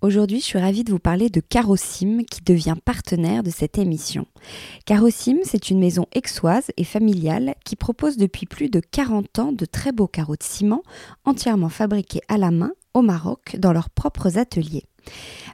Aujourd'hui, 0.00 0.38
je 0.38 0.44
suis 0.44 0.60
ravie 0.60 0.84
de 0.84 0.92
vous 0.92 1.00
parler 1.00 1.28
de 1.28 1.40
Carosim 1.40 2.22
qui 2.22 2.40
devient 2.42 2.76
partenaire 2.84 3.42
de 3.42 3.50
cette 3.50 3.78
émission. 3.78 4.26
Carosim, 4.86 5.38
c'est 5.42 5.70
une 5.70 5.80
maison 5.80 6.06
aixoise 6.14 6.70
et 6.76 6.84
familiale 6.84 7.56
qui 7.64 7.74
propose 7.74 8.16
depuis 8.16 8.46
plus 8.46 8.70
de 8.70 8.78
40 8.78 9.40
ans 9.40 9.52
de 9.52 9.64
très 9.64 9.90
beaux 9.90 10.06
carreaux 10.06 10.36
de 10.36 10.42
ciment 10.44 10.84
entièrement 11.24 11.68
fabriqués 11.68 12.20
à 12.28 12.38
la 12.38 12.52
main 12.52 12.70
au 12.94 13.02
Maroc 13.02 13.56
dans 13.58 13.72
leurs 13.72 13.90
propres 13.90 14.38
ateliers. 14.38 14.84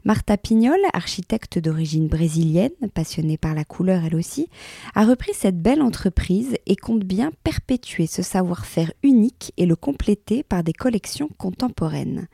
Martha 0.04 0.36
Pignol, 0.36 0.78
architecte 0.92 1.58
d'origine 1.58 2.08
brésilienne, 2.08 2.70
passionnée 2.92 3.38
par 3.38 3.54
la 3.54 3.64
couleur 3.64 4.04
elle 4.04 4.16
aussi, 4.16 4.48
a 4.94 5.04
repris 5.04 5.32
cette 5.32 5.62
belle 5.62 5.80
entreprise 5.80 6.56
et 6.66 6.76
compte 6.76 7.04
bien 7.04 7.32
perpétuer 7.42 8.06
ce 8.06 8.20
savoir-faire 8.20 8.92
unique 9.02 9.52
et 9.56 9.64
le 9.64 9.76
compléter 9.76 10.42
par 10.42 10.62
des 10.62 10.74
collections 10.74 11.30
contemporaines. 11.38 12.28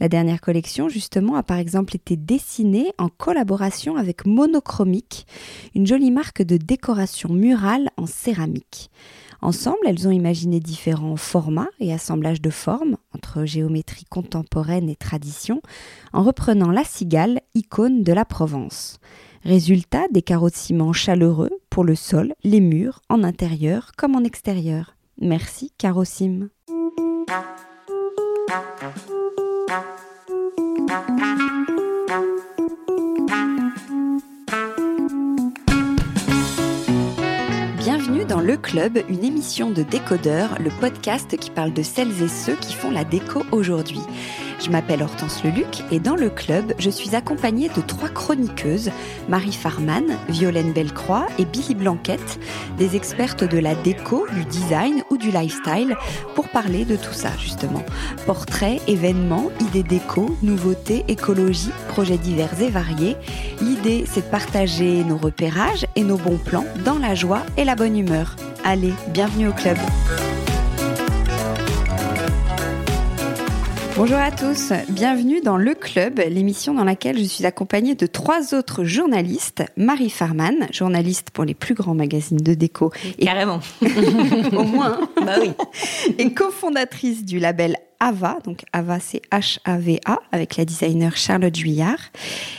La 0.00 0.08
dernière 0.08 0.40
collection, 0.40 0.88
justement, 0.88 1.36
a 1.36 1.42
par 1.42 1.58
exemple 1.58 1.94
été 1.94 2.16
dessinée 2.16 2.92
en 2.96 3.08
collaboration 3.08 3.96
avec 3.96 4.24
Monochromique, 4.24 5.26
une 5.74 5.86
jolie 5.86 6.10
marque 6.10 6.42
de 6.42 6.56
décoration 6.56 7.28
murale 7.30 7.90
en 7.96 8.06
céramique. 8.06 8.90
Ensemble, 9.42 9.78
elles 9.86 10.06
ont 10.06 10.10
imaginé 10.10 10.60
différents 10.60 11.16
formats 11.16 11.70
et 11.80 11.92
assemblages 11.92 12.42
de 12.42 12.50
formes 12.50 12.96
entre 13.14 13.44
géométrie 13.44 14.04
contemporaine 14.04 14.88
et 14.88 14.96
tradition, 14.96 15.60
en 16.12 16.22
reprenant 16.22 16.70
la 16.70 16.84
cigale, 16.84 17.40
icône 17.54 18.02
de 18.02 18.12
la 18.12 18.24
Provence. 18.24 18.98
Résultat, 19.44 20.06
des 20.10 20.22
carreaux 20.22 20.50
chaleureux 20.92 21.50
pour 21.70 21.84
le 21.84 21.94
sol, 21.94 22.34
les 22.44 22.60
murs, 22.60 23.00
en 23.08 23.22
intérieur 23.24 23.92
comme 23.96 24.14
en 24.14 24.24
extérieur. 24.24 24.96
Merci 25.20 25.72
Carrossim. 25.78 26.48
Club, 38.60 38.98
une 39.08 39.24
émission 39.24 39.70
de 39.70 39.82
décodeur, 39.82 40.56
le 40.60 40.70
podcast 40.70 41.36
qui 41.36 41.50
parle 41.50 41.72
de 41.72 41.82
celles 41.82 42.22
et 42.22 42.28
ceux 42.28 42.54
qui 42.54 42.74
font 42.74 42.90
la 42.90 43.04
déco 43.04 43.42
aujourd'hui. 43.52 44.00
Je 44.62 44.70
m'appelle 44.70 45.02
Hortense 45.02 45.42
Leluc 45.42 45.82
et 45.90 45.98
dans 45.98 46.16
le 46.16 46.28
club, 46.28 46.74
je 46.78 46.90
suis 46.90 47.16
accompagnée 47.16 47.70
de 47.70 47.80
trois 47.80 48.10
chroniqueuses, 48.10 48.90
Marie 49.28 49.54
Farman, 49.54 50.04
Violaine 50.28 50.72
Bellecroix 50.72 51.26
et 51.38 51.46
Billy 51.46 51.74
Blanquette, 51.74 52.38
des 52.76 52.94
expertes 52.94 53.42
de 53.42 53.58
la 53.58 53.74
déco, 53.74 54.26
du 54.34 54.44
design 54.44 55.02
ou 55.08 55.16
du 55.16 55.30
lifestyle, 55.30 55.96
pour 56.34 56.48
parler 56.48 56.84
de 56.84 56.96
tout 56.96 57.14
ça 57.14 57.30
justement. 57.38 57.84
Portraits, 58.26 58.82
événements, 58.86 59.50
idées 59.60 59.82
déco, 59.82 60.36
nouveautés, 60.42 61.04
écologie, 61.08 61.70
projets 61.88 62.18
divers 62.18 62.60
et 62.60 62.68
variés. 62.68 63.16
L'idée, 63.62 64.04
c'est 64.06 64.26
de 64.26 64.30
partager 64.30 65.04
nos 65.04 65.16
repérages 65.16 65.86
et 65.96 66.04
nos 66.04 66.18
bons 66.18 66.38
plans 66.38 66.66
dans 66.84 66.98
la 66.98 67.14
joie 67.14 67.42
et 67.56 67.64
la 67.64 67.76
bonne 67.76 67.96
humeur. 67.96 68.36
Allez, 68.64 68.92
bienvenue 69.08 69.48
au 69.48 69.52
club. 69.52 69.76
Bonjour 73.96 74.18
à 74.18 74.30
tous, 74.30 74.72
bienvenue 74.88 75.40
dans 75.40 75.56
Le 75.56 75.74
Club, 75.74 76.20
l'émission 76.28 76.74
dans 76.74 76.84
laquelle 76.84 77.18
je 77.18 77.24
suis 77.24 77.46
accompagnée 77.46 77.94
de 77.94 78.06
trois 78.06 78.54
autres 78.54 78.84
journalistes. 78.84 79.62
Marie 79.76 80.10
Farman, 80.10 80.68
journaliste 80.72 81.30
pour 81.30 81.44
les 81.44 81.54
plus 81.54 81.74
grands 81.74 81.94
magazines 81.94 82.38
de 82.38 82.54
déco. 82.54 82.92
Et... 83.18 83.24
Carrément. 83.24 83.60
Au 84.52 84.64
moins. 84.64 85.00
bah 85.16 85.36
oui. 85.40 85.52
Et 86.18 86.32
cofondatrice 86.32 87.24
du 87.24 87.38
label 87.38 87.76
Ava, 88.00 88.38
donc 88.44 88.64
Ava 88.72 88.98
c'est 88.98 89.22
H-A-V-A, 89.30 90.20
avec 90.32 90.56
la 90.56 90.64
designer 90.64 91.16
Charlotte 91.16 91.54
Juillard. 91.54 92.00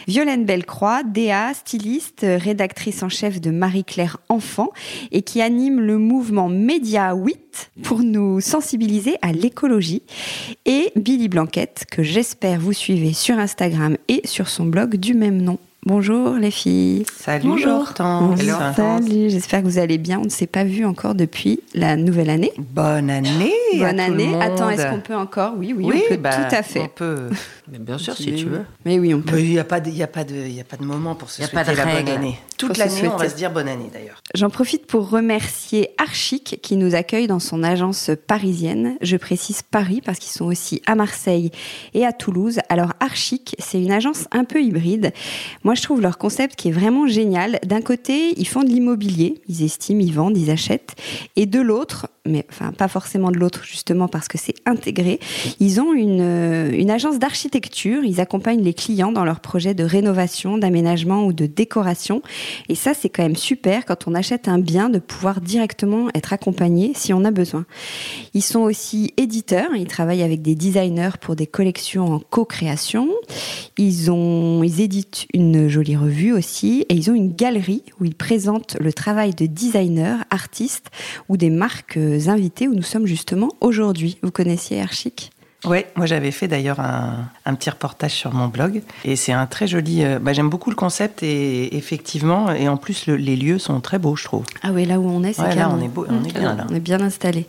Violaine 0.08 0.46
Bellecroix, 0.46 1.02
DA, 1.04 1.54
styliste, 1.54 2.24
rédactrice 2.24 3.02
en 3.02 3.10
chef 3.10 3.42
de 3.42 3.50
Marie-Claire 3.50 4.18
Enfant 4.30 4.70
et 5.12 5.24
qui 5.24 5.42
anime 5.42 5.80
le 5.80 5.98
mouvement 5.98 6.48
Média 6.48 7.14
8 7.14 7.72
pour 7.84 8.00
nous 8.00 8.40
sensibiliser 8.40 9.18
à 9.22 9.32
l'écologie. 9.32 10.04
Et 10.66 10.92
Billy 10.96 11.28
Blanquette, 11.28 11.86
que 11.90 12.04
j'espère 12.04 12.60
vous 12.60 12.74
suivez 12.74 13.14
sur 13.14 13.40
Instagram 13.40 13.98
et 14.08 14.22
sur 14.26 14.48
son 14.48 14.66
blog 14.66 14.96
du 14.96 15.16
même 15.16 15.42
nom. 15.42 15.58
Bonjour 15.88 16.36
les 16.36 16.52
filles. 16.52 17.06
Salut 17.12 17.50
Bonjour. 17.50 17.92
Salut, 17.96 19.32
j'espère 19.32 19.62
que 19.62 19.66
vous 19.66 19.80
allez 19.80 19.98
bien. 19.98 20.20
On 20.20 20.26
ne 20.26 20.30
s'est 20.30 20.46
pas 20.46 20.64
vu 20.64 20.86
encore 20.86 21.16
depuis 21.16 21.60
la 21.74 21.96
nouvelle 21.96 22.30
année. 22.30 22.52
Bonne 22.60 23.10
année. 23.10 23.52
Bonne 23.80 24.00
année. 24.00 24.32
Attends, 24.40 24.70
est-ce 24.70 24.88
qu'on 24.92 25.00
peut 25.00 25.16
encore? 25.16 25.54
Oui, 25.58 25.74
oui, 25.76 25.86
on 25.88 26.10
peut 26.10 26.18
bah, 26.18 26.30
tout 26.36 26.56
à 26.56 26.62
fait. 26.62 26.82
On 26.82 26.88
peut. 26.88 27.30
bien 27.68 27.98
sûr, 27.98 28.16
si 28.16 28.36
tu 28.36 28.46
veux. 28.46 28.62
Mais 28.86 29.00
oui, 29.00 29.16
on 29.16 29.22
peut. 29.22 29.40
Il 29.40 29.50
n'y 29.50 29.58
a, 29.58 29.64
pas 29.64 29.80
de, 29.80 29.90
y 29.90 30.04
a, 30.04 30.08
pas 30.08 30.24
de, 30.24 30.36
y 30.36 30.60
a 30.60 30.64
pas 30.64 30.78
de 30.78 30.84
moment 30.84 31.16
pour 31.16 31.32
se 31.32 31.38
souhaiter 31.38 31.52
pas 31.52 31.64
de 31.64 31.76
la 31.76 31.86
bonne 31.86 32.10
année. 32.10 32.38
Toute 32.60 32.78
l'année, 32.78 33.08
on 33.12 33.18
va 33.18 33.28
se 33.28 33.36
dire 33.36 33.52
bonne 33.52 33.68
année 33.68 33.90
d'ailleurs. 33.92 34.22
J'en 34.36 34.52
profite 34.52 34.86
pour 34.86 35.10
remercier 35.10 35.96
Archic 35.98 36.60
qui 36.62 36.78
nous 36.78 36.94
accueille 36.94 37.26
dans 37.26 37.40
son 37.40 37.64
agence 37.64 38.12
parisienne. 38.28 38.98
Je 39.02 39.18
précise 39.18 39.64
Paris 39.64 40.02
parce 40.06 40.20
qu'ils 40.20 40.32
sont 40.32 40.46
aussi 40.46 40.84
à 40.86 40.94
Marseille 40.94 41.50
et 41.96 42.06
à 42.06 42.14
Toulouse. 42.14 42.60
Alors 42.70 42.94
Archic, 43.00 43.56
c'est 43.58 43.82
une 43.82 43.92
agence 43.92 44.28
un 44.32 44.44
peu 44.44 44.62
hybride. 44.62 45.12
Moi, 45.64 45.71
moi, 45.72 45.76
je 45.78 45.84
trouve 45.84 46.02
leur 46.02 46.18
concept 46.18 46.58
qui 46.58 46.68
est 46.68 46.74
vraiment 46.74 47.08
génial. 47.08 47.58
D'un 47.66 47.80
côté, 47.80 48.34
ils 48.38 48.46
font 48.46 48.62
de 48.62 48.68
l'immobilier, 48.68 49.42
ils 49.48 49.64
estiment, 49.64 50.02
ils 50.02 50.14
vendent, 50.14 50.38
ils 50.38 50.52
achètent. 50.52 50.98
Et 51.38 51.46
de 51.46 51.62
l'autre, 51.62 52.10
mais 52.26 52.46
enfin 52.50 52.72
pas 52.72 52.88
forcément 52.88 53.32
de 53.32 53.38
l'autre 53.38 53.64
justement 53.64 54.08
parce 54.08 54.28
que 54.28 54.38
c'est 54.38 54.56
intégré. 54.66 55.20
Ils 55.60 55.82
ont 55.82 55.94
une, 55.94 56.22
euh, 56.22 56.72
une 56.72 56.92
agence 56.92 57.18
d'architecture, 57.18 58.04
ils 58.04 58.22
accompagnent 58.22 58.64
les 58.64 58.74
clients 58.74 59.12
dans 59.12 59.26
leurs 59.26 59.40
projets 59.40 59.74
de 59.74 59.84
rénovation, 59.84 60.58
d'aménagement 60.58 61.26
ou 61.26 61.34
de 61.34 61.48
décoration. 61.48 62.22
Et 62.70 62.76
ça 62.76 62.94
c'est 62.94 63.10
quand 63.10 63.24
même 63.24 63.36
super 63.36 63.86
quand 63.86 64.08
on 64.08 64.14
achète 64.14 64.48
un 64.48 64.60
bien 64.60 64.90
de 64.90 65.00
pouvoir 65.00 65.42
directement 65.42 66.10
être 66.14 66.34
accompagné 66.34 66.92
si 66.96 67.14
on 67.14 67.26
a 67.26 67.32
besoin. 67.32 67.66
Ils 68.34 68.44
sont 68.44 68.62
aussi 68.62 69.14
éditeurs, 69.18 69.76
ils 69.76 69.88
travaillent 69.88 70.24
avec 70.24 70.42
des 70.42 70.56
designers 70.56 71.18
pour 71.20 71.36
des 71.36 71.48
collections 71.48 72.14
en 72.14 72.20
co-création. 72.20 73.10
Ils 73.78 74.12
ils 74.12 74.82
éditent 74.82 75.28
une 75.34 75.68
jolie 75.68 75.96
revue 75.96 76.34
aussi 76.34 76.86
et 76.90 76.94
ils 76.94 77.10
ont 77.10 77.16
une 77.16 77.34
galerie 77.34 77.84
où 78.00 78.06
ils 78.06 78.16
présentent 78.16 78.78
le 78.80 78.94
travail 78.94 79.34
de 79.34 79.46
designers, 79.46 80.18
artistes 80.30 80.90
ou 81.30 81.38
des 81.38 81.50
marques 81.50 81.98
invités 82.30 82.68
où 82.68 82.74
nous 82.74 82.82
sommes 82.82 83.06
justement 83.06 83.50
aujourd'hui. 83.62 84.18
Vous 84.22 84.32
connaissiez 84.32 84.82
Archic 84.82 85.32
oui, 85.64 85.86
moi 85.96 86.08
j'avais 86.08 86.32
fait 86.32 86.48
d'ailleurs 86.48 86.80
un, 86.80 87.54
petit 87.54 87.70
reportage 87.70 88.14
sur 88.14 88.34
mon 88.34 88.48
blog 88.48 88.82
et 89.06 89.16
c'est 89.16 89.32
un 89.32 89.46
très 89.46 89.68
joli. 89.68 90.04
Euh, 90.04 90.18
bah, 90.18 90.34
J'aime 90.34 90.50
beaucoup 90.50 90.72
le 90.72 90.76
concept 90.76 91.22
et 91.22 91.78
effectivement 91.78 92.52
et 92.52 92.68
en 92.68 92.78
plus 92.78 93.06
les 93.06 93.36
lieux 93.36 93.60
sont 93.60 93.80
très 93.80 94.00
beaux, 94.00 94.16
je 94.16 94.24
trouve. 94.24 94.44
Ah 94.64 94.72
oui, 94.74 94.86
là 94.86 95.00
où 95.00 95.08
on 95.08 95.22
est, 95.24 95.34
c'est 95.34 95.54
là 95.54 95.70
on 95.72 95.80
est 95.80 95.88
beau, 95.88 96.08
on 96.10 96.24
est 96.24 96.34
bien 96.34 96.56
là. 96.56 96.66
On 96.68 96.74
est 96.74 96.80
bien 96.80 97.00
installé. 97.00 97.46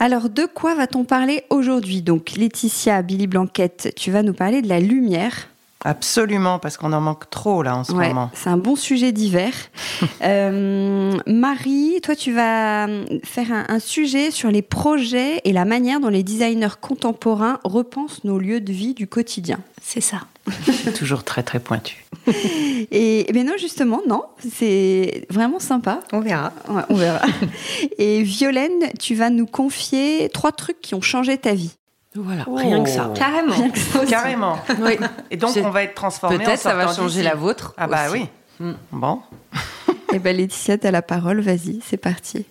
Alors, 0.00 0.28
de 0.28 0.46
quoi 0.46 0.76
va-t-on 0.76 1.04
parler 1.04 1.42
aujourd'hui? 1.50 2.02
Donc, 2.02 2.32
Laetitia, 2.36 3.02
Billy 3.02 3.26
Blanquette, 3.26 3.92
tu 3.96 4.12
vas 4.12 4.22
nous 4.22 4.32
parler 4.32 4.62
de 4.62 4.68
la 4.68 4.78
lumière. 4.78 5.48
Absolument, 5.84 6.58
parce 6.58 6.76
qu'on 6.76 6.92
en 6.92 7.00
manque 7.00 7.30
trop 7.30 7.62
là 7.62 7.76
en 7.76 7.84
ce 7.84 7.92
moment. 7.92 8.30
C'est 8.34 8.50
un 8.50 8.56
bon 8.56 8.76
sujet 8.76 9.12
d'hiver. 9.12 9.52
euh, 10.22 11.16
Marie, 11.26 12.00
toi 12.02 12.16
tu 12.16 12.32
vas 12.32 12.86
faire 13.24 13.52
un, 13.52 13.66
un, 13.68 13.78
sujet 13.78 14.30
sur 14.30 14.50
les 14.50 14.62
projets 14.62 15.40
et 15.44 15.52
la 15.52 15.64
manière 15.64 16.00
dont 16.00 16.08
les 16.08 16.22
designers 16.22 16.78
contemporains 16.80 17.60
repensent 17.64 18.20
nos 18.24 18.38
lieux 18.38 18.60
de 18.60 18.72
vie 18.72 18.94
du 18.94 19.06
quotidien. 19.06 19.60
C'est 19.82 20.00
ça. 20.00 20.22
Toujours 20.96 21.24
très 21.24 21.42
très 21.42 21.60
pointu. 21.60 22.04
Et, 22.90 23.26
mais 23.32 23.44
non, 23.44 23.54
justement, 23.58 24.00
non, 24.08 24.22
c'est 24.38 25.26
vraiment 25.30 25.60
sympa. 25.60 26.00
On 26.12 26.20
verra. 26.20 26.52
Ouais, 26.68 26.82
on 26.88 26.94
verra. 26.94 27.20
et 27.98 28.22
Violaine, 28.22 28.90
tu 28.98 29.14
vas 29.14 29.30
nous 29.30 29.46
confier 29.46 30.28
trois 30.32 30.52
trucs 30.52 30.80
qui 30.80 30.94
ont 30.94 31.00
changé 31.00 31.36
ta 31.38 31.54
vie. 31.54 31.72
Voilà, 32.14 32.44
rien 32.46 32.82
que 32.82 32.90
ça. 32.90 33.08
Oh. 33.10 33.14
Carrément. 33.14 33.54
Carrément. 34.08 34.58
Oui. 34.80 34.96
Et 35.30 35.36
donc, 35.36 35.56
on 35.62 35.70
va 35.70 35.82
être 35.82 35.94
transformé 35.94 36.38
Peut-être 36.38 36.58
ça 36.58 36.74
va 36.74 36.92
changer 36.92 37.22
la 37.22 37.34
vôtre. 37.34 37.74
Ah, 37.76 37.86
bah 37.86 38.06
oui. 38.10 38.28
Mm. 38.60 38.72
Bon. 38.92 39.20
Eh 40.10 40.20
bien, 40.20 40.32
Laetitia, 40.32 40.78
tu 40.78 40.86
as 40.86 40.90
la 40.90 41.02
parole. 41.02 41.40
Vas-y, 41.40 41.80
c'est 41.84 41.98
parti. 41.98 42.46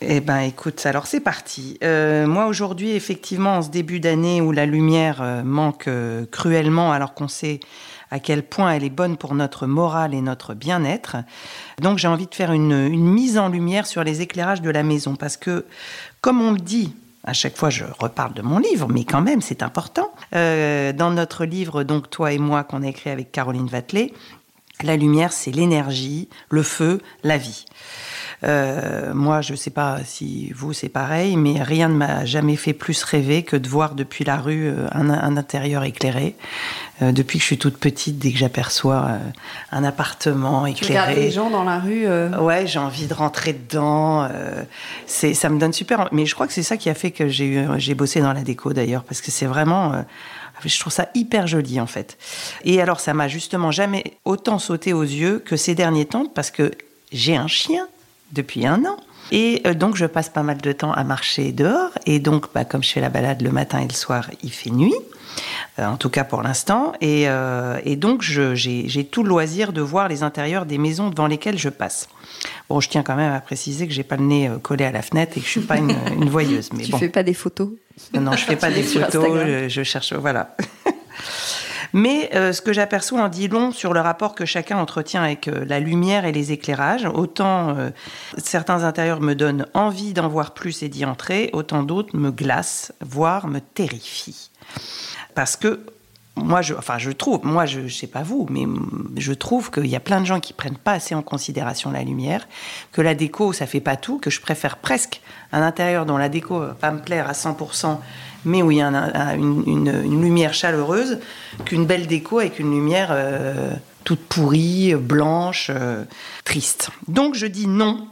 Eh 0.00 0.20
ben, 0.20 0.40
écoute, 0.40 0.84
alors 0.84 1.06
c'est 1.06 1.20
parti. 1.20 1.78
Euh, 1.84 2.26
moi, 2.26 2.46
aujourd'hui, 2.46 2.90
effectivement, 2.90 3.58
en 3.58 3.62
ce 3.62 3.68
début 3.68 4.00
d'année 4.00 4.40
où 4.40 4.50
la 4.50 4.66
lumière 4.66 5.22
euh, 5.22 5.44
manque 5.44 5.86
euh, 5.86 6.26
cruellement, 6.26 6.90
alors 6.90 7.14
qu'on 7.14 7.28
sait 7.28 7.60
à 8.10 8.18
quel 8.18 8.42
point 8.42 8.72
elle 8.72 8.82
est 8.82 8.90
bonne 8.90 9.16
pour 9.16 9.36
notre 9.36 9.68
morale 9.68 10.12
et 10.12 10.22
notre 10.22 10.54
bien-être. 10.54 11.18
Donc, 11.80 11.98
j'ai 11.98 12.08
envie 12.08 12.26
de 12.26 12.34
faire 12.34 12.50
une, 12.50 12.72
une 12.72 13.06
mise 13.06 13.38
en 13.38 13.48
lumière 13.48 13.86
sur 13.86 14.02
les 14.02 14.22
éclairages 14.22 14.62
de 14.62 14.70
la 14.70 14.82
maison, 14.82 15.14
parce 15.14 15.36
que, 15.36 15.66
comme 16.20 16.40
on 16.42 16.50
le 16.50 16.58
dit 16.58 16.92
à 17.28 17.34
chaque 17.34 17.58
fois, 17.58 17.68
je 17.68 17.84
reparle 17.98 18.32
de 18.32 18.40
mon 18.40 18.58
livre, 18.58 18.88
mais 18.88 19.04
quand 19.04 19.20
même, 19.20 19.42
c'est 19.42 19.62
important. 19.62 20.10
Euh, 20.34 20.94
dans 20.94 21.10
notre 21.10 21.44
livre, 21.44 21.84
donc 21.84 22.08
toi 22.08 22.32
et 22.32 22.38
moi, 22.38 22.64
qu'on 22.64 22.82
a 22.82 22.88
écrit 22.88 23.10
avec 23.10 23.30
Caroline 23.30 23.66
Vatelet, 23.66 24.12
La 24.82 24.96
lumière, 24.96 25.32
c'est 25.32 25.50
l'énergie, 25.50 26.28
le 26.50 26.62
feu, 26.62 27.00
la 27.24 27.36
vie. 27.36 27.64
Euh, 28.44 29.12
moi, 29.14 29.40
je 29.40 29.52
ne 29.52 29.56
sais 29.56 29.70
pas 29.70 29.98
si 30.04 30.52
vous, 30.54 30.72
c'est 30.72 30.88
pareil, 30.88 31.36
mais 31.36 31.60
rien 31.62 31.88
ne 31.88 31.94
m'a 31.94 32.24
jamais 32.24 32.54
fait 32.54 32.72
plus 32.72 33.02
rêver 33.02 33.42
que 33.42 33.56
de 33.56 33.68
voir 33.68 33.94
depuis 33.94 34.24
la 34.24 34.36
rue 34.36 34.68
euh, 34.68 34.86
un, 34.92 35.36
intérieur 35.36 35.82
éclairé. 35.82 36.36
Euh, 37.02 37.10
depuis 37.10 37.38
que 37.38 37.42
je 37.42 37.46
suis 37.46 37.58
toute 37.58 37.78
petite, 37.78 38.18
dès 38.18 38.30
que 38.30 38.38
j'aperçois 38.38 39.08
un 39.72 39.84
appartement 39.84 40.66
éclairé. 40.66 41.14
Tu 41.14 41.20
les 41.20 41.30
gens 41.30 41.50
dans 41.50 41.64
la 41.64 41.78
rue 41.78 42.06
Ouais, 42.38 42.66
j'ai 42.66 42.78
envie 42.78 43.06
de 43.06 43.14
rentrer 43.14 43.52
dedans. 43.52 44.28
c'est, 45.06 45.34
ça 45.34 45.48
me 45.48 45.58
donne 45.58 45.72
super. 45.72 46.08
Mais 46.12 46.26
je 46.26 46.34
crois 46.34 46.46
que 46.46 46.52
c'est 46.52 46.62
ça 46.62 46.76
qui 46.76 46.90
a 46.90 46.94
fait 46.94 47.10
que 47.10 47.28
j'ai, 47.28 47.66
j'ai 47.78 47.94
bossé 47.94 48.20
dans 48.20 48.32
la 48.32 48.42
déco 48.42 48.72
d'ailleurs, 48.72 49.04
parce 49.04 49.20
que 49.20 49.30
c'est 49.30 49.46
vraiment. 49.46 50.04
Je 50.64 50.80
trouve 50.80 50.92
ça 50.92 51.08
hyper 51.14 51.46
joli 51.46 51.80
en 51.80 51.86
fait. 51.86 52.18
Et 52.64 52.80
alors 52.80 53.00
ça 53.00 53.14
m'a 53.14 53.28
justement 53.28 53.70
jamais 53.70 54.04
autant 54.24 54.58
sauté 54.58 54.92
aux 54.92 55.02
yeux 55.02 55.38
que 55.38 55.56
ces 55.56 55.74
derniers 55.74 56.06
temps 56.06 56.26
parce 56.26 56.50
que 56.50 56.72
j'ai 57.12 57.36
un 57.36 57.48
chien 57.48 57.86
depuis 58.32 58.66
un 58.66 58.84
an. 58.84 58.96
Et 59.30 59.62
euh, 59.66 59.74
donc, 59.74 59.96
je 59.96 60.06
passe 60.06 60.28
pas 60.28 60.42
mal 60.42 60.58
de 60.58 60.72
temps 60.72 60.92
à 60.92 61.04
marcher 61.04 61.52
dehors. 61.52 61.90
Et 62.06 62.18
donc, 62.18 62.46
bah, 62.54 62.64
comme 62.64 62.82
je 62.82 62.90
fais 62.90 63.00
la 63.00 63.10
balade 63.10 63.42
le 63.42 63.50
matin 63.50 63.80
et 63.80 63.86
le 63.86 63.94
soir, 63.94 64.30
il 64.42 64.50
fait 64.50 64.70
nuit. 64.70 64.94
Euh, 65.78 65.86
en 65.86 65.96
tout 65.96 66.10
cas 66.10 66.24
pour 66.24 66.42
l'instant. 66.42 66.92
Et, 67.00 67.24
euh, 67.28 67.78
donc, 67.96 68.22
j'ai 68.22 69.08
tout 69.10 69.22
le 69.22 69.28
loisir 69.28 69.72
de 69.72 69.80
voir 69.80 70.08
les 70.08 70.22
intérieurs 70.22 70.66
des 70.66 70.78
maisons 70.78 71.10
devant 71.10 71.26
lesquelles 71.26 71.58
je 71.58 71.68
passe. 71.68 72.08
Bon, 72.68 72.80
je 72.80 72.88
tiens 72.88 73.02
quand 73.02 73.16
même 73.16 73.32
à 73.32 73.40
préciser 73.40 73.86
que 73.86 73.92
j'ai 73.92 74.02
pas 74.02 74.16
le 74.16 74.24
nez 74.24 74.50
collé 74.62 74.84
à 74.84 74.92
la 74.92 75.02
fenêtre 75.02 75.36
et 75.36 75.40
que 75.40 75.46
je 75.46 75.50
suis 75.50 75.60
pas 75.60 75.78
une, 75.78 75.92
voyeuse. 76.28 76.70
Mais 76.72 76.84
tu 76.84 76.96
fais 76.96 77.08
pas 77.08 77.22
des 77.22 77.34
photos? 77.34 77.70
Non, 78.12 78.32
je 78.32 78.44
fais 78.44 78.56
pas 78.56 78.70
des 78.72 78.82
photos. 78.82 79.68
je, 79.68 79.82
cherche, 79.82 80.12
voilà. 80.12 80.56
Mais 81.92 82.30
euh, 82.34 82.52
ce 82.52 82.60
que 82.60 82.72
j'aperçois 82.72 83.22
en 83.22 83.28
dit 83.28 83.48
long 83.48 83.72
sur 83.72 83.94
le 83.94 84.00
rapport 84.00 84.34
que 84.34 84.44
chacun 84.44 84.78
entretient 84.78 85.22
avec 85.22 85.48
euh, 85.48 85.64
la 85.66 85.80
lumière 85.80 86.24
et 86.24 86.32
les 86.32 86.52
éclairages. 86.52 87.06
Autant 87.06 87.76
euh, 87.76 87.90
certains 88.36 88.84
intérieurs 88.84 89.20
me 89.20 89.34
donnent 89.34 89.66
envie 89.74 90.12
d'en 90.12 90.28
voir 90.28 90.52
plus 90.52 90.82
et 90.82 90.88
d'y 90.88 91.04
entrer, 91.04 91.50
autant 91.52 91.82
d'autres 91.82 92.16
me 92.16 92.30
glacent, 92.30 92.92
voire 93.00 93.46
me 93.46 93.60
terrifient. 93.60 94.50
Parce 95.38 95.54
que 95.54 95.78
moi, 96.34 96.62
je, 96.62 96.74
enfin, 96.74 96.98
je 96.98 97.12
trouve, 97.12 97.44
moi, 97.44 97.64
je 97.64 97.78
ne 97.78 97.88
sais 97.88 98.08
pas 98.08 98.24
vous, 98.24 98.48
mais 98.50 98.64
je 99.16 99.32
trouve 99.32 99.70
qu'il 99.70 99.86
y 99.86 99.94
a 99.94 100.00
plein 100.00 100.20
de 100.20 100.26
gens 100.26 100.40
qui 100.40 100.52
prennent 100.52 100.76
pas 100.76 100.94
assez 100.94 101.14
en 101.14 101.22
considération 101.22 101.92
la 101.92 102.02
lumière, 102.02 102.48
que 102.90 103.02
la 103.02 103.14
déco, 103.14 103.52
ça 103.52 103.68
fait 103.68 103.78
pas 103.78 103.94
tout, 103.94 104.18
que 104.18 104.30
je 104.30 104.40
préfère 104.40 104.78
presque 104.78 105.20
un 105.52 105.62
intérieur 105.62 106.06
dont 106.06 106.16
la 106.16 106.28
déco 106.28 106.58
va 106.58 106.74
pas 106.74 106.90
me 106.90 106.98
plaire 106.98 107.28
à 107.28 107.34
100%, 107.34 107.98
mais 108.46 108.64
où 108.64 108.72
il 108.72 108.78
y 108.78 108.82
a 108.82 109.36
une, 109.36 110.20
lumière 110.20 110.54
chaleureuse, 110.54 111.20
qu'une 111.64 111.86
belle 111.86 112.08
déco 112.08 112.40
avec 112.40 112.58
une 112.58 112.72
lumière 112.72 113.10
euh, 113.12 113.70
toute 114.02 114.24
pourrie, 114.26 114.96
blanche, 114.96 115.70
euh, 115.72 116.02
triste. 116.42 116.90
Donc 117.06 117.36
je 117.36 117.46
dis 117.46 117.68
non. 117.68 118.08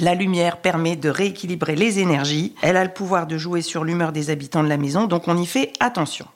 La 0.00 0.14
lumière 0.14 0.58
permet 0.58 0.94
de 0.94 1.08
rééquilibrer 1.08 1.74
les 1.74 1.98
énergies. 1.98 2.54
Elle 2.62 2.76
a 2.76 2.84
le 2.84 2.92
pouvoir 2.92 3.26
de 3.26 3.36
jouer 3.36 3.62
sur 3.62 3.84
l'humeur 3.84 4.12
des 4.12 4.30
habitants 4.30 4.62
de 4.62 4.68
la 4.68 4.76
maison, 4.76 5.06
donc 5.06 5.26
on 5.26 5.36
y 5.36 5.46
fait 5.46 5.72
attention. 5.80 6.26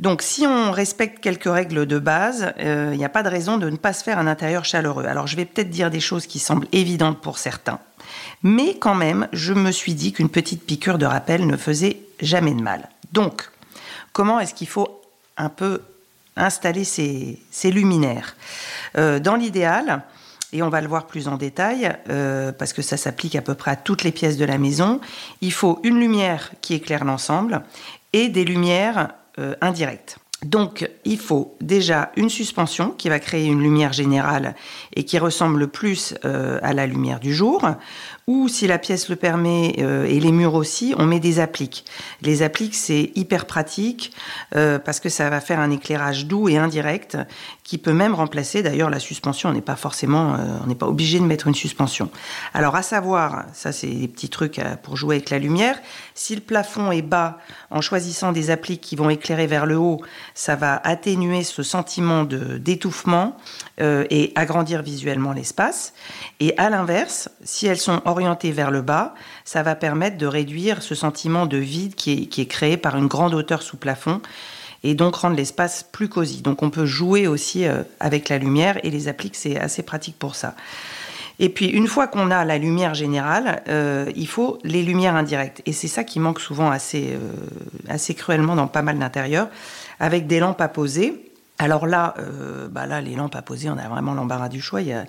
Donc 0.00 0.22
si 0.22 0.46
on 0.46 0.72
respecte 0.72 1.20
quelques 1.20 1.52
règles 1.52 1.86
de 1.86 1.98
base, 2.00 2.52
il 2.58 2.66
euh, 2.66 2.96
n'y 2.96 3.04
a 3.04 3.08
pas 3.08 3.22
de 3.22 3.28
raison 3.28 3.56
de 3.56 3.70
ne 3.70 3.76
pas 3.76 3.92
se 3.92 4.02
faire 4.02 4.18
un 4.18 4.26
intérieur 4.26 4.64
chaleureux. 4.64 5.04
Alors 5.04 5.28
je 5.28 5.36
vais 5.36 5.44
peut-être 5.44 5.70
dire 5.70 5.90
des 5.90 6.00
choses 6.00 6.26
qui 6.26 6.40
semblent 6.40 6.66
évidentes 6.72 7.20
pour 7.20 7.38
certains, 7.38 7.78
mais 8.42 8.76
quand 8.78 8.96
même, 8.96 9.28
je 9.32 9.52
me 9.52 9.70
suis 9.70 9.94
dit 9.94 10.12
qu'une 10.12 10.28
petite 10.28 10.66
piqûre 10.66 10.98
de 10.98 11.06
rappel 11.06 11.46
ne 11.46 11.56
faisait 11.56 12.00
jamais 12.20 12.54
de 12.54 12.62
mal. 12.62 12.88
Donc, 13.12 13.50
comment 14.12 14.40
est-ce 14.40 14.54
qu'il 14.54 14.68
faut 14.68 15.00
un 15.36 15.50
peu 15.50 15.82
installer 16.36 16.82
ces, 16.82 17.38
luminaires? 17.64 18.34
Euh, 18.96 19.20
Dans 19.20 19.36
l'idéal, 19.36 20.02
et 20.52 20.62
on 20.62 20.68
va 20.68 20.80
le 20.80 20.88
voir 20.88 21.06
plus 21.06 21.28
en 21.28 21.36
détail, 21.36 21.96
euh, 22.08 22.52
parce 22.52 22.72
que 22.72 22.82
ça 22.82 22.96
s'applique 22.96 23.36
à 23.36 23.42
peu 23.42 23.54
près 23.54 23.70
à 23.70 23.76
toutes 23.76 24.04
les 24.04 24.12
pièces 24.12 24.36
de 24.36 24.44
la 24.44 24.58
maison, 24.58 25.00
il 25.40 25.52
faut 25.52 25.80
une 25.82 25.98
lumière 25.98 26.52
qui 26.60 26.74
éclaire 26.74 27.04
l'ensemble 27.04 27.62
et 28.12 28.28
des 28.28 28.44
lumières 28.44 29.08
euh, 29.38 29.54
indirecte. 29.60 30.18
Donc, 30.44 30.90
il 31.04 31.18
faut 31.18 31.56
déjà 31.60 32.10
une 32.16 32.28
suspension 32.28 32.90
qui 32.90 33.08
va 33.08 33.20
créer 33.20 33.46
une 33.46 33.62
lumière 33.62 33.92
générale 33.92 34.56
et 34.94 35.04
qui 35.04 35.18
ressemble 35.18 35.68
plus 35.68 36.14
euh, 36.24 36.58
à 36.62 36.72
la 36.72 36.86
lumière 36.86 37.20
du 37.20 37.32
jour. 37.32 37.62
Ou, 38.26 38.48
si 38.48 38.66
la 38.66 38.78
pièce 38.78 39.08
le 39.08 39.16
permet 39.16 39.76
euh, 39.78 40.04
et 40.04 40.20
les 40.20 40.32
murs 40.32 40.54
aussi, 40.54 40.94
on 40.98 41.06
met 41.06 41.20
des 41.20 41.40
appliques. 41.40 41.84
Les 42.20 42.42
appliques, 42.42 42.74
c'est 42.74 43.10
hyper 43.14 43.46
pratique 43.46 44.12
parce 44.50 45.00
que 45.00 45.08
ça 45.08 45.30
va 45.30 45.40
faire 45.40 45.60
un 45.60 45.70
éclairage 45.70 46.26
doux 46.26 46.48
et 46.48 46.56
indirect 46.56 47.16
qui 47.64 47.78
peut 47.78 47.92
même 47.92 48.14
remplacer 48.14 48.62
d'ailleurs 48.62 48.90
la 48.90 48.98
suspension. 48.98 49.48
On 49.48 49.52
n'est 49.52 49.60
pas 49.60 49.76
forcément, 49.76 50.34
euh, 50.34 50.38
on 50.62 50.66
n'est 50.66 50.74
pas 50.74 50.88
obligé 50.88 51.18
de 51.18 51.24
mettre 51.24 51.46
une 51.46 51.54
suspension. 51.54 52.10
Alors 52.54 52.76
à 52.76 52.82
savoir, 52.82 53.44
ça 53.54 53.72
c'est 53.72 53.86
des 53.86 54.08
petits 54.08 54.28
trucs 54.28 54.58
euh, 54.58 54.76
pour 54.76 54.96
jouer 54.96 55.16
avec 55.16 55.30
la 55.30 55.38
lumière. 55.38 55.80
Si 56.14 56.34
le 56.34 56.40
plafond 56.40 56.92
est 56.92 57.02
bas, 57.02 57.38
en 57.70 57.80
choisissant 57.80 58.32
des 58.32 58.50
appliques 58.50 58.80
qui 58.80 58.96
vont 58.96 59.10
éclairer 59.10 59.46
vers 59.46 59.66
le 59.66 59.76
haut, 59.76 60.00
ça 60.34 60.56
va 60.56 60.80
atténuer 60.84 61.42
ce 61.44 61.62
sentiment 61.62 62.24
d'étouffement 62.24 63.36
euh, 63.80 64.04
et 64.10 64.32
agrandir 64.34 64.82
visuellement 64.82 65.32
l'espace. 65.32 65.94
Et 66.40 66.56
à 66.58 66.70
l'inverse, 66.70 67.28
si 67.44 67.66
elles 67.66 67.78
sont 67.78 68.02
orientées 68.04 68.52
vers 68.52 68.70
le 68.70 68.82
bas, 68.82 69.14
ça 69.44 69.62
va 69.62 69.74
permettre 69.74 70.18
de 70.18 70.26
réduire 70.26 70.82
ce 70.82 70.94
sentiment 70.94 71.46
de 71.46 71.56
vide 71.56 71.94
qui 71.94 72.12
est, 72.12 72.26
qui 72.26 72.40
est 72.40 72.46
créé 72.46 72.76
par 72.76 72.96
une 72.96 73.06
grande 73.06 73.34
hauteur 73.34 73.62
sous 73.62 73.76
plafond 73.76 74.20
et 74.84 74.94
donc 74.94 75.16
rendre 75.16 75.36
l'espace 75.36 75.84
plus 75.90 76.08
cosy. 76.08 76.42
Donc 76.42 76.62
on 76.62 76.70
peut 76.70 76.86
jouer 76.86 77.26
aussi 77.26 77.66
euh, 77.66 77.82
avec 78.00 78.28
la 78.28 78.38
lumière 78.38 78.78
et 78.84 78.90
les 78.90 79.08
appliques, 79.08 79.36
c'est 79.36 79.58
assez 79.58 79.82
pratique 79.82 80.18
pour 80.18 80.34
ça. 80.34 80.54
Et 81.42 81.48
puis 81.48 81.66
une 81.66 81.88
fois 81.88 82.06
qu'on 82.06 82.30
a 82.30 82.44
la 82.44 82.56
lumière 82.56 82.94
générale, 82.94 83.64
euh, 83.68 84.10
il 84.14 84.28
faut 84.28 84.58
les 84.62 84.84
lumières 84.84 85.16
indirectes. 85.16 85.60
Et 85.66 85.72
c'est 85.72 85.88
ça 85.88 86.04
qui 86.04 86.20
manque 86.20 86.40
souvent 86.40 86.70
assez, 86.70 87.10
euh, 87.14 87.18
assez 87.88 88.14
cruellement 88.14 88.54
dans 88.54 88.68
pas 88.68 88.82
mal 88.82 88.96
d'intérieurs, 88.96 89.48
avec 89.98 90.28
des 90.28 90.38
lampes 90.38 90.60
à 90.60 90.68
poser. 90.68 91.32
Alors 91.58 91.86
là, 91.86 92.14
bah 92.72 92.86
là, 92.86 93.00
les 93.00 93.14
lampes 93.14 93.36
à 93.36 93.42
poser, 93.42 93.70
on 93.70 93.78
a 93.78 93.88
vraiment 93.88 94.14
l'embarras 94.14 94.48
du 94.48 94.60
choix. 94.60 94.80
Il 94.80 94.88
y 94.88 94.92
a 94.92 95.04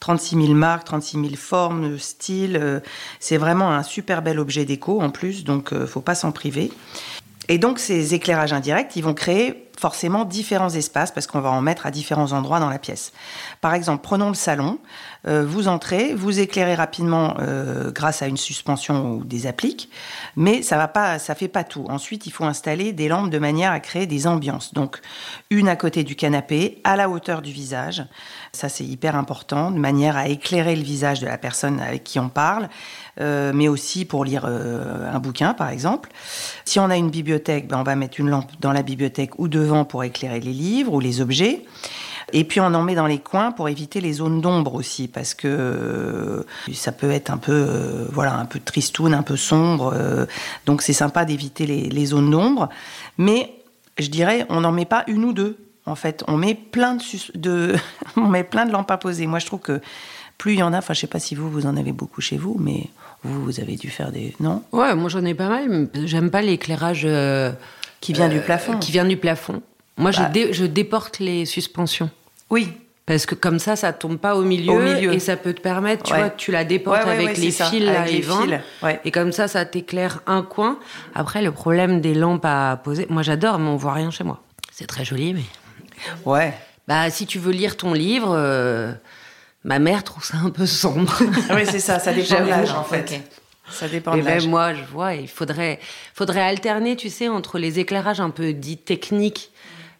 36 0.00 0.36
000 0.36 0.54
marques, 0.54 0.84
36 0.84 1.20
000 1.20 1.34
formes, 1.36 1.98
styles. 1.98 2.82
c'est 3.20 3.36
vraiment 3.36 3.70
un 3.72 3.82
super 3.82 4.22
bel 4.22 4.38
objet 4.38 4.64
déco 4.64 5.02
en 5.02 5.10
plus, 5.10 5.44
donc 5.44 5.74
faut 5.84 6.00
pas 6.00 6.14
s'en 6.14 6.32
priver. 6.32 6.72
Et 7.48 7.58
donc 7.58 7.78
ces 7.78 8.14
éclairages 8.14 8.54
indirects, 8.54 8.96
ils 8.96 9.04
vont 9.04 9.12
créer 9.12 9.67
forcément 9.78 10.24
différents 10.24 10.70
espaces 10.70 11.12
parce 11.12 11.26
qu'on 11.26 11.40
va 11.40 11.50
en 11.50 11.60
mettre 11.60 11.86
à 11.86 11.90
différents 11.90 12.32
endroits 12.32 12.60
dans 12.60 12.68
la 12.68 12.78
pièce. 12.78 13.12
Par 13.60 13.74
exemple, 13.74 14.02
prenons 14.02 14.28
le 14.28 14.34
salon. 14.34 14.78
Euh, 15.26 15.44
vous 15.46 15.68
entrez, 15.68 16.14
vous 16.14 16.40
éclairez 16.40 16.74
rapidement 16.74 17.34
euh, 17.40 17.90
grâce 17.90 18.22
à 18.22 18.26
une 18.26 18.36
suspension 18.36 19.12
ou 19.12 19.24
des 19.24 19.46
appliques, 19.46 19.90
mais 20.36 20.62
ça 20.62 20.76
va 20.76 20.88
pas, 20.88 21.18
ça 21.18 21.34
fait 21.34 21.48
pas 21.48 21.64
tout. 21.64 21.84
Ensuite, 21.88 22.26
il 22.26 22.32
faut 22.32 22.44
installer 22.44 22.92
des 22.92 23.08
lampes 23.08 23.30
de 23.30 23.38
manière 23.38 23.72
à 23.72 23.80
créer 23.80 24.06
des 24.06 24.26
ambiances. 24.26 24.74
Donc, 24.74 25.00
une 25.50 25.68
à 25.68 25.76
côté 25.76 26.04
du 26.04 26.16
canapé, 26.16 26.80
à 26.84 26.96
la 26.96 27.08
hauteur 27.08 27.42
du 27.42 27.52
visage. 27.52 28.04
Ça, 28.52 28.68
c'est 28.68 28.84
hyper 28.84 29.16
important, 29.16 29.70
de 29.70 29.78
manière 29.78 30.16
à 30.16 30.28
éclairer 30.28 30.76
le 30.76 30.82
visage 30.82 31.20
de 31.20 31.26
la 31.26 31.38
personne 31.38 31.80
avec 31.80 32.04
qui 32.04 32.18
on 32.18 32.28
parle. 32.28 32.68
Euh, 33.20 33.52
mais 33.52 33.66
aussi 33.66 34.04
pour 34.04 34.24
lire 34.24 34.44
un 34.44 35.18
bouquin, 35.18 35.52
par 35.52 35.70
exemple. 35.70 36.10
Si 36.64 36.78
on 36.78 36.88
a 36.88 36.96
une 36.96 37.10
bibliothèque, 37.10 37.66
ben, 37.66 37.78
on 37.78 37.82
va 37.82 37.96
mettre 37.96 38.20
une 38.20 38.30
lampe 38.30 38.52
dans 38.60 38.72
la 38.72 38.82
bibliothèque 38.82 39.38
ou 39.38 39.48
pour 39.84 40.04
éclairer 40.04 40.40
les 40.40 40.52
livres 40.52 40.92
ou 40.92 41.00
les 41.00 41.20
objets. 41.20 41.64
Et 42.32 42.44
puis 42.44 42.60
on 42.60 42.66
en 42.66 42.82
met 42.82 42.94
dans 42.94 43.06
les 43.06 43.18
coins 43.18 43.52
pour 43.52 43.68
éviter 43.68 44.00
les 44.00 44.12
zones 44.12 44.42
d'ombre 44.42 44.74
aussi, 44.74 45.08
parce 45.08 45.32
que 45.32 45.48
euh, 45.48 46.42
ça 46.74 46.92
peut 46.92 47.10
être 47.10 47.30
un 47.30 47.38
peu, 47.38 48.06
voilà, 48.12 48.34
un 48.34 48.44
peu 48.44 48.60
tristoun, 48.60 49.14
un 49.14 49.22
peu 49.22 49.36
sombre. 49.36 49.94
donc 50.66 50.82
c'est 50.82 50.92
sympa 50.92 51.24
d'éviter 51.24 51.66
les, 51.66 52.06
zones 52.06 52.30
d'ombre. 52.30 52.68
Mais 53.16 53.54
je 53.98 54.08
dirais, 54.08 54.44
on 54.50 54.60
n'en 54.60 54.72
met 54.72 54.84
pas 54.84 55.04
une 55.06 55.24
ou 55.24 55.32
deux. 55.32 55.56
En 55.86 55.94
fait, 55.94 56.22
on 56.28 56.36
met 56.36 56.54
plein 56.54 56.96
de, 56.96 57.38
de 57.38 57.74
on 58.16 58.28
met 58.28 58.44
plein 58.44 58.66
de 58.66 58.72
lampes 58.72 58.90
à 58.90 58.98
poser. 58.98 59.26
Moi, 59.26 59.38
je 59.38 59.46
trouve 59.46 59.60
que 59.60 59.80
plus 60.38 60.52
il 60.52 60.58
y 60.60 60.62
en 60.62 60.72
a, 60.72 60.78
enfin, 60.78 60.94
je 60.94 61.00
sais 61.00 61.06
pas 61.06 61.18
si 61.18 61.34
vous, 61.34 61.50
vous 61.50 61.66
en 61.66 61.76
avez 61.76 61.92
beaucoup 61.92 62.20
chez 62.20 62.36
vous, 62.36 62.56
mais 62.58 62.88
vous, 63.24 63.42
vous 63.42 63.60
avez 63.60 63.76
dû 63.76 63.90
faire 63.90 64.12
des. 64.12 64.34
Non? 64.38 64.62
Ouais, 64.72 64.94
moi 64.94 65.08
j'en 65.08 65.24
ai 65.24 65.34
pas 65.34 65.48
mal. 65.48 65.88
J'aime 66.04 66.30
pas 66.30 66.42
l'éclairage. 66.42 67.06
Euh, 67.98 68.00
qui 68.00 68.12
vient 68.12 68.28
du 68.28 68.40
plafond 68.40 68.78
Qui 68.78 68.92
vient 68.92 69.04
du 69.04 69.16
plafond. 69.16 69.62
Moi, 69.96 70.10
je, 70.12 70.20
bah. 70.20 70.68
déporte 70.68 71.18
les 71.18 71.44
suspensions. 71.44 72.10
Oui. 72.50 72.72
Parce 73.06 73.26
que 73.26 73.34
comme 73.34 73.58
ça, 73.58 73.74
ça 73.74 73.92
tombe 73.92 74.18
pas 74.18 74.36
au 74.36 74.42
milieu, 74.42 75.12
et 75.12 75.18
ça 75.18 75.36
peut 75.36 75.54
te 75.54 75.62
permettre, 75.62 76.04
tu 76.04 76.14
vois, 76.14 76.28
tu 76.28 76.52
la 76.52 76.64
déportes 76.64 77.06
avec 77.06 77.38
les 77.38 77.50
fils, 77.50 77.80
là, 77.80 78.04
les 78.04 78.22
fils. 78.22 78.60
et 79.04 79.10
comme 79.10 79.32
ça, 79.32 79.48
ça 79.48 79.64
t'éclaire 79.64 80.20
un 80.26 80.42
coin. 80.42 80.78
Après, 81.14 81.40
le 81.40 81.50
problème 81.50 82.02
des 82.02 82.12
lampes 82.12 82.44
à 82.44 82.78
poser, 82.82 83.06
moi 83.08 83.22
j'adore, 83.22 83.58
mais 83.58 83.70
on 83.70 83.76
voit 83.76 83.94
rien 83.94 84.10
chez 84.10 84.24
moi. 84.24 84.42
C'est 84.70 84.86
très 84.86 85.06
joli, 85.06 85.32
mais. 85.32 85.44
Ouais. 86.26 86.54
Bah, 86.86 87.08
si 87.08 87.26
tu 87.26 87.38
veux 87.38 87.50
lire 87.50 87.76
ton 87.78 87.94
livre, 87.94 88.34
euh, 88.36 88.92
Ma 89.64 89.78
mère 89.78 90.04
trouve 90.04 90.24
ça 90.24 90.38
un 90.38 90.50
peu 90.50 90.66
sombre. 90.66 91.12
Ah 91.50 91.54
oui, 91.54 91.66
c'est 91.66 91.80
ça, 91.80 91.98
ça 91.98 92.12
dépend 92.12 92.40
de 92.42 92.48
l'âge 92.48 92.70
en 92.70 92.84
fait. 92.84 93.20
Ça 93.70 93.88
dépend 93.88 94.16
de 94.16 94.22
l'âge. 94.22 94.46
moi, 94.46 94.74
je 94.74 94.84
vois, 94.84 95.14
il 95.14 95.28
faudrait, 95.28 95.78
faudrait 96.14 96.40
alterner, 96.40 96.96
tu 96.96 97.10
sais, 97.10 97.28
entre 97.28 97.58
les 97.58 97.78
éclairages 97.78 98.20
un 98.20 98.30
peu 98.30 98.52
dits 98.52 98.78
techniques, 98.78 99.50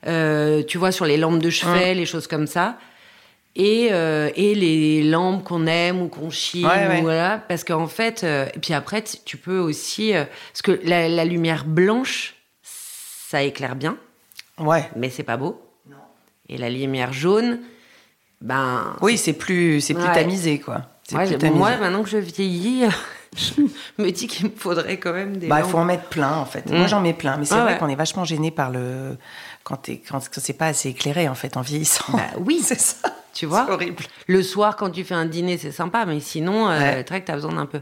euh, 0.07 0.63
tu 0.63 0.79
vois, 0.79 0.93
sur 0.93 1.05
les 1.05 1.17
lampes 1.17 1.41
de 1.41 1.51
chevet, 1.51 1.95
les 1.95 2.07
choses 2.07 2.27
comme 2.27 2.47
ça, 2.47 2.79
et, 3.59 3.89
euh, 3.91 4.31
et 4.37 4.55
les 4.55 5.03
lampes 5.03 5.43
qu'on 5.43 5.67
aime 5.67 6.01
ou 6.01 6.09
qu'on 6.09 6.31
chie, 6.31 6.63
voilà, 7.03 7.39
parce 7.49 7.65
qu'en 7.65 7.89
fait, 7.89 8.23
euh, 8.23 8.47
et 8.55 8.59
puis 8.61 8.73
après, 8.73 9.03
tu 9.03 9.37
peux 9.37 9.59
aussi, 9.59 10.15
euh, 10.15 10.25
parce 10.53 10.63
que 10.63 10.81
la, 10.85 11.25
lumière 11.25 11.65
blanche, 11.65 12.37
ça 12.63 13.43
éclaire 13.43 13.75
bien, 13.75 13.99
ouais, 14.59 14.89
mais 14.97 15.11
c'est 15.11 15.25
pas 15.25 15.37
beau. 15.37 15.61
Non. 15.91 15.97
Et 16.49 16.57
la 16.57 16.71
lumière 16.71 17.13
jaune, 17.13 17.59
ben, 18.41 18.97
oui, 19.03 19.19
c'est 19.19 19.33
plus, 19.33 19.81
c'est 19.81 19.95
plus 19.95 20.13
tamisé, 20.13 20.61
quoi. 20.61 20.83
moi, 21.53 21.77
maintenant 21.79 22.05
que 22.05 22.11
je 22.11 22.19
vieillis, 22.19 22.85
je 23.37 23.63
me 24.03 24.11
dis 24.11 24.27
qu'il 24.27 24.47
me 24.47 24.53
faudrait 24.57 24.99
quand 24.99 25.13
même 25.13 25.37
des. 25.37 25.49
Bah, 25.49 25.61
il 25.61 25.69
faut 25.69 25.79
en 25.79 25.85
mettre 25.85 26.09
plein, 26.09 26.37
en 26.37 26.45
fait. 26.45 26.69
Moi, 26.71 26.85
mm. 26.85 26.89
j'en 26.89 27.01
mets 27.01 27.15
plein, 27.15 27.37
mais 27.37 27.45
c'est 27.45 27.55
ah 27.55 27.63
vrai 27.63 27.79
qu'on 27.79 27.89
est 27.89 27.97
vachement 27.97 28.25
gêné 28.25 28.51
par 28.51 28.71
le 28.71 29.17
quand, 29.69 29.91
quand 30.09 30.21
c'est 30.31 30.53
pas 30.55 30.69
assez 30.69 30.89
éclairé, 30.89 31.29
en 31.29 31.35
fait, 31.35 31.57
en 31.57 31.61
vieillissant. 31.61 32.05
Bah, 32.13 32.23
oui, 32.39 32.61
c'est 32.65 32.81
ça. 32.81 32.97
Tu 33.35 33.47
vois 33.47 33.67
C'est 33.67 33.73
horrible. 33.73 34.03
Le 34.27 34.43
soir, 34.43 34.75
quand 34.75 34.91
tu 34.91 35.05
fais 35.05 35.15
un 35.15 35.27
dîner, 35.27 35.59
c'est 35.59 35.71
sympa, 35.71 36.07
mais 36.07 36.19
sinon, 36.19 36.69
euh, 36.71 37.03
tu 37.07 37.13
as 37.13 37.35
besoin 37.35 37.53
d'un 37.53 37.67
peu. 37.67 37.81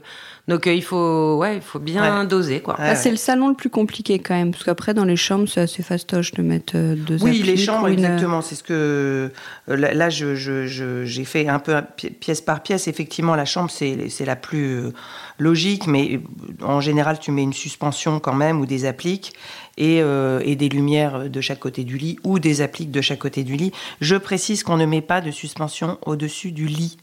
Donc, 0.48 0.66
euh, 0.66 0.74
il, 0.74 0.82
faut, 0.82 1.36
ouais, 1.36 1.56
il 1.56 1.62
faut 1.62 1.78
bien 1.78 2.24
doser, 2.24 2.60
quoi. 2.60 2.74
Ah, 2.78 2.94
c'est 2.94 3.10
le 3.10 3.16
salon 3.16 3.48
le 3.48 3.54
plus 3.54 3.70
compliqué, 3.70 4.18
quand 4.18 4.34
même, 4.34 4.50
parce 4.50 4.64
qu'après, 4.64 4.92
dans 4.92 5.04
les 5.04 5.16
chambres, 5.16 5.48
c'est 5.48 5.62
assez 5.62 5.82
fastoche 5.82 6.32
de 6.32 6.42
mettre 6.42 6.74
euh, 6.76 6.94
deux 6.94 7.22
Oui, 7.22 7.42
les 7.42 7.56
chambres, 7.56 7.88
exactement. 7.88 8.42
C'est 8.42 8.56
ce 8.56 8.64
que. 8.64 9.30
Là, 9.68 10.10
j'ai 10.10 10.36
je, 10.36 10.66
je, 10.66 11.22
fait 11.22 11.48
un 11.48 11.58
peu 11.58 11.80
pièce 12.20 12.40
par 12.40 12.62
pièce. 12.62 12.86
Effectivement, 12.86 13.34
la 13.34 13.46
chambre, 13.46 13.70
c'est 13.70 14.26
la 14.26 14.36
plus 14.36 14.92
logique, 15.38 15.86
mais 15.86 16.20
en 16.62 16.80
général, 16.80 17.18
tu 17.18 17.30
mets 17.30 17.42
une 17.42 17.52
suspension 17.52 18.20
quand 18.20 18.34
même 18.34 18.60
ou 18.60 18.66
des 18.66 18.84
appliques. 18.84 19.32
Euh, 19.78 20.40
et, 20.42 20.56
des 20.56 20.70
lumières 20.70 21.28
de 21.28 21.40
chaque 21.42 21.58
côté 21.58 21.84
du 21.84 21.98
lit 21.98 22.18
ou 22.24 22.38
des 22.38 22.62
appliques 22.62 22.90
de 22.90 23.02
chaque 23.02 23.18
côté 23.18 23.44
du 23.44 23.56
lit. 23.56 23.72
Je 24.00 24.16
précise 24.16 24.62
qu'on 24.62 24.78
ne 24.78 24.86
met 24.86 25.02
pas 25.02 25.20
de 25.20 25.30
suspension 25.30 25.98
au-dessus 26.06 26.50
du 26.50 26.66
lit. 26.66 26.96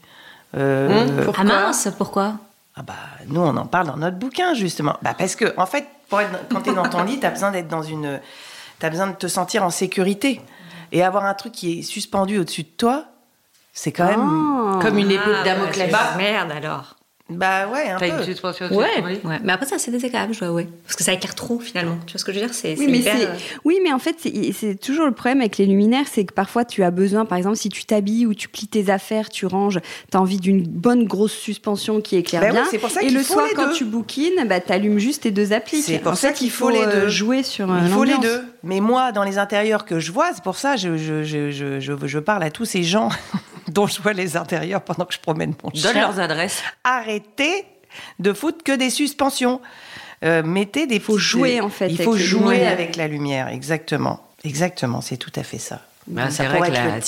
Euh, 0.56 1.06
mmh, 1.06 1.32
ah 1.36 1.44
mince, 1.44 1.88
pourquoi? 1.96 2.34
Ah 2.74 2.82
bah, 2.82 2.94
nous, 3.28 3.40
on 3.40 3.56
en 3.56 3.66
parle 3.66 3.86
dans 3.86 3.96
notre 3.96 4.16
bouquin, 4.16 4.54
justement. 4.54 4.96
Bah, 5.02 5.14
parce 5.16 5.36
que, 5.36 5.54
en 5.56 5.66
fait, 5.66 5.86
pour 6.08 6.20
être, 6.20 6.32
quand 6.50 6.62
tu 6.62 6.70
es 6.70 6.74
dans 6.74 6.88
ton 6.88 7.04
lit, 7.04 7.20
tu 7.20 7.26
as 7.26 7.30
besoin 7.30 7.52
d'être 7.52 7.68
dans 7.68 7.82
une. 7.82 8.20
Tu 8.80 8.86
as 8.86 8.90
besoin 8.90 9.06
de 9.06 9.14
te 9.14 9.28
sentir 9.28 9.62
en 9.62 9.70
sécurité. 9.70 10.40
Et 10.90 11.04
avoir 11.04 11.24
un 11.26 11.34
truc 11.34 11.52
qui 11.52 11.78
est 11.78 11.82
suspendu 11.82 12.38
au-dessus 12.38 12.64
de 12.64 12.68
toi, 12.76 13.04
c'est 13.72 13.92
quand 13.92 14.06
même. 14.06 14.20
Ah. 14.20 14.80
Comme 14.82 14.98
une 14.98 15.12
épée 15.12 15.30
de 15.30 15.34
ah, 15.40 15.44
Damoclès. 15.44 15.92
Bah, 15.92 16.14
merde 16.16 16.50
alors. 16.50 16.93
Bah 17.30 17.68
ouais, 17.68 17.88
un 17.88 17.98
peu. 17.98 18.06
une 18.06 18.76
ouais, 18.76 19.00
ouais. 19.00 19.40
Mais 19.42 19.52
après 19.54 19.64
ça 19.64 19.78
c'est 19.78 19.90
désagréable, 19.90 20.34
je 20.34 20.40
vois, 20.40 20.50
ouais. 20.50 20.68
Parce 20.84 20.94
que 20.94 21.02
ça 21.02 21.14
éclaire 21.14 21.34
trop 21.34 21.58
finalement. 21.58 21.96
Tu 22.06 22.12
vois 22.12 22.18
ce 22.18 22.24
que 22.24 22.32
je 22.32 22.38
veux 22.38 22.44
dire? 22.44 22.54
C'est, 22.54 22.78
oui, 22.78 22.86
mais 22.86 23.02
euh, 23.08 23.34
oui, 23.64 23.78
mais 23.82 23.94
en 23.94 23.98
fait 23.98 24.16
c'est 24.20 24.74
toujours 24.78 25.06
le 25.06 25.12
problème 25.12 25.40
avec 25.40 25.56
les 25.56 25.64
luminaires, 25.64 26.04
c'est 26.06 26.26
que 26.26 26.34
parfois 26.34 26.66
tu 26.66 26.82
as 26.82 26.90
besoin, 26.90 27.24
par 27.24 27.38
exemple 27.38 27.56
si 27.56 27.70
tu 27.70 27.86
t'habilles 27.86 28.26
ou 28.26 28.34
tu 28.34 28.48
plies 28.48 28.66
tes 28.66 28.90
affaires, 28.90 29.30
tu 29.30 29.46
ranges, 29.46 29.80
tu 30.10 30.16
as 30.18 30.20
envie 30.20 30.36
d'une 30.36 30.64
bonne 30.64 31.06
grosse 31.06 31.32
suspension 31.32 32.02
qui 32.02 32.16
éclaire 32.16 32.42
bah 32.42 32.50
bien. 32.50 32.78
pour 32.78 32.90
ça 32.90 33.00
et 33.00 33.08
le 33.08 33.22
soir 33.22 33.46
quand 33.56 33.72
tu 33.72 33.86
bouquines, 33.86 34.46
bah, 34.46 34.60
tu 34.60 34.72
allumes 34.72 34.98
juste 34.98 35.22
tes 35.22 35.30
deux 35.30 35.54
appliques. 35.54 35.84
C'est 35.84 36.00
pour 36.00 36.16
ça 36.16 36.30
qu'il 36.30 36.50
faut, 36.50 36.68
les 36.68 36.84
deux. 36.84 37.08
jouer 37.08 37.42
sur 37.42 37.74
Il 37.82 37.88
faut 37.88 38.04
les 38.04 38.18
deux. 38.18 38.42
Mais 38.62 38.80
moi 38.80 39.12
dans 39.12 39.24
les 39.24 39.38
intérieurs 39.38 39.86
que 39.86 39.98
je 39.98 40.12
vois, 40.12 40.32
c'est 40.34 40.44
pour 40.44 40.56
ça 40.56 40.76
je, 40.76 40.98
je, 40.98 41.22
je, 41.22 41.50
je, 41.50 42.06
je 42.06 42.18
parle 42.18 42.42
à 42.42 42.50
tous 42.50 42.66
ces 42.66 42.82
gens 42.82 43.08
dont 43.68 43.86
je 43.86 44.00
vois 44.00 44.12
les 44.12 44.36
intérieurs 44.36 44.82
pendant 44.82 45.04
que 45.04 45.14
je 45.14 45.20
promène 45.20 45.54
mon 45.62 45.70
chien. 45.70 45.92
Donne 45.92 46.02
leurs 46.02 46.20
adresses. 46.20 46.62
Arrêtez 46.84 47.64
de 48.18 48.32
foutre 48.32 48.62
que 48.64 48.72
des 48.72 48.90
suspensions. 48.90 49.60
Euh, 50.24 50.42
mettez 50.42 50.86
des. 50.86 50.96
Il 50.96 51.00
faut 51.00 51.18
jouer 51.18 51.60
en 51.60 51.68
fait. 51.68 51.88
Il 51.88 52.00
faut 52.00 52.16
jouer 52.16 52.66
avec 52.66 52.96
la 52.96 53.08
lumière, 53.08 53.48
exactement. 53.48 54.20
Exactement, 54.44 55.00
c'est 55.00 55.16
tout 55.16 55.32
à 55.36 55.42
fait 55.42 55.58
ça. 55.58 55.80
Bah, 56.06 56.30
ça 56.30 56.48
vrai 56.48 56.68
que 56.68 56.74
la, 56.74 57.00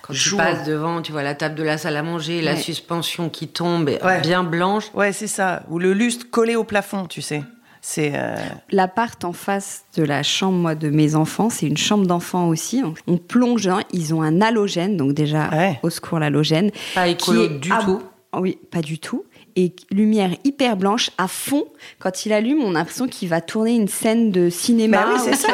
quand 0.00 0.12
tu 0.12 0.36
passes 0.36 0.64
devant, 0.64 1.00
tu 1.00 1.12
vois 1.12 1.22
la 1.22 1.34
table 1.34 1.54
de 1.54 1.62
la 1.62 1.78
salle 1.78 1.96
à 1.96 2.02
manger, 2.02 2.42
la 2.42 2.56
suspension 2.56 3.30
qui 3.30 3.48
tombe 3.48 3.90
bien 4.22 4.44
blanche. 4.44 4.84
Ouais, 4.94 5.12
c'est 5.12 5.26
ça. 5.26 5.62
Ou 5.68 5.78
le 5.78 5.94
lustre 5.94 6.26
collé 6.30 6.56
au 6.56 6.64
plafond, 6.64 7.06
tu 7.06 7.22
sais. 7.22 7.42
C'est 7.86 8.12
euh... 8.14 8.34
l'appart 8.70 9.22
en 9.26 9.34
face 9.34 9.84
de 9.94 10.02
la 10.02 10.22
chambre 10.22 10.56
moi 10.56 10.74
de 10.74 10.88
mes 10.88 11.16
enfants, 11.16 11.50
c'est 11.50 11.66
une 11.66 11.76
chambre 11.76 12.06
d'enfants 12.06 12.48
aussi. 12.48 12.82
On 13.06 13.18
plonge, 13.18 13.68
ils 13.92 14.14
ont 14.14 14.22
un 14.22 14.40
halogène, 14.40 14.96
donc 14.96 15.12
déjà 15.12 15.50
au 15.82 15.90
secours 15.90 16.18
l'halogène. 16.18 16.70
Pas 16.94 17.08
écolo 17.08 17.46
du 17.46 17.68
tout. 17.68 18.00
Oui, 18.32 18.58
pas 18.70 18.80
du 18.80 18.98
tout 18.98 19.26
et 19.56 19.72
lumière 19.90 20.30
hyper 20.44 20.76
blanche 20.76 21.10
à 21.18 21.28
fond. 21.28 21.64
Quand 21.98 22.26
il 22.26 22.32
allume, 22.32 22.62
on 22.62 22.70
a 22.70 22.78
l'impression 22.78 23.06
qu'il 23.06 23.28
va 23.28 23.40
tourner 23.40 23.74
une 23.74 23.86
scène 23.86 24.30
de 24.30 24.50
cinéma. 24.50 25.04
Bah 25.04 25.18
c'est 25.22 25.36
ça. 25.36 25.52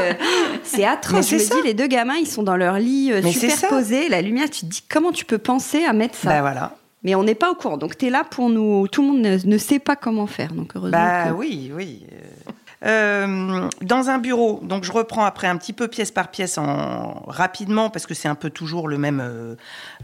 C'est 0.63 0.85
atroce. 0.85 1.29
je 1.29 1.35
me 1.35 1.41
dis, 1.41 1.67
les 1.67 1.75
deux 1.75 1.89
gamins, 1.89 2.17
ils 2.17 2.27
sont 2.27 2.43
dans 2.43 2.57
leur 2.57 2.79
lit 2.79 3.13
euh, 3.13 3.23
superposés. 3.23 4.09
La 4.09 4.23
lumière, 4.23 4.49
tu 4.49 4.61
te 4.61 4.67
dis, 4.67 4.83
comment 4.89 5.13
tu 5.13 5.25
peux 5.25 5.39
penser 5.39 5.85
à 5.85 5.93
mettre 5.93 6.15
ça? 6.15 6.31
Bah, 6.31 6.41
voilà. 6.41 6.77
Mais 7.02 7.14
on 7.14 7.25
n'est 7.25 7.35
pas 7.35 7.50
au 7.50 7.54
courant. 7.54 7.76
Donc, 7.76 7.97
tu 7.97 8.07
es 8.07 8.11
là 8.11 8.25
pour 8.25 8.50
nous. 8.50 8.87
Tout 8.88 9.02
le 9.02 9.09
monde 9.09 9.42
ne, 9.45 9.59
sait 9.59 9.78
pas 9.78 9.97
comment 9.97 10.26
faire. 10.26 10.52
Donc, 10.52 10.73
heureusement. 10.75 10.99
Bah 10.99 11.33
oui, 11.33 11.73
oui. 11.75 12.07
Euh, 12.83 13.69
dans 13.83 14.09
un 14.09 14.19
bureau, 14.19 14.61
donc 14.62 14.85
je 14.85 14.92
reprends 14.92 15.25
après 15.25 15.47
un 15.47 15.59
petit 15.59 15.75
peu 15.75 15.87
pièce 15.87 16.11
par 16.11 16.30
pièce 16.30 16.57
en 16.57 17.25
rapidement 17.26 17.90
parce 17.90 18.07
que 18.07 18.14
c'est 18.14 18.28
un 18.28 18.35
peu 18.35 18.49
toujours 18.49 18.88
le 18.88 18.97
même 18.97 19.21
euh, 19.21 19.54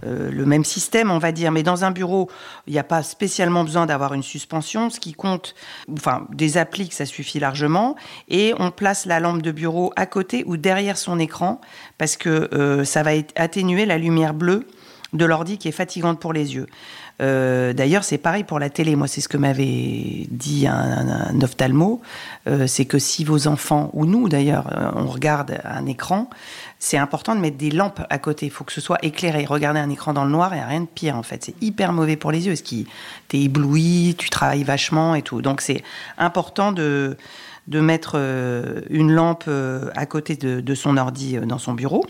euh, 0.05 0.31
le 0.31 0.45
même 0.45 0.65
système, 0.65 1.11
on 1.11 1.19
va 1.19 1.33
dire. 1.33 1.53
Mais 1.53 1.63
dans 1.63 1.85
un 1.85 1.91
bureau, 1.91 2.29
il 2.67 2.75
n'y 2.75 2.79
a 2.79 2.85
pas 2.85 3.03
spécialement 3.03 3.65
besoin 3.65 3.87
d'avoir 3.87 4.13
une 4.13 4.23
suspension. 4.23 4.91
Ce 4.91 5.01
qui 5.01 5.15
compte, 5.15 5.55
enfin 5.91 6.27
des 6.33 6.59
appliques, 6.59 6.93
ça 6.93 7.07
suffit 7.07 7.39
largement. 7.39 7.97
Et 8.29 8.53
on 8.59 8.71
place 8.71 9.07
la 9.07 9.21
lampe 9.21 9.41
de 9.41 9.53
bureau 9.53 9.93
à 9.97 10.05
côté 10.05 10.45
ou 10.47 10.59
derrière 10.59 10.99
son 10.99 11.19
écran 11.19 11.63
parce 11.97 12.19
que 12.19 12.85
ça 12.85 13.03
va 13.03 13.13
atténuer 13.37 13.87
la 13.87 13.97
lumière 13.97 14.35
bleue 14.35 14.67
de 15.17 15.25
l'ordi 15.25 15.59
qui 15.59 15.69
est 15.69 15.73
fatigante 15.73 16.21
pour 16.21 16.33
les 16.33 16.55
yeux. 16.55 16.67
Euh, 17.23 17.73
d'ailleurs, 17.73 18.05
c'est 18.05 18.19
pareil 18.19 18.45
pour 18.45 18.59
la 18.59 18.71
télé. 18.71 18.95
Moi, 18.97 19.09
c'est 19.09 19.21
ce 19.21 19.29
que 19.29 19.37
m'avait 19.37 20.27
dit 20.31 20.67
un, 20.67 21.41
ophtalmo. 21.41 22.03
Euh, 22.47 22.67
c'est 22.67 22.85
que 22.85 22.99
si 22.99 23.25
vos 23.25 23.49
enfants, 23.49 23.91
ou 23.95 24.07
nous 24.07 24.29
d'ailleurs, 24.29 24.71
euh, 24.77 24.91
on 24.95 25.07
regarde 25.07 25.59
un 25.65 25.87
écran, 25.87 26.29
c'est 26.79 26.99
important 26.99 27.35
de 27.35 27.41
mettre 27.41 27.57
des 27.57 27.71
lampes 27.71 28.03
à 28.11 28.19
côté. 28.19 28.47
Il 28.47 28.53
faut 28.53 28.65
que 28.65 28.73
ce 28.73 28.81
soit 28.81 28.99
éclairé. 29.03 29.45
Regarder 29.45 29.81
un 29.81 29.91
écran 29.91 30.13
dans 30.13 30.25
le 30.25 30.31
noir, 30.31 30.51
il 30.53 30.59
n'y 30.59 30.63
a 30.63 30.67
rien 30.67 30.83
de 30.83 30.87
pire 30.87 31.17
en 31.17 31.23
fait. 31.23 31.45
C'est 31.45 31.63
hyper 31.63 31.93
mauvais 31.93 32.17
pour 32.17 32.33
les 32.33 32.47
yeux. 32.47 32.53
Parce 32.53 32.63
que 32.63 32.77
t'es 33.29 33.41
ébloui, 33.41 34.15
tu 34.19 34.29
travailles 34.29 34.65
vachement 34.65 35.15
et 35.15 35.23
tout. 35.23 35.41
Donc, 35.41 35.63
c'est 35.63 35.83
important 36.19 36.73
de, 36.73 37.17
de 37.67 37.81
mettre 37.81 38.17
une 38.91 39.13
lampe 39.13 39.49
à 39.95 40.07
côté 40.07 40.37
de 40.37 40.75
son 40.75 40.97
ordi 40.97 41.39
dans 41.39 41.59
son 41.59 41.73
bureau. 41.73 42.05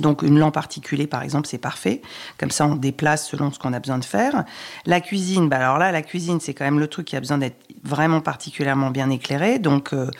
Donc 0.00 0.22
une 0.22 0.38
lampe 0.38 0.56
articulée, 0.56 1.06
par 1.06 1.22
exemple, 1.22 1.48
c'est 1.48 1.58
parfait. 1.58 2.02
Comme 2.38 2.50
ça, 2.50 2.66
on 2.66 2.76
déplace 2.76 3.28
selon 3.28 3.52
ce 3.52 3.58
qu'on 3.58 3.72
a 3.72 3.80
besoin 3.80 3.98
de 3.98 4.04
faire. 4.04 4.44
La 4.86 5.00
cuisine, 5.00 5.48
bah 5.48 5.56
alors 5.56 5.78
là, 5.78 5.92
la 5.92 6.02
cuisine, 6.02 6.40
c'est 6.40 6.54
quand 6.54 6.64
même 6.64 6.78
le 6.78 6.88
truc 6.88 7.06
qui 7.06 7.16
a 7.16 7.20
besoin 7.20 7.38
d'être 7.38 7.66
vraiment 7.82 8.20
particulièrement 8.20 8.90
bien 8.90 9.10
éclairé. 9.10 9.58
Donc, 9.58 9.92
euh, 9.92 10.10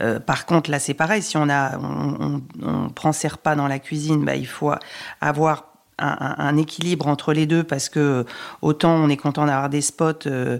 euh, 0.00 0.20
par 0.20 0.46
contre, 0.46 0.70
là, 0.70 0.78
c'est 0.78 0.94
pareil. 0.94 1.22
Si 1.22 1.36
on 1.36 1.48
a, 1.48 1.78
on, 1.78 2.42
on, 2.62 2.88
prend 2.90 3.12
ses 3.12 3.28
repas 3.28 3.56
dans 3.56 3.68
la 3.68 3.78
cuisine, 3.78 4.24
bah, 4.24 4.36
il 4.36 4.46
faut 4.46 4.72
avoir 5.20 5.69
un, 6.00 6.56
équilibre 6.56 7.06
entre 7.06 7.32
les 7.32 7.46
deux 7.46 7.62
parce 7.62 7.88
que 7.88 8.24
autant 8.62 8.94
on 8.94 9.08
est 9.08 9.16
content 9.16 9.46
d'avoir 9.46 9.68
des 9.68 9.80
spots 9.80 10.26
euh, 10.26 10.58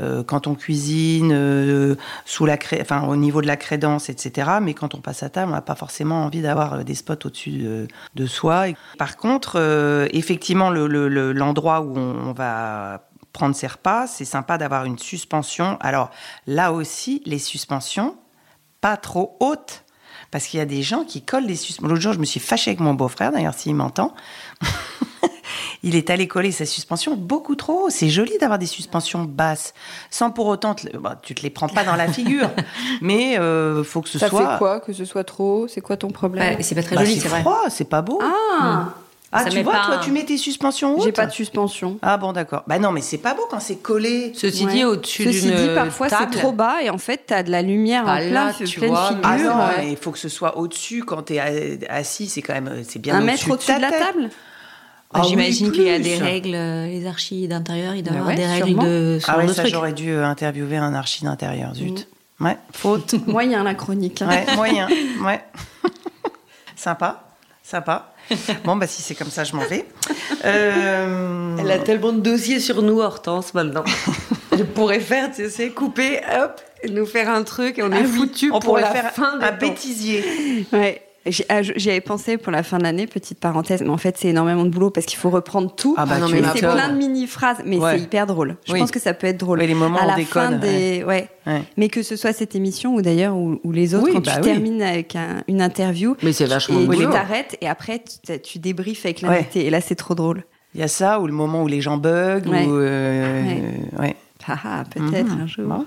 euh, 0.00 0.22
quand 0.22 0.46
on 0.46 0.54
cuisine, 0.54 1.32
euh, 1.32 1.96
sous 2.24 2.46
la 2.46 2.56
enfin, 2.80 3.02
au 3.06 3.16
niveau 3.16 3.40
de 3.40 3.46
la 3.46 3.56
crédence, 3.56 4.08
etc. 4.08 4.50
Mais 4.62 4.74
quand 4.74 4.94
on 4.94 5.00
passe 5.00 5.22
à 5.22 5.30
table, 5.30 5.50
on 5.50 5.54
n'a 5.54 5.62
pas 5.62 5.74
forcément 5.74 6.24
envie 6.24 6.42
d'avoir 6.42 6.84
des 6.84 6.94
spots 6.94 7.14
au-dessus 7.24 7.88
de, 8.14 8.26
soi. 8.26 8.66
Par 8.98 9.16
contre, 9.16 10.08
effectivement, 10.12 10.70
l'endroit 10.70 11.80
où 11.80 11.96
on, 11.96 12.32
va 12.32 13.08
prendre 13.32 13.54
ses 13.54 13.66
repas, 13.66 14.06
c'est 14.06 14.24
sympa 14.24 14.58
d'avoir 14.58 14.84
une 14.84 14.98
suspension. 14.98 15.76
Alors 15.80 16.10
là 16.46 16.72
aussi, 16.72 17.22
les 17.26 17.38
suspensions, 17.38 18.16
pas 18.80 18.96
trop 18.96 19.36
hautes. 19.40 19.84
Parce 20.30 20.46
qu'il 20.46 20.58
y 20.58 20.62
a 20.62 20.66
des 20.66 20.82
gens 20.82 21.04
qui 21.04 21.22
collent 21.22 21.46
des 21.46 21.56
suspensions. 21.56 21.88
L'autre 21.88 22.02
jour, 22.02 22.12
je 22.12 22.20
me 22.20 22.24
suis 22.24 22.38
fâchée 22.38 22.70
avec 22.70 22.80
mon 22.80 22.94
beau-frère, 22.94 23.32
d'ailleurs, 23.32 23.54
s'il 23.54 23.74
m'entend. 23.74 24.14
il 25.82 25.96
est 25.96 26.10
allé 26.10 26.28
coller 26.28 26.52
sa 26.52 26.66
suspension 26.66 27.16
beaucoup 27.16 27.54
trop 27.54 27.84
haut. 27.84 27.90
C'est 27.90 28.08
joli 28.08 28.36
d'avoir 28.38 28.58
des 28.58 28.66
suspensions 28.66 29.24
basses, 29.24 29.74
sans 30.10 30.30
pour 30.30 30.46
autant, 30.46 30.74
te... 30.74 30.96
bah, 30.96 31.18
tu 31.22 31.34
te 31.34 31.42
les 31.42 31.50
prends 31.50 31.68
pas 31.68 31.84
dans 31.84 31.96
la 31.96 32.08
figure, 32.08 32.50
mais 33.00 33.38
euh, 33.38 33.84
faut 33.84 34.02
que 34.02 34.08
ce 34.08 34.18
soit. 34.18 34.28
Ça 34.28 34.52
fait 34.52 34.58
quoi 34.58 34.80
que 34.80 34.92
ce 34.92 35.04
soit 35.04 35.24
trop 35.24 35.68
C'est 35.68 35.80
quoi 35.80 35.96
ton 35.96 36.10
problème? 36.10 36.56
C'est 36.60 36.74
pas 36.74 36.82
très 36.82 36.96
joli, 36.96 37.20
c'est 37.20 37.28
vrai. 37.28 37.44
C'est 37.68 37.88
pas 37.88 38.02
beau. 38.02 38.20
Ah. 38.22 38.62
Hmm. 38.62 38.88
Ah, 39.32 39.44
tu 39.44 39.62
vois, 39.62 39.84
toi, 39.84 39.98
tu 40.02 40.10
mets 40.10 40.24
tes 40.24 40.36
suspensions 40.36 40.96
hautes? 40.96 41.04
J'ai 41.04 41.12
pas 41.12 41.26
de 41.26 41.30
suspension. 41.30 41.98
Ah 42.02 42.16
bon, 42.16 42.32
d'accord. 42.32 42.64
Bah 42.66 42.80
non, 42.80 42.90
mais 42.90 43.00
c'est 43.00 43.18
pas 43.18 43.34
beau 43.34 43.46
quand 43.48 43.60
c'est 43.60 43.76
collé. 43.76 44.32
Ceci 44.34 44.66
dit, 44.66 44.84
au-dessus 44.84 45.22
d'une 45.22 45.32
Ceci 45.32 45.52
dit, 45.52 45.68
parfois 45.74 46.08
c'est 46.08 46.30
trop 46.30 46.50
bas 46.50 46.82
et 46.82 46.90
en 46.90 46.98
fait, 46.98 47.22
t'as 47.26 47.44
de 47.44 47.50
la 47.50 47.62
lumière 47.62 48.04
en 48.06 48.08
ah, 48.08 48.20
plein, 48.20 48.52
pleine 48.52 48.66
figure. 48.66 49.20
Ah 49.22 49.38
non, 49.38 49.88
il 49.88 49.96
faut 49.96 50.10
que 50.10 50.18
ce 50.18 50.28
soit 50.28 50.58
au-dessus 50.58 51.04
quand 51.04 51.22
t'es 51.22 51.38
assis. 51.88 52.26
C'est 52.26 52.42
quand 52.42 52.54
même, 52.54 52.82
c'est 52.82 52.98
bien 52.98 53.16
Un 53.16 53.20
mètre 53.20 53.48
au-dessus 53.48 53.72
de, 53.72 53.80
la 53.80 53.92
table? 53.92 54.30
Ah 55.12 55.22
J'imagine 55.26 55.72
qu'il 55.72 55.82
y 55.82 55.90
a 55.90 55.98
des 55.98 56.16
règles, 56.16 56.54
euh, 56.54 56.86
les 56.86 57.04
archis 57.06 57.48
d'intérieur, 57.48 57.96
il 57.96 58.04
doit 58.04 58.12
y 58.12 58.16
bah 58.16 58.20
avoir 58.20 58.36
des 58.36 58.46
règles 58.46 58.78
de. 58.78 59.18
Ah 59.26 59.38
oui, 59.40 59.52
ça 59.52 59.66
j'aurais 59.66 59.92
dû 59.92 60.10
euh, 60.10 60.24
interviewer 60.24 60.76
un 60.76 60.94
archi 60.94 61.24
d'intérieur, 61.24 61.74
zut. 61.74 62.06
Mm. 62.38 62.44
Ouais, 62.44 62.56
faute. 62.72 63.14
moyen 63.26 63.64
la 63.64 63.74
chronique. 63.74 64.22
Ouais, 64.26 64.46
moyen, 64.54 64.88
ouais. 65.24 65.40
Sympa. 66.76 67.24
sympa. 67.62 68.14
Bon, 68.64 68.76
bah 68.76 68.86
si 68.86 69.02
c'est 69.02 69.16
comme 69.16 69.30
ça, 69.30 69.42
je 69.42 69.56
m'en 69.56 69.64
vais. 69.64 69.84
Euh, 70.44 71.56
Elle 71.58 71.70
a 71.70 71.78
tellement 71.78 72.12
de 72.12 72.20
dossiers 72.20 72.60
sur 72.60 72.80
nous, 72.80 73.00
Hortense, 73.00 73.52
maintenant. 73.52 73.84
Elle 74.52 74.64
pourrait 74.64 75.00
faire, 75.00 75.32
tu 75.34 75.50
sais, 75.50 75.70
couper, 75.70 76.20
hop, 76.40 76.60
nous 76.88 77.04
faire 77.04 77.28
un 77.28 77.42
truc 77.42 77.78
et 77.78 77.82
on 77.82 77.90
est 77.90 78.02
ah 78.02 78.06
foutu 78.06 78.50
pour 78.60 78.78
la 78.78 78.90
faire 78.90 79.12
fin 79.12 79.40
un 79.40 79.52
bêtisier. 79.52 80.66
Ouais. 80.72 81.02
Ah, 81.48 81.62
j'y 81.62 81.90
avais 81.90 82.00
pensé 82.00 82.38
pour 82.38 82.50
la 82.50 82.62
fin 82.62 82.78
de 82.78 82.82
l'année, 82.82 83.06
petite 83.06 83.38
parenthèse, 83.38 83.82
mais 83.82 83.90
en 83.90 83.98
fait 83.98 84.16
c'est 84.16 84.28
énormément 84.28 84.64
de 84.64 84.70
boulot 84.70 84.90
parce 84.90 85.04
qu'il 85.04 85.18
faut 85.18 85.28
reprendre 85.28 85.74
tout. 85.74 85.94
Ah 85.98 86.06
bah, 86.06 86.18
non, 86.18 86.28
mais 86.28 86.42
c'est 86.54 86.60
plein 86.60 86.88
de 86.88 86.96
mini 86.96 87.26
phrases, 87.26 87.58
mais 87.64 87.78
c'est 87.78 88.00
hyper 88.00 88.26
drôle. 88.26 88.56
Je 88.66 88.72
pense 88.72 88.90
que 88.90 89.00
ça 89.00 89.12
peut 89.12 89.26
être 89.26 89.36
drôle. 89.36 89.60
les 89.60 89.74
moments 89.74 89.98
à 89.98 90.06
la 90.06 90.24
fin 90.24 90.52
des, 90.52 91.04
ouais. 91.04 91.28
Mais 91.76 91.88
que 91.88 92.02
ce 92.02 92.16
soit 92.16 92.32
cette 92.32 92.54
émission 92.54 92.94
ou 92.94 93.02
d'ailleurs 93.02 93.36
ou, 93.36 93.58
les 93.72 93.94
autres, 93.94 94.12
quand 94.12 94.24
bah 94.24 94.36
tu 94.36 94.40
termines 94.40 94.82
avec 94.82 95.16
une 95.48 95.62
interview, 95.62 96.16
mais 96.22 96.32
c'est 96.32 96.46
vachement 96.46 96.80
et 96.80 96.96
tu 96.96 97.08
t'arrêtes 97.08 97.56
et 97.60 97.68
après 97.68 98.02
tu, 98.02 98.40
tu 98.40 98.58
débriefes 98.58 99.04
avec 99.04 99.20
l'invité 99.20 99.66
et 99.66 99.70
là 99.70 99.80
c'est 99.80 99.94
trop 99.94 100.14
drôle. 100.14 100.44
Il 100.74 100.80
y 100.80 100.84
a 100.84 100.88
ça 100.88 101.20
ou 101.20 101.26
le 101.26 101.32
moment 101.32 101.64
où 101.64 101.66
les 101.66 101.80
gens 101.80 101.96
bug 101.96 102.46
ou 102.46 102.52
euh, 102.52 103.42
ouais. 103.98 104.14
Ah, 104.46 104.58
ah, 104.64 104.84
peut-être 104.90 105.34
mhm. 105.34 105.40
un 105.42 105.46
jour. 105.46 105.84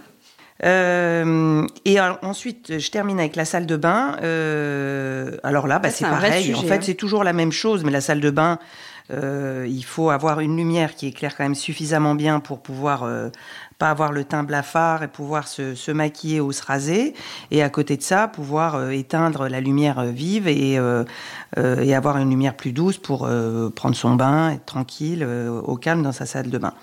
Euh, 0.63 1.67
et 1.86 2.00
ensuite, 2.00 2.79
je 2.79 2.91
termine 2.91 3.20
avec 3.20 3.36
la 3.36 3.46
salle 3.46 3.65
de 3.65 3.75
bain. 3.75 4.17
Euh, 4.24 5.38
alors 5.43 5.67
là, 5.67 5.79
bah, 5.79 5.89
c'est 5.89 6.05
pareil. 6.05 6.55
en 6.55 6.62
fait, 6.62 6.75
hein. 6.75 6.79
c'est 6.82 6.93
toujours 6.93 7.24
la 7.24 7.34
même 7.34 7.51
chose, 7.51 7.84
mais 7.84 7.91
la 7.91 8.01
salle 8.01 8.22
de 8.22 8.29
bain, 8.29 8.60
euh, 9.12 9.65
il 9.70 9.84
faut 9.84 10.10
avoir 10.10 10.39
une 10.39 10.55
lumière 10.55 10.96
qui 10.96 11.08
éclaire 11.08 11.36
quand 11.36 11.43
même 11.43 11.55
suffisamment 11.55 12.15
bien 12.15 12.39
pour 12.39 12.62
pouvoir 12.62 13.05
pas 13.77 13.89
avoir 13.89 14.12
le 14.12 14.24
teint 14.24 14.44
blafard 14.44 15.03
et 15.03 15.08
pouvoir 15.08 15.48
se, 15.48 15.92
maquiller 15.92 16.42
ou 16.42 16.51
se 16.51 16.63
raser. 16.63 17.13
Et 17.51 17.62
à 17.62 17.70
côté 17.70 17.98
de 17.98 18.01
ça, 18.01 18.27
pouvoir 18.27 18.75
euh, 18.75 18.89
éteindre 18.89 19.48
la 19.48 19.62
lumière 19.62 20.00
euh, 20.00 20.12
vive 20.12 20.48
et, 20.48 20.77
euh, 20.77 21.03
et, 21.56 21.94
avoir 21.94 22.18
une 22.18 22.30
lumière 22.30 22.56
plus 22.56 22.72
douce 22.72 22.98
pour 22.98 23.30
prendre 23.75 23.96
son 23.96 24.15
bain, 24.15 24.51
être 24.51 24.65
tranquille, 24.65 25.24
au 25.24 25.75
calme 25.77 26.01
dans 26.01 26.12
sa 26.12 26.25
salle 26.25 26.50
de 26.50 26.58
bain. 26.58 26.74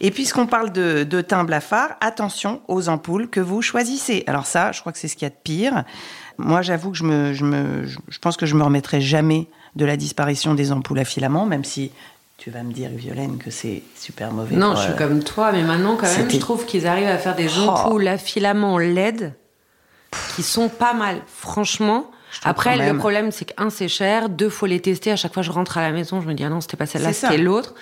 Et 0.00 0.10
puisqu'on 0.10 0.46
parle 0.46 0.72
de, 0.72 1.20
teint 1.20 1.44
blafard, 1.44 1.90
attention 2.00 2.60
aux 2.68 2.88
ampoules 2.88 3.28
que 3.28 3.40
vous 3.40 3.62
choisissez. 3.62 4.24
Alors 4.26 4.46
ça, 4.46 4.72
je 4.72 4.80
crois 4.80 4.92
que 4.92 4.98
c'est 4.98 5.08
ce 5.08 5.14
qu'il 5.14 5.26
y 5.26 5.30
a 5.30 5.30
de 5.30 5.40
pire. 5.42 5.84
Moi, 6.38 6.62
j'avoue 6.62 6.90
que 6.90 6.96
je, 6.96 7.04
me, 7.04 7.32
je, 7.32 7.44
me, 7.44 7.86
je 7.86 8.18
pense 8.18 8.36
que 8.36 8.46
je 8.46 8.54
me 8.54 8.62
remettrai 8.62 9.00
jamais 9.00 9.48
de 9.76 9.84
la 9.84 9.96
disparition 9.96 10.54
des 10.54 10.72
ampoules 10.72 10.98
à 10.98 11.04
filaments, 11.04 11.46
même 11.46 11.64
si 11.64 11.92
tu 12.38 12.50
vas 12.50 12.62
me 12.62 12.72
dire, 12.72 12.90
Violaine, 12.90 13.36
que 13.36 13.50
c'est 13.50 13.82
super 13.96 14.32
mauvais. 14.32 14.54
Non, 14.54 14.76
je 14.76 14.82
suis 14.82 14.96
comme 14.96 15.24
toi, 15.24 15.50
mais 15.50 15.62
maintenant, 15.62 15.96
quand 15.96 16.06
même, 16.06 16.30
je 16.30 16.38
trouve 16.38 16.64
qu'ils 16.64 16.86
arrivent 16.86 17.08
à 17.08 17.18
faire 17.18 17.34
des 17.34 17.48
oh. 17.58 17.68
ampoules 17.68 18.06
à 18.06 18.16
filaments 18.16 18.78
LED 18.78 19.34
qui 20.36 20.44
sont 20.44 20.68
pas 20.68 20.94
mal. 20.94 21.20
Franchement. 21.26 22.10
Après, 22.44 22.76
le 22.76 22.96
problème, 22.96 23.32
c'est 23.32 23.44
qu'un, 23.44 23.70
c'est 23.70 23.88
cher. 23.88 24.28
Deux, 24.28 24.50
faut 24.50 24.66
les 24.66 24.80
tester. 24.80 25.10
À 25.10 25.16
chaque 25.16 25.34
fois, 25.34 25.42
je 25.42 25.50
rentre 25.50 25.78
à 25.78 25.82
la 25.82 25.90
maison, 25.90 26.20
je 26.20 26.28
me 26.28 26.34
dis, 26.34 26.44
ah 26.44 26.48
non, 26.48 26.60
c'était 26.60 26.76
pas 26.76 26.86
celle-là, 26.86 27.12
c'était 27.12 27.38
l'autre. 27.38 27.74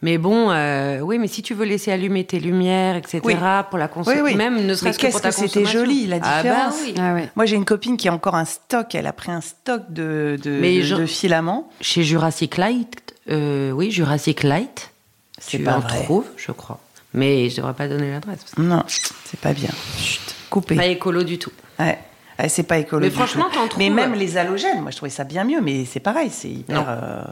Mais 0.00 0.18
bon, 0.18 0.50
euh, 0.50 0.98
oui, 0.98 1.18
mais 1.18 1.28
si 1.28 1.42
tu 1.42 1.54
veux 1.54 1.64
laisser 1.64 1.92
allumer 1.92 2.24
tes 2.24 2.40
lumières, 2.40 2.96
etc., 2.96 3.20
pour 3.68 3.78
la 3.78 3.86
consommation, 3.86 4.24
oui, 4.24 4.34
même 4.34 4.66
ne 4.66 4.74
serait-ce 4.74 4.98
que 4.98 5.06
pour 5.08 5.20
ta 5.20 5.28
que 5.28 5.34
c'était 5.36 5.64
joli, 5.64 6.08
la 6.08 6.16
ah 6.16 6.20
bah 6.20 6.42
différence. 6.42 6.74
Ah 6.98 7.14
Moi, 7.36 7.46
j'ai 7.46 7.54
une 7.54 7.64
copine 7.64 7.96
qui 7.96 8.08
a 8.08 8.12
encore 8.12 8.34
un 8.34 8.46
stock. 8.46 8.94
Elle 8.94 9.06
a 9.06 9.12
pris 9.12 9.30
un 9.30 9.40
stock 9.40 9.82
de, 9.90 10.38
de, 10.42 10.96
de 10.96 11.06
filaments. 11.06 11.70
Chez 11.80 12.02
Jurassic 12.02 12.56
Light, 12.56 13.11
euh, 13.30 13.70
oui, 13.70 13.90
Jurassic 13.90 14.42
Light. 14.42 14.90
Tu 15.46 15.58
pas 15.60 15.76
en 15.76 15.82
trouves, 15.82 16.26
je 16.36 16.52
crois. 16.52 16.78
Mais 17.14 17.50
je 17.50 17.56
devrais 17.56 17.74
pas 17.74 17.88
donner 17.88 18.10
l'adresse. 18.10 18.40
Non, 18.56 18.84
c'est 18.86 19.40
pas 19.40 19.52
bien. 19.52 19.70
Chut, 19.98 20.34
coupé. 20.50 20.76
Pas 20.76 20.86
écolo 20.86 21.24
du 21.24 21.38
tout. 21.38 21.52
Ouais. 21.78 21.98
c'est 22.48 22.62
pas 22.62 22.78
écolo. 22.78 23.04
Mais 23.04 23.10
franchement, 23.10 23.46
t'en 23.52 23.68
trouves. 23.68 23.78
Mais 23.78 23.90
même 23.90 24.14
les 24.14 24.36
halogènes, 24.36 24.80
moi 24.80 24.90
je 24.90 24.96
trouvais 24.96 25.10
ça 25.10 25.24
bien 25.24 25.44
mieux, 25.44 25.60
mais 25.60 25.84
c'est 25.84 26.00
pareil, 26.00 26.30
c'est 26.30 26.48
hyper. 26.48 26.86
Euh, 26.88 27.22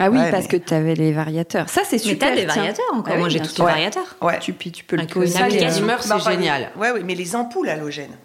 ah 0.00 0.10
oui, 0.10 0.18
parce 0.30 0.46
que 0.46 0.56
tu 0.56 0.72
avais 0.72 0.94
les 0.94 1.12
variateurs. 1.12 1.68
Ça, 1.68 1.82
c'est 1.84 1.98
super. 1.98 2.30
Mais 2.30 2.36
t'as 2.36 2.40
des 2.40 2.46
variateurs 2.46 2.84
encore. 2.92 3.14
Ah 3.14 3.18
moi, 3.18 3.28
j'ai 3.28 3.40
tous 3.40 3.58
les 3.58 3.64
variateurs. 3.64 4.16
Ouais. 4.22 4.38
Tu, 4.38 4.54
tu 4.54 4.84
peux 4.84 4.96
le 4.96 5.06
poser. 5.06 5.38
c'est 5.38 6.30
génial. 6.30 6.70
Ouais, 6.76 6.92
oui, 6.92 7.00
mais 7.04 7.14
les 7.14 7.34
ampoules 7.34 7.68
halogènes. 7.68 8.16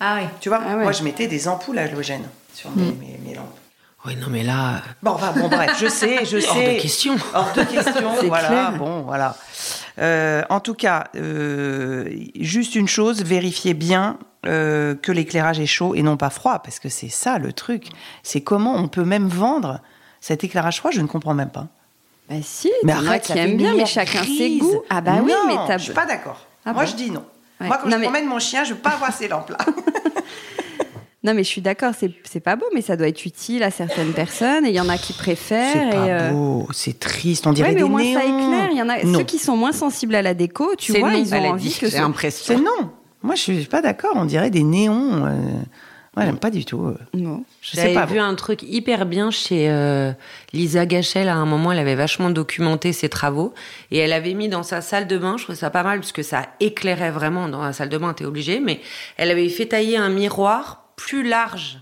Ah 0.00 0.18
oui. 0.20 0.28
Tu 0.40 0.48
vois, 0.48 0.60
ah 0.66 0.76
moi, 0.76 0.92
je 0.92 1.02
mettais 1.02 1.26
des 1.26 1.48
ampoules 1.48 1.78
halogènes 1.78 2.28
sur 2.52 2.70
mes, 2.76 2.84
mm. 2.84 2.98
mes 3.24 3.34
lampes. 3.34 3.58
Oui, 4.06 4.14
non, 4.16 4.28
mais 4.30 4.44
là. 4.44 4.82
Bon, 5.02 5.12
enfin, 5.12 5.32
bon, 5.32 5.48
bref, 5.48 5.76
je 5.80 5.88
sais, 5.88 6.24
je 6.24 6.38
sais. 6.38 6.48
Hors 6.48 6.54
de 6.56 6.80
question. 6.80 7.16
Hors 7.34 7.52
de 7.56 7.62
question, 7.64 8.14
voilà. 8.28 8.70
Bon, 8.78 9.02
voilà. 9.02 9.36
Euh, 9.98 10.42
en 10.48 10.60
tout 10.60 10.74
cas, 10.74 11.08
euh, 11.16 12.08
juste 12.38 12.76
une 12.76 12.86
chose, 12.86 13.24
vérifiez 13.24 13.74
bien 13.74 14.18
euh, 14.46 14.94
que 14.94 15.10
l'éclairage 15.10 15.58
est 15.58 15.66
chaud 15.66 15.94
et 15.96 16.02
non 16.02 16.16
pas 16.16 16.30
froid, 16.30 16.60
parce 16.60 16.78
que 16.78 16.88
c'est 16.88 17.08
ça 17.08 17.38
le 17.38 17.52
truc. 17.52 17.88
C'est 18.22 18.42
comment 18.42 18.76
on 18.76 18.86
peut 18.86 19.04
même 19.04 19.26
vendre 19.26 19.80
cet 20.20 20.44
éclairage 20.44 20.78
froid, 20.78 20.92
je 20.92 21.00
ne 21.00 21.08
comprends 21.08 21.34
même 21.34 21.50
pas. 21.50 21.66
Bah 22.28 22.36
si, 22.42 22.70
mais 22.84 22.92
arrête, 22.92 23.24
qui 23.24 23.38
aime 23.38 23.56
bien, 23.56 23.74
mais 23.74 23.86
chacun 23.86 24.22
ses 24.22 24.58
goûts. 24.58 24.82
Ah 24.90 25.00
bah 25.00 25.18
oui, 25.22 25.32
mais 25.46 25.54
t'as... 25.66 25.78
je 25.78 25.84
suis 25.84 25.92
pas 25.92 26.06
d'accord. 26.06 26.46
Ah 26.64 26.72
Moi, 26.72 26.84
je 26.84 26.94
dis 26.94 27.10
non. 27.10 27.24
Moi, 27.60 27.78
quand 27.82 27.90
je 27.90 27.96
promène 27.96 28.26
mon 28.26 28.38
chien, 28.38 28.64
je 28.64 28.74
veux 28.74 28.80
pas 28.80 28.90
avoir 28.90 29.12
ces 29.12 29.28
lampes-là. 29.28 29.58
Non, 31.26 31.34
mais 31.34 31.42
je 31.42 31.48
suis 31.48 31.60
d'accord, 31.60 31.92
c'est 31.96 32.40
pas 32.40 32.54
beau, 32.54 32.66
mais 32.72 32.82
ça 32.82 32.96
doit 32.96 33.08
être 33.08 33.26
utile 33.26 33.64
à 33.64 33.72
certaines 33.72 34.12
personnes. 34.12 34.64
Et 34.64 34.68
il 34.68 34.76
y 34.76 34.80
en 34.80 34.88
a 34.88 34.96
qui 34.96 35.12
préfèrent. 35.12 35.72
C'est 35.72 35.90
pas 35.90 36.06
euh, 36.06 36.30
beau, 36.30 36.68
c'est 36.72 37.00
triste, 37.00 37.48
on 37.48 37.52
dirait 37.52 37.70
ouais, 37.70 37.74
mais 37.74 37.82
au 37.82 37.88
moins 37.88 38.04
ça 38.04 38.22
éclaire. 38.22 38.68
Il 38.70 38.78
y 38.78 38.82
en 38.82 38.88
a 38.88 39.00
ceux 39.00 39.24
qui 39.24 39.40
sont 39.40 39.56
moins 39.56 39.72
sensibles 39.72 40.14
à 40.14 40.22
la 40.22 40.34
déco, 40.34 40.76
tu 40.78 40.96
vois, 40.96 41.14
ils 41.14 41.34
ont 41.34 41.38
envie 41.38 41.76
que 41.76 41.88
c'est 41.90 42.30
C'est 42.30 42.56
non. 42.56 42.90
Moi, 43.24 43.34
je 43.34 43.40
suis 43.40 43.64
pas 43.64 43.82
d'accord. 43.82 44.12
On 44.14 44.24
dirait 44.24 44.50
des 44.50 44.62
néons. 44.62 45.26
Euh... 45.26 45.32
Ouais, 46.16 46.24
j'aime 46.24 46.38
pas 46.38 46.50
du 46.50 46.64
tout. 46.64 46.84
Euh. 46.84 46.96
Non. 47.12 47.42
Je 47.60 47.72
sais 47.74 47.92
pas. 47.92 48.06
vu 48.06 48.20
un 48.20 48.36
truc 48.36 48.62
hyper 48.62 49.04
bien 49.04 49.32
chez 49.32 49.68
euh, 49.68 50.12
Lisa 50.52 50.86
Gachel. 50.86 51.28
À 51.28 51.34
un 51.34 51.44
moment, 51.44 51.72
elle 51.72 51.80
avait 51.80 51.96
vachement 51.96 52.30
documenté 52.30 52.92
ses 52.92 53.08
travaux 53.08 53.52
et 53.90 53.98
elle 53.98 54.12
avait 54.12 54.34
mis 54.34 54.48
dans 54.48 54.62
sa 54.62 54.80
salle 54.80 55.08
de 55.08 55.18
bain. 55.18 55.36
Je 55.38 55.42
trouvais 55.42 55.58
ça 55.58 55.70
pas 55.70 55.82
mal 55.82 55.98
parce 55.98 56.12
que 56.12 56.22
ça 56.22 56.46
éclairait 56.60 57.10
vraiment 57.10 57.48
dans 57.48 57.62
la 57.62 57.72
salle 57.72 57.88
de 57.88 57.98
bain. 57.98 58.12
T'es 58.12 58.24
obligé, 58.26 58.60
mais 58.60 58.80
elle 59.16 59.32
avait 59.32 59.48
fait 59.48 59.66
tailler 59.66 59.96
un 59.96 60.08
miroir 60.08 60.85
plus 60.96 61.22
large 61.22 61.78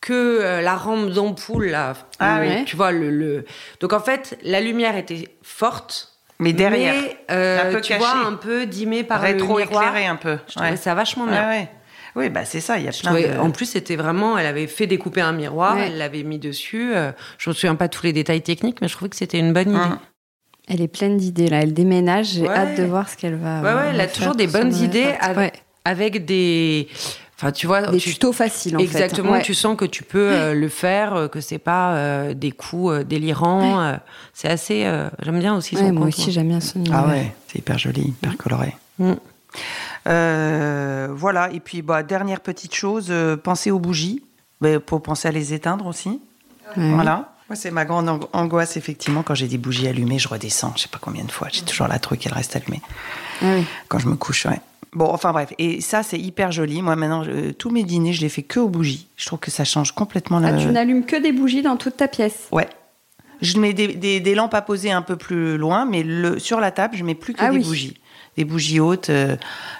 que 0.00 0.12
euh, 0.12 0.60
la 0.60 0.76
rampe 0.76 1.10
d'ampoule 1.10 1.66
là. 1.66 1.94
Ah 2.18 2.38
oui. 2.40 2.64
Tu 2.64 2.76
vois 2.76 2.92
le, 2.92 3.44
donc 3.80 3.92
en 3.92 4.00
fait 4.00 4.38
la 4.42 4.60
lumière 4.60 4.96
était 4.96 5.28
forte. 5.42 6.14
Mais 6.40 6.52
derrière, 6.52 6.94
euh, 7.32 7.68
un 7.68 7.72
peu 7.72 7.80
tu 7.80 7.94
vois 7.94 8.14
un 8.14 8.34
peu 8.34 8.66
dimé 8.66 9.02
par 9.02 9.20
rétro 9.20 9.58
le 9.58 9.64
miroir. 9.64 9.88
éclairé 9.88 10.06
un 10.06 10.14
peu. 10.14 10.38
Je 10.46 10.54
trouvais 10.54 10.76
ça 10.76 10.94
vachement 10.94 11.26
bien. 11.26 11.48
Ouais, 11.48 11.68
oui, 12.14 12.30
bah 12.30 12.44
c'est 12.44 12.60
ça. 12.60 12.78
Il 12.78 12.84
y 12.84 12.88
a 12.88 12.92
plein 12.92 13.40
En 13.40 13.50
plus, 13.50 13.66
c'était 13.66 13.96
vraiment. 13.96 14.38
Elle 14.38 14.46
avait 14.46 14.68
fait 14.68 14.86
découper 14.86 15.20
un 15.20 15.32
miroir, 15.32 15.76
elle 15.78 15.98
l'avait 15.98 16.22
mis 16.22 16.38
dessus. 16.38 16.92
Euh, 16.94 17.10
je 17.38 17.50
me 17.50 17.54
souviens 17.54 17.74
pas 17.74 17.88
tous 17.88 18.04
les 18.04 18.12
détails 18.12 18.42
techniques, 18.42 18.80
mais 18.80 18.88
je 18.88 18.94
trouvais 18.94 19.08
que 19.08 19.16
c'était 19.16 19.38
une 19.38 19.52
bonne 19.52 19.70
idée. 19.70 19.80
Hum. 19.80 19.98
Elle 20.68 20.82
est 20.82 20.88
pleine 20.88 21.16
d'idées 21.16 21.48
là. 21.48 21.60
Elle 21.62 21.72
déménage. 21.72 22.26
J'ai 22.34 22.48
hâte 22.48 22.76
de 22.76 22.84
voir 22.84 23.08
ce 23.08 23.16
qu'elle 23.16 23.36
va. 23.36 23.62
Ouais, 23.62 23.74
ouais. 23.74 23.90
Elle 23.94 24.00
a 24.00 24.06
toujours 24.06 24.34
des 24.34 24.46
bonnes 24.46 24.74
idées 24.74 25.14
avec 25.84 26.24
des 26.24 26.88
Enfin, 27.38 27.52
tu 27.52 27.68
vois, 27.68 27.82
des 27.82 27.98
tutos 27.98 28.32
faciles. 28.32 28.76
En 28.76 28.80
exactement, 28.80 29.34
fait. 29.34 29.42
tu 29.42 29.54
sens 29.54 29.76
que 29.76 29.84
tu 29.84 30.02
peux 30.02 30.32
euh, 30.32 30.54
le 30.54 30.68
faire, 30.68 31.14
euh, 31.14 31.28
que 31.28 31.40
c'est 31.40 31.60
pas 31.60 31.94
euh, 31.94 32.34
des 32.34 32.50
coups 32.50 33.06
délirants. 33.06 33.96
c'est 34.34 34.48
assez. 34.48 34.82
j'aime 35.22 35.38
bien 35.38 35.54
aussi 35.54 35.76
son 35.76 35.92
Moi 35.92 36.08
aussi, 36.08 36.32
j'aime 36.32 36.48
bien 36.48 36.60
son. 36.60 36.82
Ah 36.92 37.06
ouais, 37.06 37.32
c'est 37.46 37.60
hyper 37.60 37.78
joli, 37.78 38.02
hyper 38.02 38.36
coloré. 38.36 38.76
Mm. 38.98 39.12
voilà. 41.14 41.50
Et 41.52 41.60
puis, 41.60 41.82
bah, 41.82 42.02
dernière 42.02 42.40
petite 42.40 42.74
chose, 42.74 43.12
pensez 43.44 43.70
aux 43.70 43.78
bougies, 43.78 44.24
mais 44.60 44.80
pour 44.80 45.00
penser 45.00 45.28
à 45.28 45.30
les 45.30 45.54
éteindre 45.54 45.86
aussi. 45.86 46.20
Voilà. 46.74 47.34
Moi, 47.48 47.56
c'est 47.56 47.70
ma 47.70 47.84
grande 47.84 48.26
angoisse, 48.32 48.76
effectivement, 48.76 49.22
quand 49.22 49.34
j'ai 49.34 49.48
des 49.48 49.56
bougies 49.56 49.86
allumées, 49.86 50.18
je 50.18 50.28
redescends, 50.28 50.72
je 50.76 50.82
sais 50.82 50.88
pas 50.88 50.98
combien 51.00 51.24
de 51.24 51.32
fois, 51.32 51.48
j'ai 51.50 51.62
toujours 51.62 51.88
la 51.88 51.98
truc, 51.98 52.26
elle 52.26 52.34
reste 52.34 52.56
allumée. 52.56 52.82
Ah 53.40 53.54
oui. 53.56 53.64
Quand 53.86 53.98
je 53.98 54.08
me 54.08 54.16
couche, 54.16 54.44
ouais. 54.44 54.60
Bon, 54.94 55.06
enfin 55.06 55.32
bref, 55.32 55.52
et 55.58 55.80
ça 55.80 56.02
c'est 56.02 56.18
hyper 56.18 56.50
joli. 56.50 56.80
Moi 56.82 56.96
maintenant, 56.96 57.24
tous 57.58 57.70
mes 57.70 57.84
dîners, 57.84 58.12
je 58.12 58.22
les 58.22 58.28
fais 58.28 58.42
que 58.42 58.58
aux 58.58 58.68
bougies. 58.68 59.06
Je 59.16 59.26
trouve 59.26 59.38
que 59.38 59.50
ça 59.50 59.64
change 59.64 59.92
complètement 59.92 60.40
la. 60.40 60.48
Ah, 60.48 60.56
tu 60.56 60.68
n'allumes 60.68 61.04
que 61.04 61.16
des 61.16 61.32
bougies 61.32 61.62
dans 61.62 61.76
toute 61.76 61.96
ta 61.96 62.08
pièce. 62.08 62.48
Ouais. 62.52 62.68
Je 63.40 63.58
mets 63.58 63.72
des, 63.72 64.34
lampes 64.34 64.54
à 64.54 64.62
poser 64.62 64.90
un 64.90 65.02
peu 65.02 65.16
plus 65.16 65.56
loin, 65.58 65.84
mais 65.84 66.02
le, 66.02 66.38
sur 66.38 66.58
la 66.58 66.72
table, 66.72 66.96
je 66.96 67.04
mets 67.04 67.14
plus 67.14 67.34
que 67.34 67.42
ah 67.42 67.50
des 67.50 67.58
bougies. 67.58 67.94
Des 68.36 68.44
bougies 68.44 68.80
hautes. 68.80 69.10
Euh, 69.10 69.36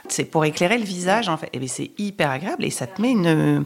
c'est 0.09 0.25
pour 0.25 0.45
éclairer 0.45 0.79
le 0.79 0.85
visage, 0.85 1.29
en 1.29 1.37
fait. 1.37 1.49
Et 1.53 1.67
c'est 1.67 1.91
hyper 1.99 2.31
agréable 2.31 2.65
et 2.65 2.71
ça 2.71 2.87
te 2.87 3.03
met 3.03 3.11
une. 3.11 3.65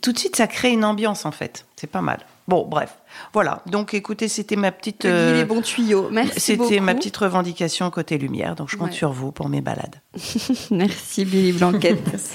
Tout 0.00 0.12
de 0.12 0.18
suite, 0.18 0.34
ça 0.34 0.48
crée 0.48 0.72
une 0.72 0.84
ambiance, 0.84 1.24
en 1.26 1.30
fait. 1.30 1.66
C'est 1.76 1.90
pas 1.90 2.02
mal. 2.02 2.18
Bon, 2.48 2.66
bref. 2.68 2.96
Voilà. 3.32 3.62
Donc, 3.66 3.94
écoutez, 3.94 4.28
c'était 4.28 4.56
ma 4.56 4.72
petite. 4.72 5.04
Euh, 5.04 5.34
les 5.34 5.44
bons 5.44 5.62
tuyaux. 5.62 6.08
Merci. 6.10 6.40
C'était 6.40 6.80
ma 6.80 6.94
petite 6.94 7.16
revendication 7.16 7.90
côté 7.90 8.18
lumière. 8.18 8.56
Donc, 8.56 8.68
je 8.70 8.76
compte 8.76 8.92
sur 8.92 9.12
vous 9.12 9.32
pour 9.32 9.48
mes 9.48 9.60
balades. 9.60 9.96
Merci, 10.70 11.24
Billy 11.24 11.52
Blanquette. 11.52 12.02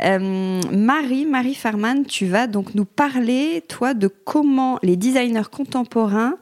Euh, 0.00 0.60
Marie, 0.72 1.26
Marie 1.26 1.54
Farman, 1.54 2.04
tu 2.04 2.26
vas 2.26 2.48
donc 2.48 2.74
nous 2.74 2.86
parler, 2.86 3.62
toi, 3.68 3.94
de 3.94 4.08
comment 4.08 4.80
les 4.82 4.96
designers 4.96 5.48
contemporains 5.52 6.38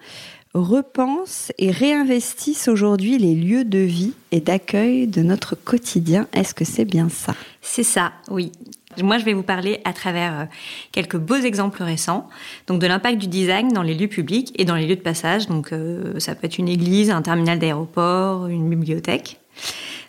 repensent 0.54 1.52
et 1.58 1.70
réinvestissent 1.70 2.68
aujourd'hui 2.68 3.18
les 3.18 3.34
lieux 3.34 3.64
de 3.64 3.78
vie 3.78 4.14
et 4.32 4.40
d'accueil 4.40 5.06
de 5.06 5.22
notre 5.22 5.54
quotidien. 5.54 6.26
Est-ce 6.32 6.54
que 6.54 6.64
c'est 6.64 6.84
bien 6.84 7.08
ça? 7.08 7.34
C'est 7.60 7.84
ça, 7.84 8.12
oui. 8.30 8.50
Moi, 8.98 9.18
je 9.18 9.24
vais 9.24 9.34
vous 9.34 9.44
parler 9.44 9.80
à 9.84 9.92
travers 9.92 10.40
euh, 10.40 10.44
quelques 10.90 11.16
beaux 11.16 11.36
exemples 11.36 11.82
récents, 11.82 12.28
donc 12.66 12.80
de 12.80 12.86
l'impact 12.88 13.18
du 13.18 13.28
design 13.28 13.68
dans 13.68 13.82
les 13.82 13.94
lieux 13.94 14.08
publics 14.08 14.52
et 14.58 14.64
dans 14.64 14.74
les 14.74 14.86
lieux 14.86 14.96
de 14.96 15.00
passage. 15.00 15.46
Donc, 15.46 15.72
euh, 15.72 16.18
ça 16.18 16.34
peut 16.34 16.46
être 16.46 16.58
une 16.58 16.68
église, 16.68 17.10
un 17.10 17.22
terminal 17.22 17.60
d'aéroport, 17.60 18.48
une 18.48 18.68
bibliothèque. 18.68 19.40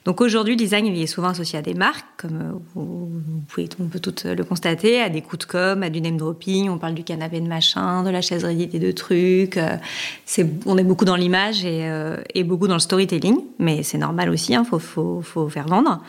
Donc 0.03 0.19
aujourd'hui, 0.19 0.55
le 0.55 0.57
design 0.57 0.87
il 0.87 0.99
est 0.99 1.05
souvent 1.05 1.29
associé 1.29 1.59
à 1.59 1.61
des 1.61 1.75
marques, 1.75 2.05
comme 2.17 2.41
euh, 2.41 2.59
vous, 2.73 3.11
on 3.79 3.85
peut 3.85 3.99
tout 3.99 4.13
le 4.25 4.43
constater, 4.43 4.99
à 4.99 5.09
des 5.09 5.21
coups 5.21 5.45
de 5.45 5.51
com, 5.51 5.83
à 5.83 5.89
du 5.91 6.01
name 6.01 6.17
dropping. 6.17 6.69
On 6.69 6.79
parle 6.79 6.95
du 6.95 7.03
canapé 7.03 7.39
de 7.39 7.47
machin, 7.47 8.01
de 8.01 8.09
la 8.09 8.21
chaise 8.21 8.43
et 8.45 8.79
de 8.79 8.91
trucs. 8.91 9.57
Euh, 9.57 9.77
on 10.65 10.77
est 10.79 10.83
beaucoup 10.83 11.05
dans 11.05 11.15
l'image 11.15 11.63
et, 11.65 11.81
euh, 11.83 12.17
beaucoup 12.43 12.67
dans 12.67 12.73
le 12.73 12.79
storytelling, 12.79 13.37
mais 13.59 13.83
c'est 13.83 13.99
normal 13.99 14.31
aussi. 14.31 14.53
Il 14.53 14.55
hein, 14.55 14.65
faut, 14.65 15.49
faire 15.49 15.67
vendre. 15.67 16.01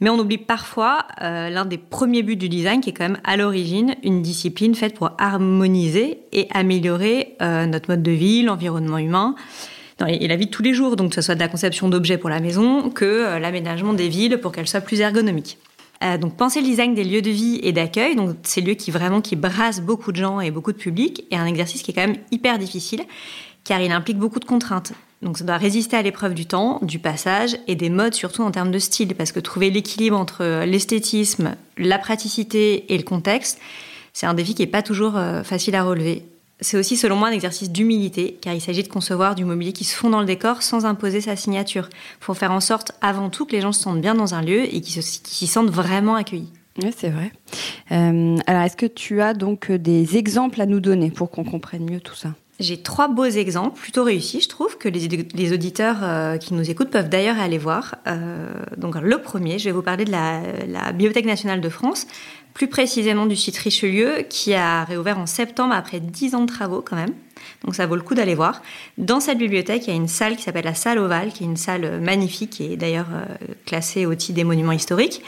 Mais 0.00 0.10
on 0.10 0.18
oublie 0.18 0.38
parfois 0.38 1.06
l'un 1.20 1.64
des 1.64 1.78
premiers 1.78 2.22
buts 2.22 2.36
du 2.36 2.48
design, 2.48 2.80
qui 2.80 2.90
est 2.90 2.92
quand 2.92 3.08
même 3.08 3.20
à 3.24 3.36
l'origine 3.36 3.96
une 4.04 4.22
discipline 4.22 4.74
faite 4.74 4.94
pour 4.94 5.10
harmoniser 5.18 6.20
et 6.32 6.46
améliorer 6.52 7.36
notre 7.40 7.90
mode 7.90 8.02
de 8.02 8.12
vie, 8.12 8.42
l'environnement 8.42 8.98
humain 8.98 9.34
et 10.08 10.28
la 10.28 10.36
vie 10.36 10.46
de 10.46 10.50
tous 10.50 10.62
les 10.62 10.74
jours, 10.74 10.96
donc 10.96 11.10
que 11.10 11.14
ce 11.14 11.22
soit 11.22 11.34
de 11.34 11.40
la 11.40 11.48
conception 11.48 11.88
d'objets 11.88 12.18
pour 12.18 12.30
la 12.30 12.40
maison 12.40 12.90
que 12.90 13.04
euh, 13.04 13.38
l'aménagement 13.38 13.92
des 13.92 14.08
villes 14.08 14.38
pour 14.38 14.52
qu'elles 14.52 14.68
soient 14.68 14.80
plus 14.80 15.00
ergonomiques. 15.00 15.58
Euh, 16.02 16.16
donc 16.16 16.36
penser 16.36 16.60
le 16.60 16.66
design 16.66 16.94
des 16.94 17.04
lieux 17.04 17.20
de 17.20 17.30
vie 17.30 17.60
et 17.62 17.72
d'accueil, 17.72 18.16
donc 18.16 18.36
ces 18.42 18.62
lieux 18.62 18.74
qui 18.74 18.90
vraiment 18.90 19.20
qui 19.20 19.36
brassent 19.36 19.82
beaucoup 19.82 20.12
de 20.12 20.16
gens 20.16 20.40
et 20.40 20.50
beaucoup 20.50 20.72
de 20.72 20.78
public, 20.78 21.24
est 21.30 21.36
un 21.36 21.46
exercice 21.46 21.82
qui 21.82 21.90
est 21.90 21.94
quand 21.94 22.06
même 22.06 22.16
hyper 22.30 22.58
difficile 22.58 23.02
car 23.64 23.80
il 23.80 23.92
implique 23.92 24.18
beaucoup 24.18 24.40
de 24.40 24.46
contraintes. 24.46 24.92
Donc 25.20 25.36
ça 25.36 25.44
doit 25.44 25.58
résister 25.58 25.98
à 25.98 26.02
l'épreuve 26.02 26.32
du 26.32 26.46
temps, 26.46 26.78
du 26.80 26.98
passage 26.98 27.58
et 27.66 27.74
des 27.74 27.90
modes 27.90 28.14
surtout 28.14 28.42
en 28.42 28.50
termes 28.50 28.70
de 28.70 28.78
style 28.78 29.14
parce 29.14 29.32
que 29.32 29.40
trouver 29.40 29.70
l'équilibre 29.70 30.16
entre 30.16 30.64
l'esthétisme, 30.64 31.56
la 31.76 31.98
praticité 31.98 32.92
et 32.94 32.96
le 32.96 33.04
contexte, 33.04 33.60
c'est 34.14 34.26
un 34.26 34.32
défi 34.32 34.54
qui 34.54 34.62
n'est 34.62 34.68
pas 34.68 34.82
toujours 34.82 35.18
euh, 35.18 35.42
facile 35.42 35.74
à 35.74 35.82
relever. 35.82 36.24
C'est 36.60 36.76
aussi, 36.76 36.96
selon 36.96 37.16
moi, 37.16 37.28
un 37.28 37.32
exercice 37.32 37.70
d'humilité, 37.70 38.38
car 38.40 38.54
il 38.54 38.60
s'agit 38.60 38.82
de 38.82 38.88
concevoir 38.88 39.34
du 39.34 39.44
mobilier 39.44 39.72
qui 39.72 39.84
se 39.84 39.94
fond 39.94 40.10
dans 40.10 40.20
le 40.20 40.26
décor 40.26 40.62
sans 40.62 40.84
imposer 40.84 41.20
sa 41.20 41.36
signature. 41.36 41.88
Faut 42.20 42.34
faire 42.34 42.52
en 42.52 42.60
sorte, 42.60 42.92
avant 43.00 43.30
tout, 43.30 43.46
que 43.46 43.52
les 43.52 43.60
gens 43.60 43.72
se 43.72 43.82
sentent 43.82 44.00
bien 44.00 44.14
dans 44.14 44.34
un 44.34 44.42
lieu 44.42 44.62
et 44.64 44.80
qu'ils 44.80 45.02
s'y 45.02 45.46
sentent 45.46 45.70
vraiment 45.70 46.16
accueillis. 46.16 46.52
Oui, 46.82 46.90
c'est 46.96 47.10
vrai. 47.10 47.32
Euh, 47.92 48.36
alors, 48.46 48.62
est-ce 48.62 48.76
que 48.76 48.86
tu 48.86 49.20
as 49.20 49.34
donc 49.34 49.72
des 49.72 50.16
exemples 50.16 50.60
à 50.60 50.66
nous 50.66 50.80
donner 50.80 51.10
pour 51.10 51.30
qu'on 51.30 51.44
comprenne 51.44 51.88
mieux 51.88 52.00
tout 52.00 52.14
ça? 52.14 52.34
J'ai 52.60 52.82
trois 52.82 53.08
beaux 53.08 53.24
exemples, 53.24 53.80
plutôt 53.80 54.04
réussis, 54.04 54.42
je 54.42 54.48
trouve, 54.48 54.76
que 54.76 54.88
les, 54.88 55.52
auditeurs 55.52 55.96
euh, 56.02 56.36
qui 56.36 56.52
nous 56.52 56.70
écoutent 56.70 56.90
peuvent 56.90 57.08
d'ailleurs 57.08 57.40
aller 57.40 57.56
voir. 57.56 57.96
Euh, 58.06 58.52
donc, 58.76 58.96
le 58.96 59.18
premier, 59.22 59.58
je 59.58 59.64
vais 59.64 59.72
vous 59.72 59.80
parler 59.80 60.04
de 60.04 60.10
la, 60.10 60.42
la 60.68 60.92
Bibliothèque 60.92 61.24
nationale 61.24 61.62
de 61.62 61.68
France, 61.70 62.06
plus 62.54 62.68
précisément 62.68 63.26
du 63.26 63.36
site 63.36 63.56
Richelieu, 63.56 64.22
qui 64.28 64.54
a 64.54 64.84
réouvert 64.84 65.18
en 65.18 65.26
septembre 65.26 65.74
après 65.74 66.00
dix 66.00 66.34
ans 66.34 66.42
de 66.42 66.46
travaux 66.46 66.82
quand 66.82 66.96
même. 66.96 67.14
Donc 67.64 67.74
ça 67.74 67.86
vaut 67.86 67.94
le 67.94 68.00
coup 68.00 68.14
d'aller 68.14 68.34
voir. 68.34 68.62
Dans 68.96 69.20
cette 69.20 69.36
bibliothèque, 69.36 69.86
il 69.86 69.90
y 69.90 69.92
a 69.92 69.96
une 69.96 70.08
salle 70.08 70.36
qui 70.36 70.44
s'appelle 70.44 70.64
la 70.64 70.74
salle 70.74 70.98
ovale, 70.98 71.30
qui 71.30 71.44
est 71.44 71.46
une 71.46 71.58
salle 71.58 72.00
magnifique 72.00 72.60
et 72.60 72.76
d'ailleurs 72.76 73.08
euh, 73.12 73.24
classée 73.66 74.06
au 74.06 74.14
titre 74.14 74.34
des 74.34 74.44
monuments 74.44 74.72
historiques. 74.72 75.22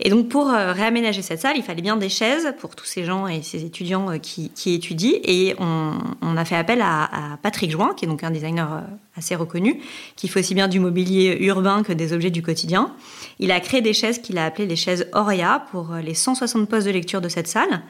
Et 0.00 0.10
donc 0.10 0.28
pour 0.28 0.50
euh, 0.50 0.72
réaménager 0.72 1.22
cette 1.22 1.40
salle, 1.40 1.56
il 1.56 1.62
fallait 1.62 1.82
bien 1.82 1.96
des 1.96 2.08
chaises 2.08 2.52
pour 2.58 2.74
tous 2.74 2.86
ces 2.86 3.04
gens 3.04 3.28
et 3.28 3.40
ces 3.42 3.64
étudiants 3.64 4.10
euh, 4.10 4.18
qui, 4.18 4.50
étudient. 4.66 5.20
Et 5.22 5.54
on, 5.60 6.36
a 6.36 6.44
fait 6.44 6.56
appel 6.56 6.80
à, 6.82 7.38
Patrick 7.42 7.70
Join, 7.70 7.94
qui 7.94 8.04
est 8.04 8.08
donc 8.08 8.24
un 8.24 8.30
designer 8.30 8.82
assez 9.16 9.36
reconnu, 9.36 9.80
qui 10.16 10.28
fait 10.28 10.40
aussi 10.40 10.54
bien 10.54 10.68
du 10.68 10.80
mobilier 10.80 11.38
urbain 11.40 11.82
que 11.82 11.92
des 11.92 12.12
objets 12.12 12.30
du 12.30 12.42
quotidien. 12.42 12.92
Il 13.38 13.52
a 13.52 13.60
créé 13.60 13.80
des 13.80 13.94
chaises 13.94 14.18
qu'il 14.18 14.36
a 14.38 14.44
appelées 14.44 14.66
les 14.66 14.76
chaises 14.76 15.06
Oria 15.12 15.64
pour 15.70 15.94
les 15.94 16.14
160 16.14 16.68
postes 16.68 16.86
de 16.86 16.92
lecture 16.92 17.20
de 17.20 17.28
cette 17.28 17.48
salle. 17.48 17.82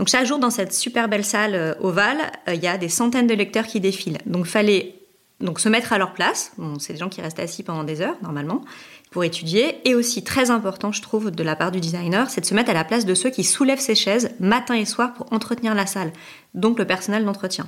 Donc 0.00 0.08
chaque 0.08 0.24
jour 0.24 0.38
dans 0.38 0.48
cette 0.48 0.72
super 0.72 1.10
belle 1.10 1.26
salle 1.26 1.54
euh, 1.54 1.74
ovale, 1.80 2.32
euh, 2.48 2.54
il 2.54 2.62
y 2.62 2.66
a 2.66 2.78
des 2.78 2.88
centaines 2.88 3.26
de 3.26 3.34
lecteurs 3.34 3.66
qui 3.66 3.80
défilent. 3.80 4.16
Donc 4.24 4.46
fallait 4.46 4.94
donc 5.40 5.60
se 5.60 5.68
mettre 5.68 5.92
à 5.92 5.98
leur 5.98 6.14
place. 6.14 6.52
c'est 6.78 6.94
des 6.94 6.98
gens 6.98 7.10
qui 7.10 7.20
restent 7.20 7.38
assis 7.38 7.62
pendant 7.62 7.84
des 7.84 8.00
heures 8.00 8.16
normalement 8.22 8.62
pour 9.10 9.24
étudier. 9.24 9.76
Et 9.86 9.94
aussi 9.94 10.24
très 10.24 10.50
important, 10.50 10.90
je 10.90 11.02
trouve, 11.02 11.30
de 11.30 11.42
la 11.42 11.54
part 11.54 11.70
du 11.70 11.80
designer, 11.80 12.30
c'est 12.30 12.40
de 12.40 12.46
se 12.46 12.54
mettre 12.54 12.70
à 12.70 12.72
la 12.72 12.84
place 12.84 13.04
de 13.04 13.12
ceux 13.12 13.28
qui 13.28 13.44
soulèvent 13.44 13.78
ces 13.78 13.94
chaises 13.94 14.30
matin 14.40 14.74
et 14.74 14.86
soir 14.86 15.12
pour 15.12 15.30
entretenir 15.34 15.74
la 15.74 15.84
salle. 15.84 16.14
Donc 16.54 16.78
le 16.78 16.86
personnel 16.86 17.26
d'entretien. 17.26 17.66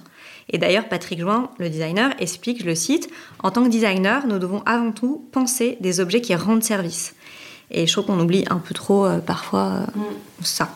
Et 0.48 0.56
d'ailleurs, 0.56 0.88
Patrick 0.88 1.20
Join, 1.20 1.50
le 1.58 1.68
designer, 1.68 2.14
explique, 2.18 2.62
je 2.62 2.66
le 2.66 2.74
cite, 2.74 3.10
en 3.42 3.50
tant 3.50 3.62
que 3.62 3.68
designer, 3.68 4.26
nous 4.26 4.38
devons 4.38 4.62
avant 4.64 4.92
tout 4.92 5.28
penser 5.32 5.76
des 5.80 6.00
objets 6.00 6.22
qui 6.22 6.34
rendent 6.34 6.64
service. 6.64 7.14
Et 7.70 7.86
je 7.86 7.92
trouve 7.92 8.06
qu'on 8.06 8.20
oublie 8.20 8.46
un 8.48 8.58
peu 8.58 8.72
trop 8.72 9.04
euh, 9.04 9.18
parfois 9.18 9.80
mm. 9.94 10.44
ça. 10.44 10.74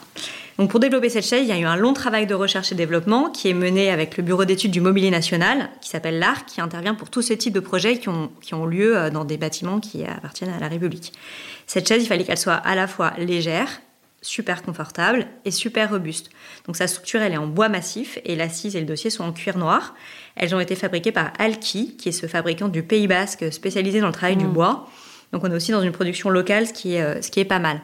Donc 0.58 0.70
pour 0.70 0.80
développer 0.80 1.10
cette 1.10 1.26
chaise, 1.26 1.42
il 1.42 1.48
y 1.48 1.52
a 1.52 1.58
eu 1.58 1.64
un 1.64 1.76
long 1.76 1.92
travail 1.92 2.26
de 2.26 2.34
recherche 2.34 2.72
et 2.72 2.74
développement 2.74 3.28
qui 3.28 3.48
est 3.48 3.54
mené 3.54 3.90
avec 3.90 4.16
le 4.16 4.22
bureau 4.22 4.46
d'études 4.46 4.70
du 4.70 4.80
mobilier 4.80 5.10
national, 5.10 5.68
qui 5.82 5.90
s'appelle 5.90 6.18
l'ARC, 6.18 6.46
qui 6.46 6.60
intervient 6.62 6.94
pour 6.94 7.10
tous 7.10 7.22
ces 7.22 7.36
types 7.36 7.52
de 7.52 7.60
projets 7.60 7.98
qui 7.98 8.08
ont, 8.08 8.30
qui 8.40 8.54
ont 8.54 8.64
lieu 8.64 8.96
euh, 8.96 9.10
dans 9.10 9.24
des 9.24 9.36
bâtiments 9.36 9.80
qui 9.80 10.04
appartiennent 10.04 10.52
à 10.52 10.58
la 10.58 10.68
République. 10.68 11.12
Cette 11.66 11.86
chaise, 11.86 12.02
il 12.02 12.06
fallait 12.06 12.24
qu'elle 12.24 12.38
soit 12.38 12.54
à 12.54 12.74
la 12.74 12.86
fois 12.86 13.12
légère, 13.18 13.68
super 14.22 14.62
confortable 14.62 15.26
et 15.44 15.50
super 15.50 15.90
robuste. 15.90 16.30
Donc 16.66 16.76
sa 16.76 16.86
structure, 16.86 17.20
elle 17.20 17.34
est 17.34 17.38
en 17.38 17.46
bois 17.46 17.68
massif 17.68 18.18
et 18.24 18.34
l'assise 18.34 18.76
et 18.76 18.80
le 18.80 18.86
dossier 18.86 19.10
sont 19.10 19.24
en 19.24 19.32
cuir 19.32 19.58
noir. 19.58 19.94
Elles 20.36 20.54
ont 20.54 20.60
été 20.60 20.74
fabriquées 20.74 21.12
par 21.12 21.32
Alki, 21.38 21.96
qui 21.96 22.08
est 22.08 22.12
ce 22.12 22.26
fabricant 22.26 22.68
du 22.68 22.82
Pays 22.82 23.06
Basque 23.06 23.52
spécialisé 23.52 24.00
dans 24.00 24.08
le 24.08 24.12
travail 24.12 24.36
du 24.36 24.46
mmh. 24.46 24.52
bois. 24.52 24.90
Donc 25.32 25.44
on 25.44 25.50
est 25.50 25.54
aussi 25.54 25.72
dans 25.72 25.82
une 25.82 25.92
production 25.92 26.30
locale, 26.30 26.66
ce 26.66 26.72
qui 26.72 26.94
est, 26.94 27.02
euh, 27.02 27.20
ce 27.20 27.30
qui 27.30 27.40
est 27.40 27.44
pas 27.44 27.58
mal. 27.58 27.80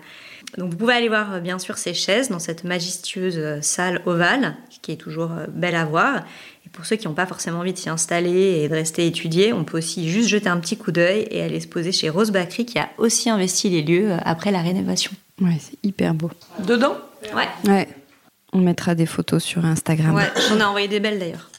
Donc 0.59 0.71
vous 0.71 0.77
pouvez 0.77 0.95
aller 0.95 1.09
voir 1.09 1.35
euh, 1.35 1.41
bien 1.41 1.59
sûr 1.59 1.79
ces 1.79 1.95
chaises 1.95 2.29
dans 2.29 2.39
cette 2.39 2.65
majestueuse 2.65 3.39
euh, 3.39 3.59
salle 3.63 4.03
ovale 4.07 4.57
qui 4.83 4.93
est 4.93 4.97
toujours 4.97 5.33
euh, 5.33 5.47
belle 5.49 5.75
à 5.75 5.85
voir. 5.85 6.25
Et 6.67 6.69
pour 6.69 6.85
ceux 6.85 6.97
qui 6.97 7.09
n'ont 7.09 7.15
pas 7.15 7.27
forcément 7.27 7.61
envie 7.61 7.73
de 7.73 7.79
s'y 7.79 7.89
installer 7.89 8.63
et 8.63 8.69
de 8.69 8.75
rester 8.75 9.07
étudier, 9.07 9.53
on 9.53 9.65
peut 9.65 9.79
aussi 9.79 10.09
juste 10.11 10.29
jeter 10.29 10.49
un 10.49 10.59
petit 10.59 10.77
coup 10.77 10.93
d'œil 10.93 11.27
et 11.31 11.43
aller 11.43 11.61
se 11.61 11.69
poser 11.69 11.93
chez 11.93 12.11
Rose 12.11 12.31
Bacry 12.31 12.67
qui 12.67 12.79
a 12.79 12.91
aussi 12.99 13.31
investi 13.31 13.71
les 13.71 13.83
lieux 13.83 14.13
après 14.25 14.51
la 14.51 14.61
rénovation. 14.61 15.13
Ouais, 15.41 15.57
c'est 15.59 15.79
hyper 15.83 16.15
beau. 16.15 16.31
Dedans? 16.67 16.97
Ouais. 17.35 17.49
Ouais. 17.71 17.89
On 18.53 18.59
mettra 18.59 18.95
des 18.95 19.07
photos 19.07 19.43
sur 19.43 19.65
Instagram. 19.65 20.15
Ouais, 20.15 20.31
j'en 20.49 20.59
ai 20.59 20.65
envoyé 20.65 20.87
des 20.89 21.01
belles 21.01 21.19
d'ailleurs. 21.19 21.51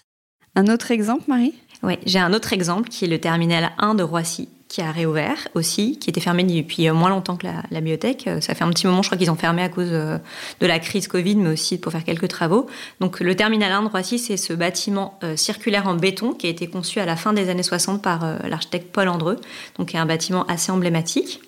Un 0.55 0.67
autre 0.67 0.91
exemple, 0.91 1.23
Marie? 1.27 1.55
Oui, 1.81 1.97
j'ai 2.05 2.19
un 2.19 2.31
autre 2.31 2.53
exemple 2.53 2.89
qui 2.89 3.05
est 3.05 3.07
le 3.07 3.19
terminal 3.19 3.71
1 3.79 3.95
de 3.95 4.03
Roissy 4.03 4.47
qui 4.73 4.81
a 4.81 4.91
réouvert 4.91 5.49
aussi, 5.53 5.99
qui 5.99 6.09
était 6.09 6.19
fermé 6.19 6.43
depuis 6.43 6.89
euh, 6.89 6.95
moins 6.95 7.11
longtemps 7.11 7.37
que 7.37 7.45
la, 7.45 7.61
bibliothèque. 7.79 8.25
Euh, 8.25 8.41
ça 8.41 8.55
fait 8.55 8.63
un 8.63 8.71
petit 8.71 8.87
moment, 8.87 9.03
je 9.03 9.07
crois 9.07 9.19
qu'ils 9.19 9.29
ont 9.29 9.35
fermé 9.35 9.61
à 9.61 9.69
cause 9.69 9.89
euh, 9.91 10.17
de 10.61 10.65
la 10.65 10.79
crise 10.79 11.07
Covid, 11.07 11.35
mais 11.35 11.51
aussi 11.51 11.77
pour 11.77 11.91
faire 11.91 12.03
quelques 12.03 12.27
travaux. 12.27 12.65
Donc 12.99 13.19
le 13.19 13.35
terminal 13.35 13.71
1 13.71 13.83
de 13.83 14.17
c'est 14.17 14.35
ce 14.35 14.51
bâtiment 14.51 15.19
circulaire 15.35 15.87
en 15.87 15.93
béton 15.93 16.33
qui 16.33 16.47
a 16.47 16.49
été 16.49 16.65
conçu 16.65 16.99
à 16.99 17.05
la 17.05 17.15
fin 17.15 17.33
des 17.33 17.49
années 17.49 17.61
60 17.61 18.01
par 18.01 18.25
l'architecte 18.47 18.91
Paul 18.91 19.09
Andreu, 19.09 19.37
donc 19.77 19.93
un 19.93 20.07
bâtiment 20.07 20.43
assez 20.47 20.71
emblématique. 20.71 21.39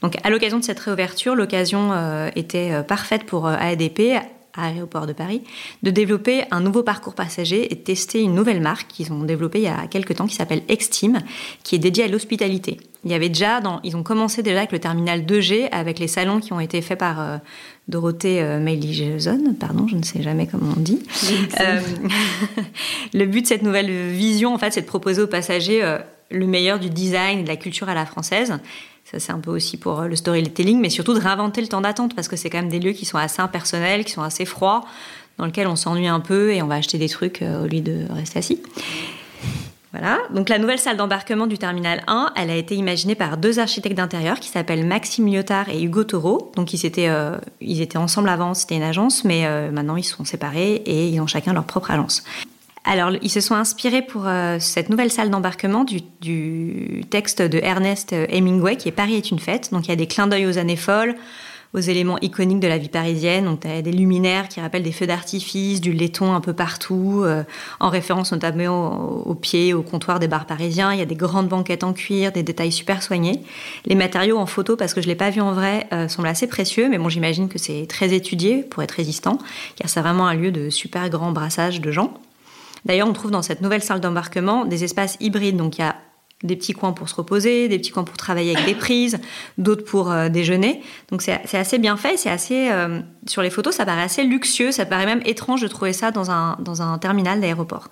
Donc 0.00 0.16
à 0.24 0.30
l'occasion 0.30 0.58
de 0.58 0.64
cette 0.64 0.80
réouverture, 0.80 1.34
l'occasion 1.34 1.92
était 2.34 2.82
parfaite 2.84 3.24
pour 3.24 3.46
ADP 3.46 4.20
à 4.54 4.66
Aéroport 4.66 5.06
de 5.06 5.12
Paris, 5.12 5.42
de 5.82 5.90
développer 5.90 6.44
un 6.50 6.60
nouveau 6.60 6.82
parcours 6.82 7.14
passager 7.14 7.72
et 7.72 7.74
de 7.74 7.80
tester 7.80 8.20
une 8.20 8.34
nouvelle 8.34 8.60
marque 8.60 8.88
qu'ils 8.88 9.12
ont 9.12 9.24
développée 9.24 9.60
il 9.60 9.64
y 9.64 9.68
a 9.68 9.86
quelques 9.86 10.16
temps 10.16 10.26
qui 10.26 10.34
s'appelle 10.34 10.62
Exteam, 10.68 11.20
qui 11.62 11.76
est 11.76 11.78
dédiée 11.78 12.04
à 12.04 12.08
l'hospitalité. 12.08 12.78
Il 13.04 13.10
y 13.10 13.14
avait 13.14 13.28
déjà, 13.28 13.60
dans, 13.60 13.80
ils 13.82 13.96
ont 13.96 14.02
commencé 14.02 14.42
déjà 14.42 14.58
avec 14.58 14.72
le 14.72 14.78
terminal 14.78 15.22
2G, 15.22 15.70
avec 15.72 15.98
les 15.98 16.08
salons 16.08 16.40
qui 16.40 16.52
ont 16.52 16.60
été 16.60 16.82
faits 16.82 16.98
par 16.98 17.20
euh, 17.20 17.38
Dorothée 17.88 18.42
euh, 18.42 18.58
pardon, 19.58 19.88
je 19.88 19.96
ne 19.96 20.02
sais 20.02 20.22
jamais 20.22 20.46
comment 20.46 20.72
on 20.76 20.80
dit. 20.80 21.02
Euh, 21.60 21.80
le 23.14 23.26
but 23.26 23.42
de 23.42 23.46
cette 23.46 23.62
nouvelle 23.62 23.90
vision, 24.10 24.54
en 24.54 24.58
fait, 24.58 24.72
c'est 24.72 24.82
de 24.82 24.86
proposer 24.86 25.22
aux 25.22 25.26
passagers 25.26 25.82
le 26.30 26.46
meilleur 26.46 26.78
du 26.78 26.90
design 26.90 27.40
et 27.40 27.42
de 27.42 27.48
la 27.48 27.56
culture 27.56 27.88
à 27.88 27.94
la 27.94 28.06
française. 28.06 28.58
Ça, 29.04 29.18
c'est 29.18 29.32
un 29.32 29.40
peu 29.40 29.50
aussi 29.50 29.76
pour 29.76 30.00
euh, 30.00 30.06
le 30.06 30.14
storytelling, 30.14 30.80
mais 30.80 30.90
surtout 30.90 31.14
de 31.14 31.20
réinventer 31.20 31.60
le 31.60 31.66
temps 31.66 31.80
d'attente 31.80 32.14
parce 32.14 32.28
que 32.28 32.36
c'est 32.36 32.48
quand 32.50 32.58
même 32.58 32.68
des 32.68 32.78
lieux 32.78 32.92
qui 32.92 33.04
sont 33.04 33.18
assez 33.18 33.42
impersonnels, 33.42 34.04
qui 34.04 34.12
sont 34.12 34.22
assez 34.22 34.44
froids, 34.44 34.84
dans 35.38 35.46
lesquels 35.46 35.66
on 35.66 35.76
s'ennuie 35.76 36.06
un 36.06 36.20
peu 36.20 36.52
et 36.52 36.62
on 36.62 36.66
va 36.66 36.76
acheter 36.76 36.98
des 36.98 37.08
trucs 37.08 37.42
euh, 37.42 37.64
au 37.64 37.66
lieu 37.66 37.80
de 37.80 38.04
rester 38.10 38.38
assis. 38.38 38.62
Voilà. 39.92 40.18
Donc 40.32 40.48
la 40.48 40.58
nouvelle 40.58 40.78
salle 40.78 40.96
d'embarquement 40.96 41.48
du 41.48 41.58
terminal 41.58 42.04
1, 42.06 42.34
elle 42.36 42.50
a 42.50 42.54
été 42.54 42.76
imaginée 42.76 43.16
par 43.16 43.36
deux 43.36 43.58
architectes 43.58 43.96
d'intérieur 43.96 44.38
qui 44.38 44.48
s'appellent 44.48 44.86
Maxime 44.86 45.26
Lyotard 45.26 45.68
et 45.68 45.82
Hugo 45.82 46.04
Taureau. 46.04 46.52
Donc 46.54 46.72
ils 46.72 46.86
étaient, 46.86 47.08
euh, 47.08 47.36
ils 47.60 47.80
étaient 47.80 47.98
ensemble 47.98 48.28
avant, 48.28 48.54
c'était 48.54 48.76
une 48.76 48.84
agence, 48.84 49.24
mais 49.24 49.70
maintenant 49.72 49.96
ils 49.96 50.04
sont 50.04 50.24
séparés 50.24 50.74
et 50.74 51.08
ils 51.08 51.20
ont 51.20 51.26
chacun 51.26 51.52
leur 51.52 51.64
propre 51.64 51.90
agence. 51.90 52.22
Alors, 52.84 53.12
ils 53.20 53.30
se 53.30 53.40
sont 53.40 53.54
inspirés 53.54 54.02
pour 54.02 54.26
euh, 54.26 54.56
cette 54.58 54.88
nouvelle 54.88 55.10
salle 55.10 55.30
d'embarquement 55.30 55.84
du, 55.84 57.04
texte 57.10 57.42
de 57.42 57.58
Ernest 57.62 58.12
Hemingway 58.12 58.76
qui 58.76 58.88
est 58.88 58.92
Paris 58.92 59.14
est 59.14 59.30
une 59.30 59.38
fête. 59.38 59.70
Donc, 59.72 59.86
il 59.86 59.90
y 59.90 59.92
a 59.92 59.96
des 59.96 60.06
clins 60.06 60.26
d'œil 60.26 60.46
aux 60.46 60.56
années 60.56 60.76
folles, 60.76 61.14
aux 61.72 61.78
éléments 61.78 62.18
iconiques 62.20 62.58
de 62.58 62.66
la 62.66 62.78
vie 62.78 62.88
parisienne. 62.88 63.44
Donc, 63.44 63.64
as 63.66 63.82
des 63.82 63.92
luminaires 63.92 64.48
qui 64.48 64.60
rappellent 64.60 64.82
des 64.82 64.92
feux 64.92 65.06
d'artifice, 65.06 65.80
du 65.80 65.92
laiton 65.92 66.32
un 66.32 66.40
peu 66.40 66.52
partout, 66.52 67.22
euh, 67.24 67.44
en 67.80 67.90
référence 67.90 68.32
notamment 68.32 69.22
au, 69.26 69.34
pied, 69.34 69.74
au 69.74 69.82
comptoir 69.82 70.18
des 70.18 70.26
bars 70.26 70.46
parisiens. 70.46 70.92
Il 70.92 70.98
y 70.98 71.02
a 71.02 71.06
des 71.06 71.16
grandes 71.16 71.48
banquettes 71.48 71.84
en 71.84 71.92
cuir, 71.92 72.32
des 72.32 72.42
détails 72.42 72.72
super 72.72 73.02
soignés. 73.02 73.42
Les 73.84 73.94
matériaux 73.94 74.38
en 74.38 74.46
photo, 74.46 74.76
parce 74.76 74.94
que 74.94 75.02
je 75.02 75.06
l'ai 75.06 75.14
pas 75.14 75.30
vu 75.30 75.40
en 75.40 75.52
vrai, 75.52 75.86
euh, 75.92 76.08
semblent 76.08 76.28
assez 76.28 76.46
précieux, 76.46 76.88
mais 76.88 76.98
bon, 76.98 77.08
j'imagine 77.08 77.48
que 77.48 77.58
c'est 77.58 77.86
très 77.86 78.14
étudié 78.14 78.62
pour 78.62 78.82
être 78.82 78.92
résistant, 78.92 79.38
car 79.76 79.88
c'est 79.88 80.00
vraiment 80.00 80.26
un 80.26 80.34
lieu 80.34 80.50
de 80.50 80.70
super 80.70 81.08
grand 81.10 81.30
brassage 81.32 81.80
de 81.80 81.90
gens. 81.90 82.14
D'ailleurs, 82.84 83.08
on 83.08 83.12
trouve 83.12 83.30
dans 83.30 83.42
cette 83.42 83.60
nouvelle 83.60 83.82
salle 83.82 84.00
d'embarquement 84.00 84.64
des 84.64 84.84
espaces 84.84 85.16
hybrides. 85.20 85.56
Donc, 85.56 85.78
il 85.78 85.82
y 85.82 85.84
a 85.84 85.96
des 86.42 86.56
petits 86.56 86.72
coins 86.72 86.92
pour 86.92 87.08
se 87.08 87.14
reposer, 87.14 87.68
des 87.68 87.78
petits 87.78 87.90
coins 87.90 88.04
pour 88.04 88.16
travailler 88.16 88.56
avec 88.56 88.66
des 88.66 88.74
prises, 88.74 89.18
d'autres 89.58 89.84
pour 89.84 90.10
euh, 90.10 90.30
déjeuner. 90.30 90.80
Donc 91.10 91.20
c'est 91.20 91.54
assez 91.54 91.78
bien 91.78 91.98
fait, 91.98 92.16
c'est 92.16 92.30
assez 92.30 92.70
euh, 92.70 93.00
sur 93.26 93.42
les 93.42 93.50
photos, 93.50 93.74
ça 93.74 93.84
paraît 93.84 94.02
assez 94.02 94.24
luxueux, 94.24 94.72
ça 94.72 94.86
paraît 94.86 95.04
même 95.04 95.20
étrange 95.26 95.60
de 95.60 95.68
trouver 95.68 95.92
ça 95.92 96.10
dans 96.10 96.30
un 96.30 96.56
dans 96.60 96.80
un 96.80 96.96
terminal 96.96 97.40
d'aéroport. 97.40 97.88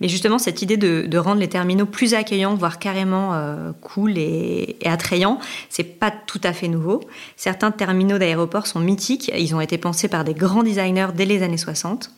Mais 0.00 0.08
justement 0.08 0.38
cette 0.38 0.62
idée 0.62 0.76
de, 0.76 1.18
rendre 1.18 1.40
les 1.40 1.48
terminaux 1.48 1.86
plus 1.86 2.14
accueillants, 2.14 2.56
voire 2.56 2.80
carrément 2.80 3.34
euh, 3.34 3.70
cool 3.80 4.18
et, 4.18 4.76
et 4.80 4.88
attrayants, 4.88 5.38
c'est 5.68 5.84
pas 5.84 6.10
tout 6.10 6.40
à 6.42 6.52
fait 6.52 6.66
nouveau. 6.66 7.00
Certains 7.36 7.70
terminaux 7.70 8.18
d'aéroport 8.18 8.66
sont 8.66 8.80
mythiques, 8.80 9.30
ils 9.38 9.54
ont 9.54 9.60
été 9.60 9.78
pensés 9.78 10.08
par 10.08 10.24
des 10.24 10.34
grands 10.34 10.64
designers 10.64 11.08
dès 11.14 11.24
les 11.24 11.44
années 11.44 11.56
60. 11.56 12.10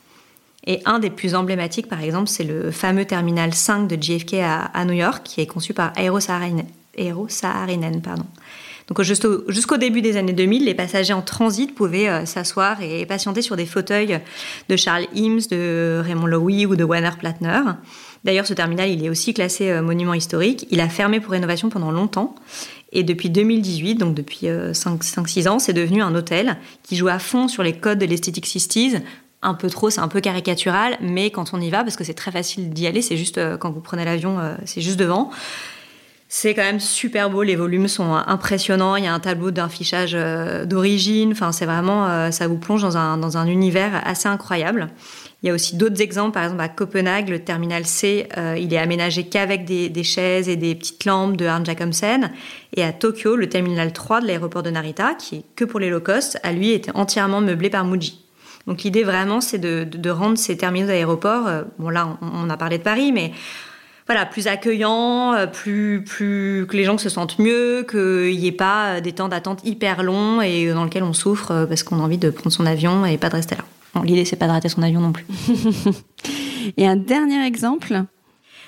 Et 0.67 0.81
un 0.87 0.99
des 0.99 1.11
plus 1.11 1.35
emblématiques, 1.35 1.89
par 1.89 2.03
exemple, 2.03 2.29
c'est 2.29 2.45
le 2.45 2.71
fameux 2.71 3.05
terminal 3.05 3.53
5 3.53 3.87
de 3.87 4.01
JFK 4.01 4.35
à, 4.35 4.85
New 4.85 4.95
York, 4.95 5.23
qui 5.25 5.41
est 5.41 5.47
conçu 5.47 5.75
par 5.75 5.93
Aero 5.97 6.21
Saarinen. 6.21 6.65
Pardon. 8.03 8.25
Donc 8.89 9.01
jusqu'au 9.03 9.77
début 9.79 10.03
des 10.03 10.17
années 10.17 10.35
2000, 10.35 10.67
les 10.67 10.75
passagers 10.75 11.15
en 11.15 11.23
transit 11.23 11.75
pouvaient 11.75 12.09
euh, 12.09 12.27
s'asseoir 12.27 12.83
et 12.83 13.07
patienter 13.07 13.41
sur 13.41 13.57
des 13.57 13.65
fauteuils 13.65 14.21
de 14.69 14.77
Charles 14.77 15.07
Eames, 15.15 15.41
de 15.51 16.03
Raymond 16.05 16.27
Loewy 16.27 16.67
ou 16.67 16.77
de 16.77 16.85
Werner 16.85 17.17
Plattner. 17.19 17.63
D'ailleurs, 18.25 18.47
ce 18.47 18.53
terminal, 18.53 18.91
il 18.91 19.05
est 19.05 19.09
aussi 19.09 19.33
classé 19.33 19.71
euh, 19.71 19.81
monument 19.81 20.15
historique. 20.15 20.67
Il 20.71 20.81
a 20.81 20.89
fermé 20.89 21.21
pour 21.21 21.33
rénovation 21.33 21.71
pendant 21.71 21.91
longtemps. 21.91 22.35
Et 22.93 23.03
depuis 23.03 23.31
2018, 23.31 23.97
donc 23.97 24.15
depuis 24.15 24.47
5-6 24.47 24.49
euh, 24.49 25.51
ans, 25.51 25.59
c'est 25.59 25.73
devenu 25.73 26.03
un 26.03 26.15
hôtel 26.15 26.59
qui 26.83 26.97
joue 26.97 27.09
à 27.09 27.19
fond 27.19 27.49
sur 27.49 27.63
les 27.63 27.73
codes 27.73 27.99
de 27.99 28.07
l'esthétique 28.07 28.47
60s, 28.47 29.01
un 29.45 29.55
peu 29.55 29.71
trop, 29.71 29.91
c'est 29.91 30.01
un 30.01 30.09
peu 30.09 30.21
caricatural, 30.21 30.97
mais 31.01 31.31
quand 31.31 31.53
on 31.53 31.61
y 31.61 31.71
va, 31.71 31.85
parce 31.85 31.97
que 31.97 32.05
c'est 32.05 32.15
très 32.15 32.33
facile 32.33 32.71
d'y 32.71 32.87
aller, 32.87 33.03
c'est 33.03 33.17
juste 33.17 33.39
euh, 33.39 33.57
quand 33.57 33.71
vous 33.71 33.81
prenez 33.81 34.05
l'avion, 34.05 34.41
euh, 34.41 34.55
c'est 34.65 34.81
juste 34.81 34.99
devant. 34.99 35.31
C'est 36.29 36.55
quand 36.55 36.63
même 36.63 36.81
super 36.81 37.31
beau, 37.31 37.43
les 37.43 37.55
volumes 37.55 37.87
sont 37.87 38.15
impressionnants, 38.15 38.97
il 38.97 39.05
y 39.05 39.07
a 39.07 39.15
un 39.15 39.21
tableau 39.21 39.53
d'un 39.53 39.69
fichage 39.69 40.15
euh, 40.15 40.65
d'origine, 40.65 41.31
enfin 41.31 41.53
c'est 41.53 41.67
vraiment, 41.67 42.33
ça 42.33 42.49
vous 42.49 42.57
plonge 42.57 42.83
dans 42.83 42.97
un, 42.97 43.19
dans 43.19 43.37
un 43.37 43.47
univers 43.47 44.03
assez 44.05 44.27
incroyable. 44.27 44.89
Il 45.43 45.49
y 45.49 45.51
a 45.51 45.55
aussi 45.55 45.77
d'autres 45.77 46.01
exemples, 46.01 46.33
par 46.33 46.45
exemple 46.45 46.63
à 46.63 46.69
Copenhague, 46.69 47.29
le 47.29 47.39
terminal 47.39 47.85
C, 47.85 48.27
il 48.59 48.73
est 48.73 48.79
aménagé 48.79 49.25
qu'avec 49.25 49.67
des, 49.67 49.91
des, 49.91 50.03
chaises 50.03 50.49
et 50.49 50.57
des 50.57 50.75
petites 50.75 51.05
lampes 51.05 51.37
de 51.37 51.45
Arne 51.45 51.67
Jacobsen. 51.67 52.33
Et 52.75 52.83
à 52.83 52.93
Tokyo, 52.93 53.37
le 53.37 53.49
terminal 53.49 53.93
3 53.93 54.23
de 54.23 54.27
l'aéroport 54.27 54.63
de 54.63 54.71
Narita, 54.71 55.15
qui 55.15 55.37
est 55.37 55.45
que 55.55 55.67
pour 55.67 55.79
les 55.79 55.91
low 55.91 56.01
cost, 56.01 56.41
à 56.43 56.53
lui 56.53 56.71
était 56.71 56.97
entièrement 56.97 57.43
meublé 57.43 57.69
par 57.69 57.85
Muji. 57.85 58.24
Donc 58.67 58.83
l'idée 58.83 59.05
vraiment, 59.05 59.41
c'est 59.41 59.59
de, 59.59 60.11
rendre 60.11 60.39
ces 60.39 60.57
terminaux 60.57 60.87
d'aéroport, 60.87 61.47
euh, 61.47 61.63
bon 61.79 61.91
là 61.91 62.17
on, 62.23 62.49
a 62.49 62.57
parlé 62.57 62.79
de 62.79 62.83
Paris, 62.83 63.13
mais 63.13 63.33
voilà, 64.07 64.25
plus 64.27 64.47
accueillants, 64.47 65.35
euh, 65.35 65.47
plus, 65.47 66.03
plus 66.05 66.67
que 66.67 66.77
les 66.77 66.85
gens 66.85 66.97
se 66.97 67.09
sentent 67.09 67.39
mieux, 67.39 67.87
qu'il 67.89 68.39
n'y 68.39 68.47
ait 68.47 68.53
pas 68.53 69.01
des 69.01 69.13
temps 69.13 69.29
d'attente 69.29 69.61
hyper 69.65 70.03
longs 70.03 70.41
et 70.41 70.73
dans 70.73 70.85
lesquels 70.85 71.03
on 71.03 71.13
souffre 71.13 71.51
euh, 71.51 71.67
parce 71.67 71.83
qu'on 71.83 71.99
a 72.01 72.03
envie 72.03 72.19
de 72.19 72.31
prendre 72.31 72.53
son 72.53 72.65
avion 72.65 73.05
et 73.05 73.19
pas 73.19 73.29
de 73.29 73.37
rester 73.37 73.55
là. 73.55 73.65
Bon, 73.95 74.03
l'idée 74.03 74.25
c'est 74.25 74.37
pas 74.37 74.47
de 74.47 74.53
rater 74.53 74.69
son 74.71 74.83
avion 74.83 75.01
non 75.01 75.13
plus. 75.13 75.27
et 76.77 76.87
un 76.87 76.97
dernier 76.97 77.47
exemple? 77.47 78.05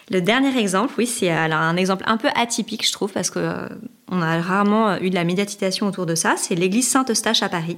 Le 0.09 0.21
dernier 0.21 0.57
exemple, 0.57 0.95
oui, 0.99 1.07
c'est 1.07 1.31
un 1.31 1.77
exemple 1.77 2.05
un 2.07 2.17
peu 2.17 2.29
atypique, 2.37 2.87
je 2.87 2.93
trouve, 2.93 3.13
parce 3.13 3.31
que 3.31 3.41
on 4.09 4.23
a 4.23 4.41
rarement 4.41 5.01
eu 5.01 5.11
de 5.11 5.17
la 5.17 5.25
médiatisation 5.25 5.89
autour 5.89 6.07
de 6.07 6.15
ça. 6.15 6.35
C'est 6.37 6.55
l'église 6.55 6.87
Saint-Eustache 6.87 7.43
à 7.43 7.49
Paris 7.49 7.77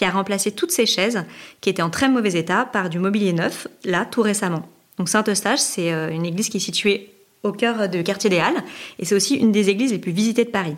qui 0.00 0.06
a 0.06 0.10
remplacé 0.10 0.50
toutes 0.50 0.70
ces 0.70 0.86
chaises 0.86 1.26
qui 1.60 1.68
étaient 1.68 1.82
en 1.82 1.90
très 1.90 2.08
mauvais 2.08 2.32
état 2.32 2.64
par 2.64 2.88
du 2.88 2.98
mobilier 2.98 3.34
neuf, 3.34 3.68
là, 3.84 4.06
tout 4.10 4.22
récemment. 4.22 4.66
Donc 4.96 5.10
Saint-Eustache, 5.10 5.58
c'est 5.58 5.92
euh, 5.92 6.08
une 6.08 6.24
église 6.24 6.48
qui 6.48 6.56
est 6.56 6.60
située 6.60 7.12
au 7.42 7.52
cœur 7.52 7.86
de 7.86 8.00
quartier 8.00 8.30
des 8.30 8.38
Halles, 8.38 8.64
et 8.98 9.04
c'est 9.04 9.14
aussi 9.14 9.34
une 9.34 9.52
des 9.52 9.68
églises 9.68 9.92
les 9.92 9.98
plus 9.98 10.12
visitées 10.12 10.46
de 10.46 10.50
Paris. 10.50 10.74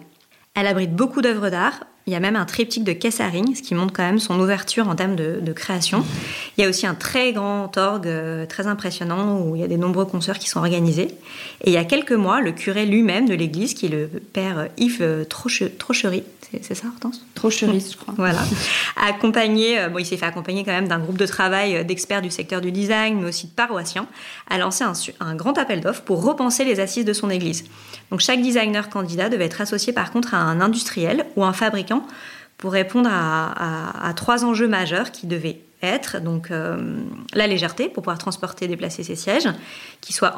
Elle 0.54 0.66
abrite 0.66 0.96
beaucoup 0.96 1.22
d'œuvres 1.22 1.50
d'art, 1.50 1.85
il 2.06 2.12
y 2.12 2.16
a 2.16 2.20
même 2.20 2.36
un 2.36 2.44
triptyque 2.44 2.84
de 2.84 2.92
Kessaring, 2.92 3.54
ce 3.54 3.62
qui 3.62 3.74
montre 3.74 3.92
quand 3.92 4.02
même 4.02 4.18
son 4.18 4.38
ouverture 4.40 4.88
en 4.88 4.96
termes 4.96 5.16
de, 5.16 5.52
création. 5.52 6.04
Il 6.56 6.62
y 6.62 6.64
a 6.64 6.68
aussi 6.68 6.86
un 6.86 6.94
très 6.94 7.32
grand 7.32 7.76
orgue 7.76 8.06
euh, 8.06 8.46
très 8.46 8.66
impressionnant 8.66 9.40
où 9.40 9.54
il 9.54 9.60
y 9.60 9.64
a 9.64 9.68
des 9.68 9.76
nombreux 9.76 10.06
concerts 10.06 10.38
qui 10.38 10.48
sont 10.48 10.60
organisés. 10.60 11.08
Et 11.62 11.70
il 11.70 11.72
y 11.72 11.76
a 11.76 11.84
quelques 11.84 12.12
mois, 12.12 12.40
le 12.40 12.52
curé 12.52 12.86
lui-même 12.86 13.28
de 13.28 13.34
l'église, 13.34 13.74
qui 13.74 13.86
est 13.86 13.90
le 13.90 14.06
père 14.06 14.68
Yves 14.78 15.26
Trochery, 15.28 16.24
c'est 16.60 16.74
ça 16.74 16.88
Hortense? 16.88 17.24
Trochery, 17.34 17.80
je 17.80 17.96
crois. 17.96 18.14
Voilà. 18.16 18.40
accompagné, 18.96 19.80
euh, 19.80 19.88
bon, 19.88 19.98
il 19.98 20.06
s'est 20.06 20.16
fait 20.16 20.26
accompagner 20.26 20.64
quand 20.64 20.72
même 20.72 20.88
d'un 20.88 20.98
groupe 20.98 21.16
de 21.16 21.26
travail 21.26 21.76
euh, 21.76 21.84
d'experts 21.84 22.20
du 22.20 22.30
secteur 22.30 22.60
du 22.60 22.72
design, 22.72 23.20
mais 23.20 23.28
aussi 23.28 23.46
de 23.46 23.52
paroissiens, 23.52 24.06
a 24.50 24.58
lancé 24.58 24.84
un, 24.84 24.92
un 25.20 25.34
grand 25.34 25.56
appel 25.56 25.80
d'offres 25.80 26.02
pour 26.02 26.22
repenser 26.22 26.64
les 26.64 26.80
assises 26.80 27.04
de 27.04 27.12
son 27.12 27.30
église. 27.30 27.64
Donc 28.10 28.20
chaque 28.20 28.42
designer 28.42 28.90
candidat 28.90 29.28
devait 29.28 29.46
être 29.46 29.60
associé 29.60 29.92
par 29.92 30.12
contre 30.12 30.34
à 30.34 30.38
un 30.38 30.60
industriel 30.60 31.26
ou 31.36 31.44
un 31.44 31.52
fabricant 31.52 31.91
pour 32.62 32.72
répondre 32.72 33.11
à, 33.12 34.12
trois 34.14 34.44
enjeux 34.44 34.68
majeurs 34.68 35.11
qui 35.11 35.26
devaient 35.26 35.59
être 35.83 36.20
donc 36.20 36.52
euh, 36.52 37.00
la 37.35 37.48
légèreté 37.48 37.88
pour 37.88 38.05
pouvoir 38.05 38.18
transporter, 38.18 38.68
déplacer 38.68 39.02
ses 39.02 39.16
sièges, 39.16 39.48
qui 40.00 40.12
soit 40.12 40.37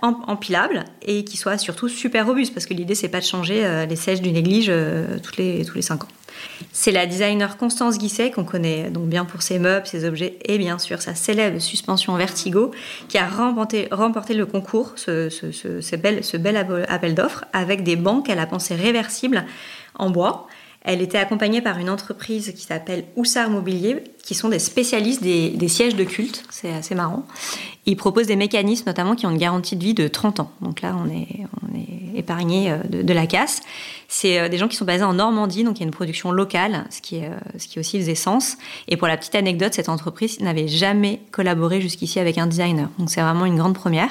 empilable 0.00 0.84
et 1.02 1.22
qui 1.24 1.36
soit 1.36 1.58
surtout 1.58 1.90
super 1.90 2.24
robuste 2.24 2.54
parce 2.54 2.64
que 2.64 2.72
l'idée 2.72 2.94
c'est 2.94 3.10
pas 3.10 3.20
de 3.20 3.26
changer 3.26 3.66
euh, 3.66 3.84
les 3.84 3.96
sièges 3.96 4.22
d'une 4.22 4.36
église 4.36 4.68
euh, 4.70 5.18
les 5.36 5.66
tous 5.66 5.74
les 5.74 5.82
cinq 5.82 6.04
ans. 6.04 6.08
C'est 6.72 6.92
la 6.92 7.04
designer 7.04 7.58
Constance 7.58 7.98
Guisset 7.98 8.30
qu'on 8.30 8.44
connaît 8.44 8.88
donc 8.88 9.08
bien 9.08 9.26
pour 9.26 9.42
ses 9.42 9.58
meubles, 9.58 9.86
ses 9.86 10.06
objets 10.06 10.38
et 10.46 10.56
bien 10.56 10.78
sûr 10.78 11.02
sa 11.02 11.14
célèbre 11.14 11.58
suspension 11.58 12.16
Vertigo 12.16 12.70
qui 13.08 13.18
a 13.18 13.28
remporté, 13.28 13.88
remporté 13.90 14.32
le 14.32 14.46
concours, 14.46 14.94
ce, 14.96 15.28
ce, 15.28 15.52
ce 15.52 15.96
bel, 15.96 16.24
ce 16.24 16.38
bel 16.38 16.56
appel 16.88 17.14
d'offres 17.14 17.44
avec 17.52 17.82
des 17.82 17.96
bancs 17.96 18.24
qu'elle 18.24 18.38
a 18.38 18.46
pensé 18.46 18.74
réversibles 18.74 19.44
en 19.98 20.08
bois 20.08 20.46
elle 20.86 21.02
était 21.02 21.18
accompagnée 21.18 21.60
par 21.60 21.78
une 21.78 21.90
entreprise 21.90 22.52
qui 22.56 22.62
s'appelle 22.62 23.04
Oussard 23.16 23.50
Mobilier, 23.50 24.04
qui 24.22 24.34
sont 24.34 24.48
des 24.48 24.60
spécialistes 24.60 25.22
des, 25.22 25.68
sièges 25.68 25.96
de 25.96 26.04
culte. 26.04 26.44
C'est 26.50 26.72
assez 26.72 26.94
marrant. 26.94 27.26
Ils 27.86 27.96
proposent 27.96 28.28
des 28.28 28.36
mécanismes 28.36 28.84
notamment 28.86 29.16
qui 29.16 29.26
ont 29.26 29.30
une 29.30 29.38
garantie 29.38 29.76
de 29.76 29.82
vie 29.84 29.94
de 29.94 30.06
30 30.06 30.40
ans. 30.40 30.50
Donc 30.60 30.82
là, 30.82 30.96
on 30.96 31.10
est, 31.10 31.44
on 31.62 31.76
épargné 32.16 32.70
euh, 32.70 32.78
de, 32.88 33.12
la 33.12 33.26
casse. 33.26 33.60
C'est 34.08 34.38
euh, 34.38 34.48
des 34.48 34.58
gens 34.58 34.68
qui 34.68 34.76
sont 34.76 34.84
basés 34.84 35.04
en 35.04 35.14
Normandie, 35.14 35.64
donc 35.64 35.78
il 35.78 35.80
y 35.80 35.82
a 35.84 35.86
une 35.86 35.92
production 35.92 36.32
locale, 36.32 36.84
ce 36.90 37.00
qui, 37.00 37.16
est, 37.16 37.26
euh, 37.26 37.58
ce 37.58 37.68
qui 37.68 37.78
aussi 37.78 37.98
faisait 37.98 38.14
sens. 38.14 38.56
Et 38.88 38.96
pour 38.96 39.08
la 39.08 39.16
petite 39.16 39.34
anecdote, 39.34 39.74
cette 39.74 39.88
entreprise 39.88 40.40
n'avait 40.40 40.68
jamais 40.68 41.20
collaboré 41.30 41.80
jusqu'ici 41.80 42.18
avec 42.18 42.38
un 42.38 42.46
designer. 42.46 42.88
Donc 42.98 43.10
c'est 43.10 43.20
vraiment 43.20 43.44
une 43.44 43.56
grande 43.56 43.74
première. 43.74 44.10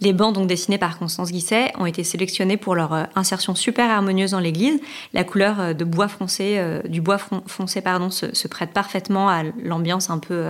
Les 0.00 0.12
bancs 0.12 0.34
donc 0.34 0.48
dessinés 0.48 0.78
par 0.78 0.98
Constance 0.98 1.30
Guisset 1.30 1.72
ont 1.78 1.86
été 1.86 2.02
sélectionnés 2.02 2.56
pour 2.56 2.74
leur 2.74 2.92
euh, 2.92 3.04
insertion 3.14 3.54
super 3.54 3.88
harmonieuse 3.90 4.32
dans 4.32 4.40
l'église. 4.40 4.80
La 5.12 5.24
couleur 5.24 5.60
euh, 5.60 5.72
de 5.72 5.84
bois 5.84 6.08
foncé, 6.08 6.56
euh, 6.58 6.82
du 6.82 7.00
bois 7.00 7.18
foncé 7.46 7.80
pardon, 7.80 8.10
se, 8.10 8.48
prête 8.48 8.72
parfaitement 8.72 9.28
à 9.28 9.44
l'ambiance 9.62 10.10
un 10.10 10.18
peu, 10.18 10.44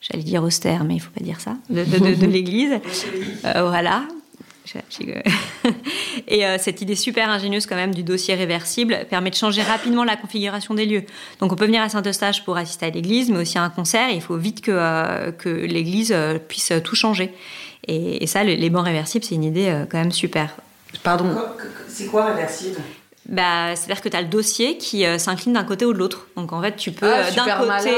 j'allais 0.00 0.22
dire 0.22 0.42
austère, 0.42 0.84
mais 0.84 0.94
il 0.94 1.00
faut 1.00 1.10
pas 1.10 1.22
dire 1.22 1.40
ça, 1.40 1.56
de, 1.68 2.26
l'église. 2.26 2.80
voilà. 3.44 4.04
Et 6.26 6.42
cette 6.58 6.80
idée 6.80 6.96
super 6.96 7.28
ingénieuse 7.28 7.66
quand 7.66 7.76
même 7.76 7.94
du 7.94 8.02
dossier 8.02 8.34
réversible 8.34 9.06
permet 9.10 9.30
de 9.30 9.34
changer 9.34 9.62
rapidement 9.62 10.02
la 10.02 10.16
configuration 10.16 10.74
des 10.74 10.86
lieux. 10.86 11.04
Donc 11.38 11.52
on 11.52 11.56
peut 11.56 11.66
venir 11.66 11.82
à 11.82 11.88
Saint-Eustache 11.90 12.44
pour 12.44 12.56
assister 12.56 12.86
à 12.86 12.90
l'église, 12.90 13.30
mais 13.30 13.38
aussi 13.38 13.58
à 13.58 13.62
un 13.62 13.70
concert. 13.70 14.08
il 14.10 14.22
faut 14.22 14.36
vite 14.36 14.62
que, 14.62 15.30
que 15.32 15.48
l'église 15.50 16.16
puisse 16.48 16.72
tout 16.82 16.96
changer. 16.96 17.30
Et, 17.88 18.26
ça, 18.26 18.44
les 18.44 18.70
bancs 18.70 18.84
réversibles, 18.84 19.24
c'est 19.24 19.34
une 19.34 19.44
idée 19.44 19.68
euh, 19.68 19.84
quand 19.90 19.98
même 19.98 20.12
super. 20.12 20.50
Pardon 21.02 21.30
C'est 21.88 22.06
quoi 22.06 22.26
réversible? 22.26 22.80
Bah, 23.26 23.74
c'est-à-dire 23.74 24.02
que 24.02 24.08
tu 24.10 24.16
as 24.16 24.20
le 24.20 24.28
dossier 24.28 24.76
qui 24.76 25.06
euh, 25.06 25.16
s'incline 25.16 25.54
d'un 25.54 25.64
côté 25.64 25.86
ou 25.86 25.94
de 25.94 25.98
l'autre. 25.98 26.26
Donc 26.36 26.52
en 26.52 26.60
fait, 26.60 26.76
tu 26.76 26.92
peux 26.92 27.10
ah, 27.10 27.20
euh, 27.20 27.30
d'un 27.30 27.56
côté 27.56 27.90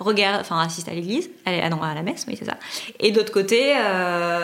regarder, 0.00 0.40
enfin 0.40 0.60
assister 0.60 0.90
à 0.90 0.94
l'église, 0.94 1.30
ah 1.46 1.68
non, 1.68 1.80
à 1.80 1.94
la 1.94 2.02
messe, 2.02 2.24
oui 2.26 2.34
c'est 2.36 2.44
ça. 2.44 2.54
Et 2.98 3.12
d'autre 3.12 3.32
côté, 3.32 3.74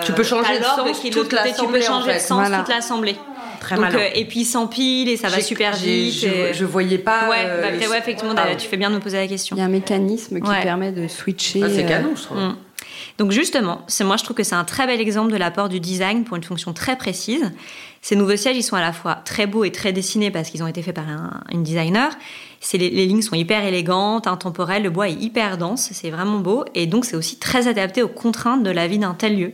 tu 0.04 0.12
peux 0.12 0.22
changer 0.22 0.58
de 0.58 0.64
sens 0.64 1.02
toute 1.10 1.34
Tu 1.56 1.66
peux 1.66 1.80
changer 1.80 2.14
de 2.14 2.18
sens 2.18 2.48
toute 2.48 2.68
l'assemblée. 2.68 3.16
Très 3.60 3.76
Donc, 3.76 3.86
et 4.14 4.24
puis 4.26 4.40
il 4.40 4.44
s'empile 4.44 5.08
et 5.08 5.16
ça 5.16 5.28
va 5.28 5.40
super 5.40 5.74
vite. 5.74 6.12
Je, 6.12 6.52
je, 6.52 6.64
voyais 6.64 6.98
pas. 6.98 7.28
Ouais, 7.30 7.46
bah, 7.62 7.98
effectivement, 7.98 8.34
tu 8.58 8.68
fais 8.68 8.76
bien 8.76 8.90
de 8.90 8.96
me 8.96 9.00
poser 9.00 9.16
la 9.16 9.26
question. 9.26 9.56
Il 9.56 9.60
y 9.60 9.62
a 9.62 9.66
un 9.66 9.68
mécanisme 9.68 10.40
qui 10.40 10.50
permet 10.62 10.92
de 10.92 11.08
switcher. 11.08 11.62
Ah, 11.64 11.68
c'est 11.74 11.86
canon, 11.86 12.14
je 12.14 12.22
trouve. 12.22 12.38
Mm. 12.38 12.56
Donc 13.18 13.30
justement, 13.30 13.82
moi 14.00 14.16
je 14.16 14.24
trouve 14.24 14.36
que 14.36 14.42
c'est 14.42 14.56
un 14.56 14.64
très 14.64 14.86
bel 14.86 15.00
exemple 15.00 15.30
de 15.30 15.36
l'apport 15.36 15.68
du 15.68 15.78
design 15.78 16.24
pour 16.24 16.36
une 16.36 16.42
fonction 16.42 16.72
très 16.72 16.96
précise. 16.96 17.52
Ces 18.02 18.16
nouveaux 18.16 18.36
sièges, 18.36 18.56
ils 18.56 18.62
sont 18.62 18.76
à 18.76 18.80
la 18.80 18.92
fois 18.92 19.14
très 19.24 19.46
beaux 19.46 19.64
et 19.64 19.70
très 19.70 19.92
dessinés 19.92 20.30
parce 20.30 20.50
qu'ils 20.50 20.62
ont 20.62 20.66
été 20.66 20.82
faits 20.82 20.96
par 20.96 21.08
un, 21.08 21.40
une 21.52 21.62
designer. 21.62 22.10
Les, 22.72 22.90
les, 22.90 23.06
lignes 23.06 23.22
sont 23.22 23.36
hyper 23.36 23.64
élégantes, 23.64 24.26
intemporelles, 24.26 24.82
le 24.82 24.90
bois 24.90 25.08
est 25.08 25.14
hyper 25.14 25.58
dense, 25.58 25.90
c'est 25.92 26.10
vraiment 26.10 26.38
beau 26.38 26.64
et 26.74 26.86
donc 26.86 27.04
c'est 27.04 27.16
aussi 27.16 27.38
très 27.38 27.68
adapté 27.68 28.02
aux 28.02 28.08
contraintes 28.08 28.62
de 28.62 28.70
la 28.70 28.88
vie 28.88 28.98
d'un 28.98 29.14
tel 29.14 29.38
lieu. 29.38 29.52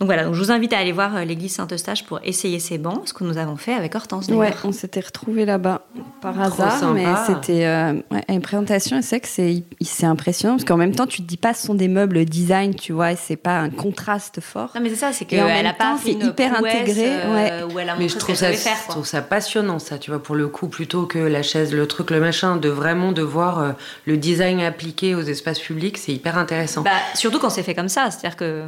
Donc 0.00 0.06
voilà, 0.06 0.22
donc 0.22 0.34
je 0.34 0.40
vous 0.40 0.52
invite 0.52 0.72
à 0.72 0.78
aller 0.78 0.92
voir 0.92 1.16
euh, 1.16 1.24
l'église 1.24 1.54
Saint-Eustache 1.54 2.04
pour 2.04 2.20
essayer 2.22 2.60
ces 2.60 2.78
bancs, 2.78 3.02
ce 3.06 3.12
que 3.12 3.24
nous 3.24 3.36
avons 3.36 3.56
fait 3.56 3.74
avec 3.74 3.96
Hortense. 3.96 4.28
Ouais, 4.28 4.54
on 4.62 4.70
s'était 4.70 5.00
retrouvés 5.00 5.44
là-bas 5.44 5.82
par 6.20 6.40
hasard, 6.40 6.92
mais 6.92 7.04
c'était 7.26 7.66
euh, 7.66 7.94
une 8.28 8.40
présentation. 8.40 9.00
C'est 9.02 9.18
que 9.18 9.26
c'est 9.26 9.64
c'est 9.80 10.06
impressionnant 10.06 10.54
parce 10.54 10.64
qu'en 10.64 10.76
même 10.76 10.94
temps, 10.94 11.06
tu 11.06 11.22
te 11.22 11.26
dis 11.26 11.36
pas 11.36 11.52
ce 11.52 11.66
sont 11.66 11.74
des 11.74 11.88
meubles 11.88 12.24
design, 12.26 12.76
tu 12.76 12.92
vois, 12.92 13.10
et 13.12 13.16
c'est 13.16 13.34
pas 13.34 13.58
un 13.58 13.70
contraste 13.70 14.40
fort. 14.40 14.70
Non 14.76 14.80
mais 14.80 14.90
c'est 14.90 14.96
ça, 14.96 15.12
c'est 15.12 15.24
qu'elle 15.24 15.66
a 15.66 15.72
pas 15.72 15.96
fait 15.96 16.12
hyper 16.12 16.56
intégré. 16.56 17.08
Euh, 17.08 17.66
ouais. 17.66 17.82
elle 17.82 17.90
a 17.90 17.96
mais 17.96 18.08
je 18.08 18.18
trouve 18.18 18.36
ça, 18.36 18.52
faire, 18.52 18.76
je 18.86 18.90
trouve 18.92 19.06
ça 19.06 19.20
passionnant, 19.20 19.80
ça, 19.80 19.98
tu 19.98 20.12
vois, 20.12 20.22
pour 20.22 20.36
le 20.36 20.46
coup, 20.46 20.68
plutôt 20.68 21.06
que 21.06 21.18
la 21.18 21.42
chaise, 21.42 21.74
le 21.74 21.88
truc, 21.88 22.12
le 22.12 22.20
machin, 22.20 22.56
de 22.56 22.68
vraiment 22.68 23.10
de 23.10 23.22
voir 23.22 23.74
le 24.06 24.16
design 24.16 24.60
appliqué 24.60 25.16
aux 25.16 25.22
espaces 25.22 25.58
publics, 25.58 25.98
c'est 25.98 26.12
hyper 26.12 26.38
intéressant. 26.38 26.82
Bah, 26.82 26.90
surtout 27.14 27.40
quand 27.40 27.50
c'est 27.50 27.64
fait 27.64 27.74
comme 27.74 27.88
ça, 27.88 28.12
c'est-à-dire 28.12 28.36
que 28.36 28.62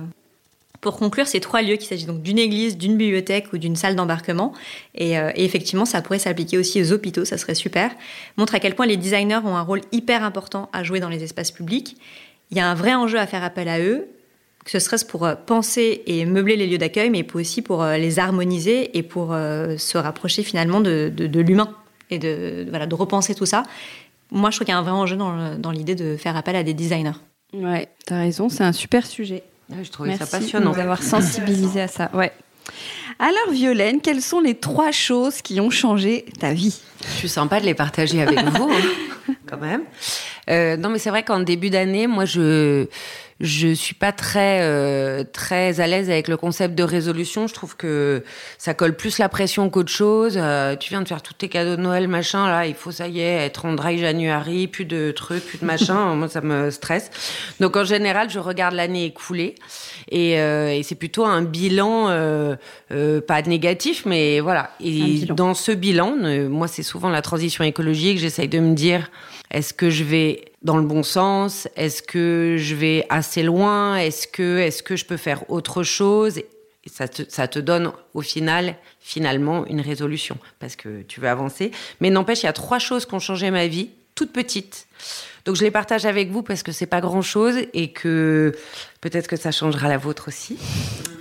pour 0.80 0.96
conclure, 0.96 1.26
ces 1.26 1.40
trois 1.40 1.62
lieux, 1.62 1.76
qu'il 1.76 1.86
s'agit 1.86 2.06
donc 2.06 2.22
d'une 2.22 2.38
église, 2.38 2.78
d'une 2.78 2.96
bibliothèque 2.96 3.52
ou 3.52 3.58
d'une 3.58 3.76
salle 3.76 3.96
d'embarquement, 3.96 4.52
euh, 5.00 5.30
et, 5.34 5.44
effectivement, 5.44 5.84
ça 5.84 6.00
pourrait 6.00 6.18
s'appliquer 6.18 6.58
aussi 6.58 6.80
aux 6.80 6.92
hôpitaux, 6.92 7.24
ça 7.24 7.36
serait 7.38 7.54
super, 7.54 7.90
montre 8.36 8.54
à 8.54 8.60
quel 8.60 8.74
point 8.74 8.86
les 8.86 8.96
designers 8.96 9.40
ont 9.44 9.56
un 9.56 9.62
rôle 9.62 9.82
hyper 9.92 10.24
important 10.24 10.70
à 10.72 10.82
jouer 10.82 11.00
dans 11.00 11.08
les 11.08 11.22
espaces 11.22 11.50
publics. 11.50 11.96
Il 12.50 12.56
y 12.56 12.60
a 12.60 12.68
un 12.68 12.74
vrai 12.74 12.94
enjeu 12.94 13.18
à 13.18 13.26
faire 13.26 13.44
appel 13.44 13.68
à 13.68 13.80
eux, 13.80 14.06
que 14.64 14.70
ce 14.70 14.78
serait 14.78 14.96
pour 15.06 15.26
euh, 15.26 15.34
penser 15.34 16.02
et 16.06 16.24
meubler 16.24 16.56
les 16.56 16.66
lieux 16.66 16.78
d'accueil, 16.78 17.10
mais 17.10 17.26
aussi 17.34 17.60
pour 17.60 17.82
euh, 17.82 17.98
les 17.98 18.18
harmoniser 18.18 18.96
et 18.96 19.02
pour 19.02 19.28
se 19.28 19.98
rapprocher 19.98 20.42
finalement 20.42 20.80
de, 20.80 21.12
l'humain 21.18 21.74
et 22.10 22.18
de, 22.18 22.66
voilà, 22.70 22.86
de 22.86 22.94
repenser 22.94 23.34
tout 23.34 23.46
ça. 23.46 23.64
Moi, 24.30 24.50
je 24.50 24.56
trouve 24.56 24.64
qu'il 24.64 24.72
y 24.72 24.76
a 24.76 24.78
un 24.78 24.82
vrai 24.82 24.92
enjeu 24.92 25.16
dans, 25.16 25.58
dans 25.58 25.70
l'idée 25.72 25.94
de 25.94 26.16
faire 26.16 26.36
appel 26.36 26.56
à 26.56 26.62
des 26.62 26.72
designers. 26.72 27.18
Ouais, 27.52 27.88
as 28.08 28.16
raison, 28.18 28.48
c'est 28.48 28.62
un 28.62 28.72
super 28.72 29.06
sujet 29.06 29.42
je 29.82 29.90
trouvais 29.90 30.16
ça 30.16 30.26
passionnant. 30.26 30.72
d'avoir 30.72 31.02
sensibilisé 31.02 31.80
à 31.82 31.88
ça. 31.88 32.10
Ouais. 32.14 32.32
Alors 33.18 33.52
Violaine, 33.52 34.00
quelles 34.00 34.22
sont 34.22 34.40
les 34.40 34.54
trois 34.54 34.92
choses 34.92 35.42
qui 35.42 35.60
ont 35.60 35.70
changé 35.70 36.24
ta 36.38 36.52
vie? 36.52 36.80
Je 37.04 37.10
suis 37.10 37.28
sympa 37.28 37.60
de 37.60 37.66
les 37.66 37.74
partager 37.74 38.22
avec 38.22 38.38
vous, 38.56 38.70
hein, 38.70 39.34
quand 39.46 39.58
même. 39.58 39.82
Euh, 40.48 40.76
non, 40.76 40.88
mais 40.88 40.98
c'est 40.98 41.10
vrai 41.10 41.22
qu'en 41.22 41.40
début 41.40 41.70
d'année, 41.70 42.06
moi, 42.06 42.24
je 42.24 42.86
je 43.40 43.68
suis 43.68 43.94
pas 43.94 44.12
très 44.12 44.60
euh, 44.62 45.24
très 45.24 45.80
à 45.80 45.86
l'aise 45.86 46.10
avec 46.10 46.28
le 46.28 46.36
concept 46.36 46.74
de 46.74 46.82
résolution. 46.82 47.46
Je 47.46 47.54
trouve 47.54 47.76
que 47.76 48.22
ça 48.58 48.74
colle 48.74 48.94
plus 48.94 49.18
la 49.18 49.28
pression 49.28 49.70
qu'autre 49.70 49.90
chose. 49.90 50.34
Euh, 50.36 50.76
tu 50.76 50.90
viens 50.90 51.02
de 51.02 51.08
faire 51.08 51.22
tous 51.22 51.34
tes 51.34 51.48
cadeaux 51.48 51.76
de 51.76 51.82
Noël, 51.82 52.08
machin. 52.08 52.46
Là, 52.46 52.66
il 52.66 52.74
faut 52.74 52.90
ça 52.90 53.08
y 53.08 53.20
est 53.20 53.46
être 53.46 53.64
en 53.64 53.72
dry 53.72 53.98
January, 53.98 54.66
plus 54.66 54.84
de 54.84 55.10
trucs, 55.10 55.44
plus 55.44 55.58
de 55.58 55.64
machin. 55.64 56.14
Moi, 56.14 56.28
ça 56.28 56.40
me 56.40 56.70
stresse. 56.70 57.10
Donc 57.60 57.76
en 57.76 57.84
général, 57.84 58.30
je 58.30 58.38
regarde 58.38 58.74
l'année 58.74 59.06
écoulée 59.06 59.54
et, 60.10 60.38
euh, 60.40 60.74
et 60.74 60.82
c'est 60.82 60.94
plutôt 60.94 61.24
un 61.24 61.42
bilan 61.42 62.08
euh, 62.08 62.56
euh, 62.92 63.20
pas 63.20 63.42
négatif, 63.42 64.04
mais 64.06 64.40
voilà. 64.40 64.70
Et 64.80 65.24
dans 65.26 65.54
ce 65.54 65.72
bilan, 65.72 66.16
moi, 66.48 66.68
c'est 66.68 66.82
souvent 66.82 67.08
la 67.08 67.22
transition 67.22 67.64
écologique. 67.64 68.18
J'essaye 68.18 68.48
de 68.48 68.58
me 68.58 68.74
dire 68.74 69.10
est-ce 69.50 69.74
que 69.74 69.90
je 69.90 70.04
vais 70.04 70.52
dans 70.62 70.76
le 70.76 70.84
bon 70.84 71.02
sens? 71.02 71.68
Est-ce 71.76 72.02
que 72.02 72.56
je 72.58 72.74
vais 72.74 73.04
assez 73.08 73.42
loin? 73.42 73.96
Est-ce 73.96 74.26
que, 74.26 74.96
je 74.96 75.04
peux 75.04 75.16
faire 75.16 75.50
autre 75.50 75.82
chose? 75.82 76.40
Ça 76.86 77.08
te, 77.08 77.22
ça 77.28 77.48
te 77.48 77.58
donne 77.58 77.92
au 78.14 78.22
final, 78.22 78.76
finalement, 79.00 79.66
une 79.66 79.80
résolution 79.80 80.38
parce 80.60 80.76
que 80.76 81.02
tu 81.02 81.20
veux 81.20 81.28
avancer. 81.28 81.72
Mais 82.00 82.10
n'empêche, 82.10 82.42
il 82.42 82.46
y 82.46 82.48
a 82.48 82.52
trois 82.52 82.78
choses 82.78 83.06
qui 83.06 83.14
ont 83.14 83.20
changé 83.20 83.50
ma 83.50 83.66
vie, 83.66 83.90
toutes 84.14 84.32
petites. 84.32 84.86
Donc 85.50 85.56
je 85.56 85.64
les 85.64 85.72
partage 85.72 86.06
avec 86.06 86.30
vous 86.30 86.44
parce 86.44 86.62
que 86.62 86.70
c'est 86.70 86.86
pas 86.86 87.00
grand 87.00 87.22
chose 87.22 87.56
et 87.74 87.90
que 87.90 88.52
peut-être 89.00 89.26
que 89.26 89.34
ça 89.34 89.50
changera 89.50 89.88
la 89.88 89.98
vôtre 89.98 90.28
aussi. 90.28 90.56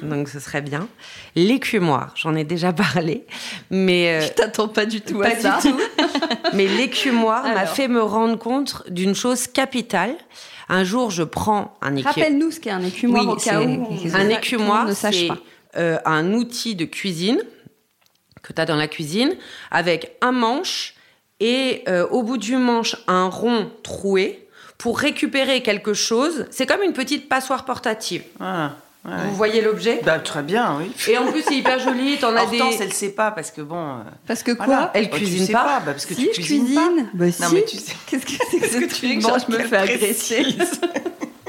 Donc 0.04 0.30
ce 0.30 0.40
serait 0.40 0.62
bien. 0.62 0.88
L'écumoire, 1.36 2.14
j'en 2.16 2.36
ai 2.36 2.44
déjà 2.44 2.72
parlé, 2.72 3.26
mais 3.72 4.10
euh, 4.10 4.28
je 4.28 4.34
t'attends 4.34 4.68
pas 4.68 4.86
du 4.86 5.02
tout 5.02 5.20
à 5.24 5.32
ça. 5.32 5.58
Du 5.64 5.72
tout. 5.72 5.80
mais 6.54 6.68
l'écumoire 6.68 7.44
m'a 7.44 7.66
fait 7.66 7.88
me 7.88 8.04
rendre 8.04 8.38
compte 8.38 8.84
d'une 8.92 9.16
chose 9.16 9.48
capitale. 9.48 10.14
Un 10.68 10.84
jour, 10.84 11.10
je 11.10 11.24
prends 11.24 11.76
un 11.82 11.96
écumoire. 11.96 12.14
Rappelle-nous 12.14 12.52
ce 12.52 12.60
qu'est 12.60 12.70
un 12.70 12.84
écumoire 12.84 13.30
au 13.30 13.36
cas 13.36 13.60
où 13.64 13.88
un 14.14 14.30
écumoire, 14.30 14.94
c'est 14.94 15.30
euh, 15.76 15.98
un 16.06 16.34
outil 16.34 16.76
de 16.76 16.86
cuisine 16.86 17.42
que 18.44 18.54
tu 18.54 18.62
as 18.62 18.66
dans 18.66 18.76
la 18.76 18.88
cuisine 18.88 19.36
avec 19.72 20.18
un 20.22 20.34
manche 20.34 20.94
et 21.40 21.84
euh, 21.88 22.08
au 22.08 22.24
bout 22.24 22.38
du 22.38 22.56
manche 22.56 22.96
un 23.08 23.28
rond 23.28 23.72
troué 23.84 24.48
pour 24.78 24.98
récupérer 24.98 25.62
quelque 25.62 25.94
chose. 25.94 26.46
C'est 26.52 26.66
comme 26.66 26.82
une 26.82 26.94
petite 26.94 27.30
passoire 27.30 27.66
portative. 27.66 28.24
Ah, 28.40 28.72
Vous 29.04 29.36
voyez 29.36 29.62
l'objet? 29.62 30.02
Bah, 30.04 30.20
Très 30.20 30.42
bien, 30.42 30.78
oui. 30.80 30.92
Et 31.08 31.18
en 31.18 31.32
plus, 31.32 31.42
c'est 31.42 31.56
hyper 31.56 31.80
joli. 31.80 32.18
T'en 32.18 32.36
as 32.36 32.46
des. 32.46 32.62
elle 32.80 32.94
sait 32.94 33.10
pas 33.10 33.32
parce 33.32 33.52
que 33.52 33.62
bon. 33.62 33.76
Euh, 33.76 34.02
parce 34.28 34.44
que 34.44 34.52
quoi? 34.52 34.92
Elle 34.94 35.10
oh, 35.12 35.16
cuisine 35.16 35.48
pas. 35.52 35.64
pas 35.64 35.80
bah, 35.80 35.92
parce 35.92 36.06
que 36.06 36.14
si, 36.14 36.28
tu 36.28 36.42
cuisines 36.42 36.68
je 36.68 36.74
cuisine. 36.74 36.96
Pas. 36.96 37.10
Bah, 37.14 37.32
si. 37.32 37.42
Non 37.42 37.50
mais 37.54 37.66
tu 37.66 37.78
sais. 37.78 37.94
Qu'est-ce 38.08 38.26
que 38.26 38.32
c'est 38.52 38.60
que 38.60 38.68
ce 38.68 38.78
que 38.78 38.94
tu 38.94 39.08
je 39.22 39.52
me 39.52 39.60
fais 39.60 39.78
agresser 39.78 40.46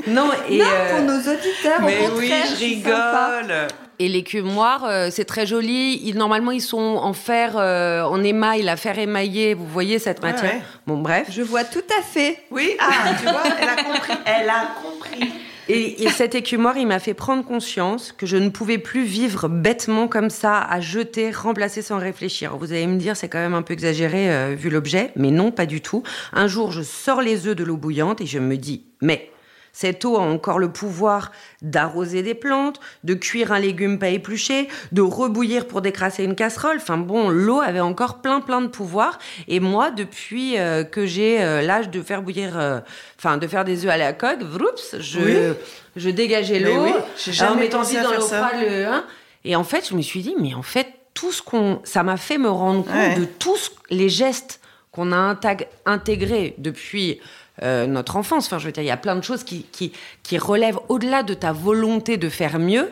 Non, 0.07 0.31
et 0.49 0.59
non, 0.59 0.65
pour 0.65 0.99
euh, 0.99 1.03
nos 1.03 1.19
auditeurs, 1.19 1.83
mais 1.83 2.09
au 2.09 2.19
oui, 2.19 2.33
je 2.51 2.57
rigole. 2.59 3.69
Et 4.01 4.09
les 4.09 4.23
cumoirs, 4.23 4.87
euh, 4.87 5.09
c'est 5.11 5.27
très 5.27 5.45
joli. 5.45 6.01
Ils, 6.03 6.17
normalement, 6.17 6.53
ils 6.53 6.63
sont 6.63 6.79
en 6.79 7.13
fer, 7.13 7.59
euh, 7.59 8.03
en 8.03 8.25
émail, 8.25 8.63
la 8.63 8.77
fer 8.77 8.99
émaillé. 8.99 9.53
Vous 9.53 9.67
voyez 9.67 9.99
cette 9.99 10.23
matière? 10.23 10.63
Bon, 10.87 10.97
bref. 10.97 11.29
Je 11.31 11.43
vois 11.43 11.65
tout 11.65 11.85
à 11.99 12.03
fait. 12.03 12.39
Oui, 12.51 12.77
ah, 12.79 13.13
tu 13.19 13.25
vois, 13.25 13.43
elle 13.61 13.69
a 13.69 13.77
compris. 13.77 14.15
Elle 14.25 14.49
a 14.49 14.69
compris. 14.83 15.33
Et, 15.69 16.09
cet 16.09 16.35
écumoire, 16.35 16.79
il 16.79 16.87
m'a 16.87 16.99
fait 16.99 17.13
prendre 17.13 17.45
conscience 17.45 18.11
que 18.11 18.25
je 18.25 18.39
ne 18.39 18.49
pouvais 18.49 18.79
plus 18.79 19.05
vivre 19.05 19.49
bêtement 19.49 20.09
comme 20.09 20.31
ça, 20.31 20.59
à 20.59 20.81
jeter, 20.81 21.31
remplacer 21.31 21.83
sans 21.83 21.99
réfléchir. 21.99 22.57
Vous 22.57 22.73
allez 22.73 22.87
me 22.87 22.97
dire, 22.97 23.19
c'est 23.19 23.29
quand 23.29 23.39
même 23.39 23.55
un 23.55 23.63
peu 23.63 23.75
exagéré 23.75 24.33
euh, 24.33 24.55
vu 24.57 24.71
l'objet, 24.71 25.13
mais 25.15 25.31
non, 25.31 25.53
pas 25.53 25.67
du 25.67 25.83
tout. 25.83 26.03
Un 26.33 26.49
jour, 26.49 26.73
je 26.73 26.81
sors 26.81 27.21
les 27.21 27.47
œufs 27.47 27.55
de 27.55 27.65
l'eau 27.65 27.77
bouillante 27.77 28.23
et 28.23 28.27
je 28.27 28.39
me 28.39 28.57
dis, 28.57 28.87
mais 29.03 29.31
cette 29.73 30.05
eau 30.05 30.17
a 30.17 30.21
encore 30.21 30.59
le 30.59 30.71
pouvoir 30.73 31.33
d'arroser 31.63 32.23
des 32.23 32.35
plantes, 32.35 32.81
de 33.05 33.15
cuire 33.15 33.53
un 33.53 33.59
légume 33.59 33.99
pas 33.99 34.09
épluché, 34.09 34.69
de 34.93 35.03
rebouillir 35.03 35.67
pour 35.67 35.83
décrasser 35.83 36.25
une 36.25 36.35
casserole. 36.35 36.77
Enfin 36.77 36.97
bon, 36.97 37.29
l'eau 37.29 37.61
avait 37.61 37.81
encore 37.81 38.21
plein 38.21 38.41
plein 38.41 38.61
de 38.61 38.69
pouvoir. 38.69 39.19
Et 39.49 39.61
moi, 39.61 39.91
depuis 39.91 40.59
euh, 40.59 40.85
que 40.85 41.07
j'ai 41.07 41.43
euh, 41.43 41.63
l'âge 41.63 41.91
de 41.91 42.03
faire 42.03 42.23
bouillir, 42.23 42.59
euh, 42.59 42.81
enfin 43.19 43.37
de 43.37 43.47
faire 43.47 43.65
des 43.65 43.85
œufs 43.85 43.91
à 43.91 43.97
la 43.97 44.13
coque, 44.13 44.43
vroops, 44.43 44.97
je, 44.99 45.55
je 45.97 46.11
dégageais 46.11 46.59
l'eau. 46.59 46.85
Oui, 46.85 46.93
j'ai 47.17 47.33
jamais 47.33 47.69
pensé 47.69 47.97
à 47.97 48.05
faire 48.05 48.23
ça. 48.23 48.51
Hein. 48.53 49.05
et 49.45 49.57
en 49.57 49.65
fait, 49.65 49.89
je 49.89 49.95
me 49.95 50.03
suis 50.03 50.23
dit, 50.23 50.35
mais 50.39 50.55
en 50.55 50.63
fait, 50.63 50.89
tout 51.15 51.33
ce 51.33 51.43
qu'on, 51.43 51.81
ça 51.85 52.03
m'a 52.03 52.17
fait 52.17 52.39
me 52.39 52.51
rendre 52.51 52.85
compte 52.85 53.19
de 53.19 53.25
tous 53.25 53.73
les 53.91 54.09
gestes 54.09 54.61
qu'on 54.93 55.13
a 55.13 55.39
intégrés 55.87 56.55
depuis 56.59 57.21
euh, 57.63 57.87
notre 57.87 58.17
enfance. 58.17 58.47
Enfin, 58.47 58.59
je 58.59 58.67
veux 58.67 58.73
dire, 58.73 58.83
il 58.83 58.87
y 58.87 58.91
a 58.91 58.97
plein 58.97 59.17
de 59.17 59.23
choses 59.23 59.45
qui, 59.45 59.65
qui, 59.65 59.93
qui 60.23 60.39
relèvent 60.39 60.79
au-delà 60.89 61.23
de 61.23 61.35
ta 61.35 61.53
volonté 61.53 62.17
de 62.17 62.29
faire 62.29 62.59
mieux. 62.59 62.91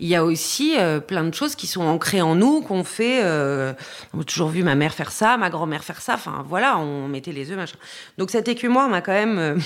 Il 0.00 0.08
y 0.08 0.14
a 0.14 0.24
aussi 0.24 0.76
euh, 0.78 1.00
plein 1.00 1.24
de 1.24 1.34
choses 1.34 1.56
qui 1.56 1.66
sont 1.66 1.82
ancrées 1.82 2.22
en 2.22 2.36
nous, 2.36 2.60
qu'on 2.60 2.84
fait. 2.84 3.20
Euh, 3.24 3.72
on 4.14 4.20
a 4.20 4.24
toujours 4.24 4.48
vu 4.48 4.62
ma 4.62 4.76
mère 4.76 4.94
faire 4.94 5.10
ça, 5.10 5.36
ma 5.36 5.50
grand-mère 5.50 5.82
faire 5.82 6.00
ça. 6.00 6.14
Enfin, 6.14 6.44
voilà, 6.46 6.78
on 6.78 7.08
mettait 7.08 7.32
les 7.32 7.50
œufs, 7.50 7.56
machin. 7.56 7.78
Donc 8.16 8.30
cet 8.30 8.46
écumoire 8.48 8.88
m'a 8.88 9.00
quand 9.00 9.12
même 9.12 9.60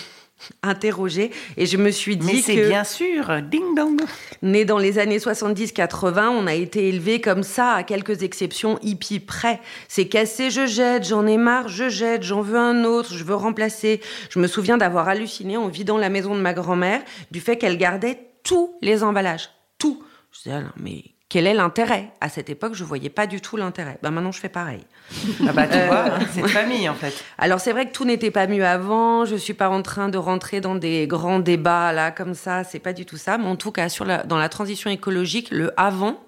interrogée 0.63 1.31
et 1.57 1.67
je 1.67 1.77
me 1.77 1.91
suis 1.91 2.17
dit 2.17 2.27
Mais 2.27 2.43
c'est 2.43 2.69
bien 2.69 2.85
sûr, 2.85 3.43
ding 3.43 3.75
dong. 3.77 4.01
Né 4.43 4.65
dans 4.65 4.79
les 4.79 4.99
années 4.99 5.19
70-80, 5.19 6.29
on 6.29 6.47
a 6.47 6.55
été 6.55 6.89
élevé 6.89 7.21
comme 7.21 7.43
ça, 7.43 7.73
à 7.73 7.83
quelques 7.83 8.23
exceptions 8.23 8.79
hippie 8.83 9.21
près. 9.21 9.61
C'est 9.89 10.09
cassé, 10.09 10.51
je 10.51 10.67
jette, 10.67 11.07
j'en 11.07 11.27
ai 11.27 11.37
marre, 11.37 11.69
je 11.69 11.89
jette, 11.89 12.23
j'en 12.23 12.41
veux 12.41 12.59
un 12.59 12.85
autre, 12.85 13.15
je 13.15 13.25
veux 13.25 13.35
remplacer. 13.35 14.01
Je 14.31 14.39
me 14.39 14.47
souviens 14.47 14.79
d'avoir 14.79 15.09
halluciné 15.09 15.57
en 15.57 15.69
vidant 15.69 15.99
la 15.99 16.09
maison 16.09 16.35
de 16.35 16.41
ma 16.41 16.55
grand-mère 16.55 17.03
du 17.31 17.41
fait 17.41 17.57
qu'elle 17.57 17.79
gardait 17.79 18.19
tous 18.43 18.75
les 18.83 19.03
emballages, 19.03 19.51
tout. 19.79 20.03
Je 20.33 20.39
disais, 20.39 20.57
ah 20.57 20.61
non, 20.63 20.73
mais 20.77 21.05
quel 21.33 21.47
est 21.47 21.55
l'intérêt? 21.55 22.11
À 22.21 22.29
cette 22.29 22.51
époque, 22.51 22.75
je 22.75 22.85
voyais 22.85 23.09
pas 23.09 23.27
du 23.27 23.41
tout 23.41 23.57
l'intérêt. 23.57 23.97
Ben 24.03 24.11
maintenant, 24.11 24.33
je 24.33 24.39
fais 24.39 24.51
pareil. 24.51 24.83
Ah 25.49 25.53
bah 25.55 25.67
tu 25.67 25.79
vois, 25.79 26.11
euh, 26.11 26.19
c'est 26.31 26.47
famille 26.47 26.87
en 26.91 26.95
fait. 26.95 27.25
Alors 27.39 27.59
c'est 27.59 27.73
vrai 27.73 27.87
que 27.87 27.93
tout 27.93 28.05
n'était 28.05 28.31
pas 28.31 28.47
mieux 28.47 28.67
avant. 28.67 29.25
Je 29.25 29.37
suis 29.37 29.55
pas 29.55 29.71
en 29.71 29.81
train 29.81 30.11
de 30.11 30.19
rentrer 30.19 30.61
dans 30.61 30.75
des 30.75 31.07
grands 31.07 31.39
débats 31.39 31.91
là 31.95 32.11
comme 32.11 32.35
ça. 32.35 32.65
C'est 32.65 32.81
pas 32.81 32.93
du 32.93 33.07
tout 33.07 33.17
ça. 33.17 33.39
Mais 33.39 33.47
en 33.47 33.57
tout 33.57 33.73
cas, 33.73 33.89
sur 33.89 34.05
la, 34.05 34.25
dans 34.25 34.37
la 34.37 34.51
transition 34.51 34.91
écologique, 34.91 35.49
le 35.51 35.73
avant, 35.81 36.21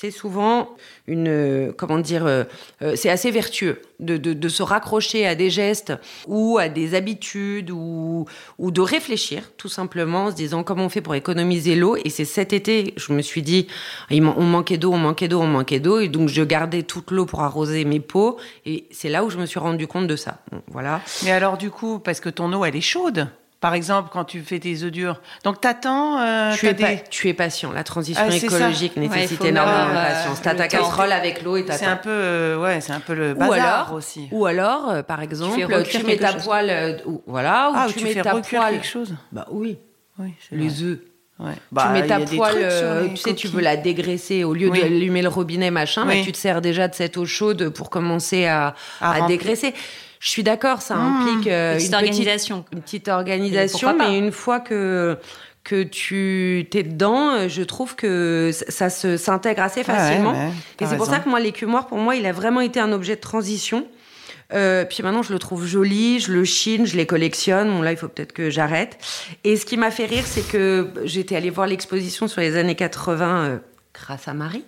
c'est 0.00 0.12
souvent 0.12 0.76
une, 1.08 1.26
euh, 1.26 1.72
comment 1.76 1.98
dire, 1.98 2.24
euh, 2.24 2.44
euh, 2.82 2.94
c'est 2.94 3.10
assez 3.10 3.32
vertueux 3.32 3.82
de, 3.98 4.16
de, 4.16 4.48
se 4.48 4.62
raccrocher 4.62 5.26
à 5.26 5.34
des 5.34 5.50
gestes 5.50 5.92
ou 6.28 6.56
à 6.56 6.68
des 6.68 6.94
habitudes 6.94 7.72
ou, 7.72 8.24
ou 8.58 8.70
de 8.70 8.80
réfléchir 8.80 9.50
tout 9.56 9.68
simplement 9.68 10.26
en 10.26 10.30
se 10.30 10.36
disant 10.36 10.62
comment 10.62 10.84
on 10.84 10.88
fait 10.88 11.00
pour 11.00 11.16
économiser 11.16 11.74
l'eau. 11.74 11.96
Et 11.96 12.10
c'est 12.10 12.24
cet 12.24 12.52
été, 12.52 12.94
je 12.96 13.12
me 13.12 13.22
suis 13.22 13.42
dit, 13.42 13.66
on 14.10 14.44
manquait 14.44 14.78
d'eau, 14.78 14.92
on 14.92 14.98
manquait 14.98 15.26
d'eau, 15.26 15.40
on 15.40 15.48
manquait 15.48 15.80
d'eau. 15.80 15.98
Et 15.98 16.06
donc 16.06 16.28
je 16.28 16.44
gardais 16.44 16.84
toute 16.84 17.10
l'eau 17.10 17.26
pour 17.26 17.40
arroser 17.40 17.84
mes 17.84 17.98
pots. 17.98 18.38
Et 18.66 18.84
c'est 18.92 19.08
là 19.08 19.24
où 19.24 19.30
je 19.30 19.38
me 19.38 19.46
suis 19.46 19.58
rendu 19.58 19.88
compte 19.88 20.06
de 20.06 20.16
ça. 20.16 20.38
voilà. 20.68 21.00
Mais 21.24 21.32
alors 21.32 21.58
du 21.58 21.70
coup, 21.70 21.98
parce 21.98 22.20
que 22.20 22.28
ton 22.28 22.52
eau, 22.52 22.64
elle 22.64 22.76
est 22.76 22.80
chaude 22.80 23.26
par 23.60 23.74
exemple, 23.74 24.10
quand 24.12 24.24
tu 24.24 24.40
fais 24.40 24.60
tes 24.60 24.84
œufs 24.84 24.92
durs. 24.92 25.20
Donc, 25.42 25.60
t'attends. 25.60 26.20
Euh, 26.20 26.54
tu, 26.54 26.66
es 26.66 27.04
tu 27.10 27.28
es 27.28 27.34
patient. 27.34 27.72
La 27.72 27.82
transition 27.82 28.24
ah, 28.28 28.34
écologique 28.34 28.96
nécessite 28.96 29.44
énormément 29.44 29.88
de 29.88 29.94
patience. 29.94 30.42
T'as 30.42 30.54
ta 30.54 30.68
casserole 30.68 31.10
avec 31.10 31.42
l'eau 31.42 31.56
et 31.56 31.64
C'est 31.68 31.84
un 31.84 31.96
peu, 31.96 32.08
euh, 32.08 32.60
ouais, 32.60 32.80
c'est 32.80 32.92
un 32.92 33.00
peu 33.00 33.14
le 33.14 33.34
bazar 33.34 33.48
ou 33.48 33.52
alors, 33.52 33.92
aussi. 33.94 34.28
Ou 34.30 34.46
alors, 34.46 34.90
euh, 34.90 35.02
par 35.02 35.22
exemple, 35.22 35.56
tu, 35.84 36.04
mets 36.04 36.16
ta 36.16 36.34
poêle, 36.34 36.70
euh, 36.70 36.98
ou, 37.04 37.20
voilà, 37.26 37.72
ah, 37.74 37.86
ou 37.88 37.92
tu, 37.92 38.04
mets 38.04 38.14
ta 38.14 38.30
poêle. 38.30 38.74
quelque 38.74 38.86
chose. 38.86 39.14
Bah 39.32 39.46
oui. 39.50 39.76
Oui, 40.20 40.34
les 40.52 40.82
œufs. 40.82 40.98
Ouais. 41.40 41.54
tu 41.54 41.60
bah, 41.70 41.90
mets 41.90 42.06
ta 42.06 42.20
poêle, 42.20 43.10
tu 43.10 43.16
sais, 43.16 43.34
tu 43.34 43.48
veux 43.48 43.60
la 43.60 43.76
dégraisser 43.76 44.42
au 44.44 44.54
lieu 44.54 44.70
d'allumer 44.70 45.22
le 45.22 45.28
robinet, 45.28 45.70
machin, 45.70 46.04
bah, 46.06 46.14
tu 46.24 46.30
te 46.30 46.38
sers 46.38 46.60
déjà 46.60 46.86
de 46.86 46.94
cette 46.94 47.16
eau 47.16 47.26
chaude 47.26 47.70
pour 47.70 47.90
commencer 47.90 48.46
à, 48.46 48.74
à, 49.00 49.26
dégraisser. 49.26 49.74
Je 50.20 50.30
suis 50.30 50.42
d'accord, 50.42 50.82
ça 50.82 50.96
mmh. 50.96 51.00
implique 51.00 51.46
euh, 51.48 51.72
une, 51.74 51.78
petite 51.78 51.94
organisation. 51.94 52.64
une 52.72 52.82
petite 52.82 53.08
organisation, 53.08 53.96
mais 53.96 54.18
une 54.18 54.32
fois 54.32 54.60
que 54.60 55.18
que 55.64 55.82
tu 55.82 56.66
t'es 56.70 56.82
dedans, 56.82 57.34
euh, 57.34 57.48
je 57.48 57.62
trouve 57.62 57.94
que 57.94 58.50
ça 58.68 58.88
se 58.88 59.18
s'intègre 59.18 59.62
assez 59.62 59.84
facilement. 59.84 60.34
et 60.80 60.86
c'est 60.86 60.96
pour 60.96 61.06
ça 61.06 61.18
que 61.18 61.28
moi, 61.28 61.40
l'écumoire, 61.40 61.86
pour 61.86 61.98
moi, 61.98 62.16
il 62.16 62.24
a 62.26 62.32
vraiment 62.32 62.60
été 62.60 62.80
un 62.80 62.92
objet 62.92 63.16
de 63.16 63.20
transition. 63.20 63.86
Euh, 64.54 64.86
puis 64.86 65.02
maintenant, 65.02 65.22
je 65.22 65.32
le 65.32 65.38
trouve 65.38 65.66
joli, 65.66 66.20
je 66.20 66.32
le 66.32 66.42
chine, 66.44 66.86
je 66.86 66.96
les 66.96 67.04
collectionne. 67.04 67.68
Bon, 67.68 67.82
là, 67.82 67.90
il 67.90 67.98
faut 67.98 68.08
peut-être 68.08 68.32
que 68.32 68.48
j'arrête. 68.48 68.96
Et 69.44 69.56
ce 69.56 69.66
qui 69.66 69.76
m'a 69.76 69.90
fait 69.90 70.06
rire, 70.06 70.24
c'est 70.26 70.46
que 70.46 70.88
j'étais 71.04 71.36
allée 71.36 71.50
voir 71.50 71.66
l'exposition 71.66 72.28
sur 72.28 72.40
les 72.40 72.56
années 72.56 72.74
80 72.74 73.60
grâce 73.94 74.28
à 74.28 74.34
Marie. 74.34 74.64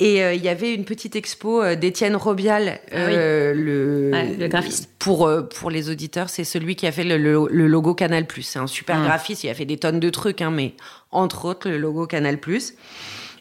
Et 0.00 0.22
euh, 0.22 0.34
il 0.34 0.42
y 0.42 0.48
avait 0.48 0.74
une 0.74 0.84
petite 0.84 1.16
expo 1.16 1.62
euh, 1.62 1.74
d'Étienne 1.74 2.16
Robial, 2.16 2.80
ah 2.90 2.96
euh, 2.96 3.52
le, 3.54 4.48
graphiste. 4.48 4.90
Pour, 4.98 5.30
pour 5.54 5.70
les 5.70 5.90
auditeurs, 5.90 6.30
c'est 6.30 6.44
celui 6.44 6.76
qui 6.76 6.86
a 6.86 6.92
fait 6.92 7.04
le, 7.04 7.46
logo 7.66 7.94
Canal+. 7.94 8.26
C'est 8.40 8.58
un 8.58 8.66
super 8.66 8.98
ah. 9.00 9.04
graphiste, 9.04 9.44
il 9.44 9.50
a 9.50 9.54
fait 9.54 9.64
des 9.64 9.76
tonnes 9.76 10.00
de 10.00 10.10
trucs, 10.10 10.40
hein, 10.40 10.50
mais 10.50 10.74
entre 11.10 11.44
autres 11.44 11.68
le 11.68 11.78
logo 11.78 12.06
Canal+. 12.06 12.38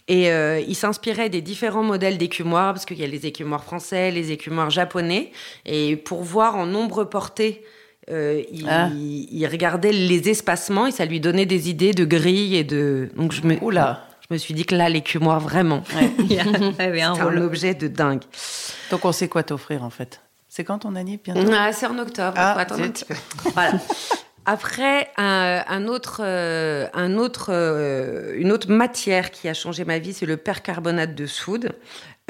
Et 0.10 0.28
il 0.28 0.76
s'inspirait 0.76 1.30
des 1.30 1.42
différents 1.42 1.84
modèles 1.84 2.18
d'écumoires, 2.18 2.74
parce 2.74 2.86
qu'il 2.86 3.00
y 3.00 3.04
a 3.06 3.08
les 3.08 3.26
écumoires 3.26 3.64
français, 3.64 4.12
les 4.12 4.32
écumoires 4.32 4.70
japonais. 4.70 5.32
Et 5.66 5.96
pour 5.96 6.24
voir 6.24 6.58
en 6.58 6.66
nombre 6.66 7.06
porté 7.06 7.64
il, 8.10 8.68
ah. 8.68 8.90
il, 8.94 9.48
regardait 9.48 9.94
les 9.94 10.28
espacements 10.28 10.88
et 10.88 10.92
ça 10.92 11.06
lui 11.06 11.22
donnait 11.22 11.46
des 11.46 11.70
idées 11.70 11.94
de 11.94 12.04
grilles 12.04 12.58
et 12.58 12.66
de. 12.66 13.10
Donc 13.16 13.32
je 13.32 13.44
me. 13.44 13.56
Oula 13.64 14.06
je 14.28 14.34
me 14.34 14.38
suis 14.38 14.54
dit 14.54 14.66
que 14.66 14.76
là, 14.76 14.90
l'écumoire, 14.90 15.40
vraiment, 15.40 15.84
il 16.20 16.32
y 16.32 16.40
avait 16.40 17.02
un, 17.02 17.14
un 17.14 17.42
objet 17.42 17.74
de 17.74 17.88
dingue. 17.88 18.24
Donc 18.92 19.06
on 19.06 19.12
sait 19.12 19.28
quoi 19.28 19.44
t'offrir 19.44 19.84
en 19.84 19.90
fait. 19.90 20.22
C'est 20.56 20.64
quand 20.64 20.78
ton 20.78 20.96
année 20.96 21.20
bientôt 21.24 21.52
ah, 21.52 21.74
C'est 21.74 21.88
en 21.88 21.98
octobre. 21.98 22.34
Ah, 22.36 22.60
attendre 22.60 22.84
un 22.84 22.90
petit 22.90 23.06
peu. 23.06 23.16
voilà. 23.56 23.72
Après, 24.46 25.10
un, 25.18 25.88
autre, 25.88 26.22
euh, 26.24 26.86
un 26.94 27.18
autre, 27.18 27.48
euh, 27.50 28.36
une 28.36 28.52
autre 28.52 28.70
matière 28.70 29.32
qui 29.32 29.50
a 29.50 29.56
changé 29.56 29.84
ma 29.84 29.98
vie, 29.98 30.14
c'est 30.14 30.28
le 30.28 30.38
percarbonate 30.38 31.16
de 31.16 31.26
soude. 31.26 31.72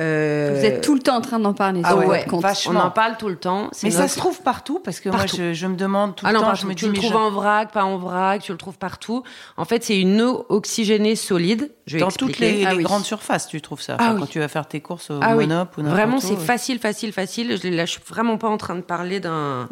Euh... 0.01 0.55
Vous 0.57 0.65
êtes 0.65 0.81
tout 0.81 0.95
le 0.95 1.01
temps 1.01 1.17
en 1.17 1.21
train 1.21 1.37
d'en 1.37 1.53
parler. 1.53 1.81
Ah 1.83 1.95
ouais, 1.95 2.25
on 2.31 2.75
en 2.75 2.89
parle 2.89 3.15
tout 3.17 3.29
le 3.29 3.35
temps. 3.35 3.69
Mais 3.83 3.91
ça 3.91 4.07
se 4.07 4.17
trouve 4.17 4.41
partout 4.41 4.79
parce 4.83 4.99
que 4.99 5.09
moi 5.09 5.25
je, 5.27 5.53
je, 5.53 5.67
me 5.67 5.75
demande 5.75 6.15
tout 6.15 6.25
ah 6.27 6.31
le 6.31 6.39
non, 6.39 6.45
temps. 6.45 6.55
Je 6.55 6.65
me 6.65 6.73
tu 6.73 6.87
le 6.87 6.93
trouves 6.93 7.15
en 7.15 7.29
vrac, 7.29 7.71
pas 7.71 7.83
en 7.83 7.97
vrac, 7.97 8.41
tu 8.41 8.51
le 8.51 8.57
trouves 8.57 8.79
partout. 8.79 9.21
En 9.55 9.65
fait, 9.65 9.83
c'est 9.83 9.99
une 9.99 10.19
eau 10.21 10.47
oxygénée 10.49 11.15
solide. 11.15 11.71
Je 11.85 11.99
Dans 11.99 12.09
toutes 12.09 12.39
les, 12.39 12.65
ah 12.65 12.75
grandes 12.75 13.03
surfaces, 13.03 13.47
tu 13.47 13.61
trouves 13.61 13.81
ça. 13.81 13.97
Ah 13.99 14.15
quand 14.17 14.25
tu 14.25 14.39
vas 14.39 14.47
faire 14.47 14.67
tes 14.67 14.81
courses 14.81 15.11
au 15.11 15.19
ah 15.21 15.35
Monop 15.35 15.77
ou 15.77 15.83
Vraiment, 15.83 16.19
c'est 16.19 16.37
facile, 16.37 16.79
facile, 16.79 17.13
facile. 17.13 17.59
Je, 17.61 17.67
là, 17.67 17.85
je 17.85 17.91
suis 17.91 18.01
vraiment 18.07 18.37
pas 18.37 18.49
en 18.49 18.57
train 18.57 18.75
de 18.75 18.81
parler 18.81 19.19
d'un 19.19 19.67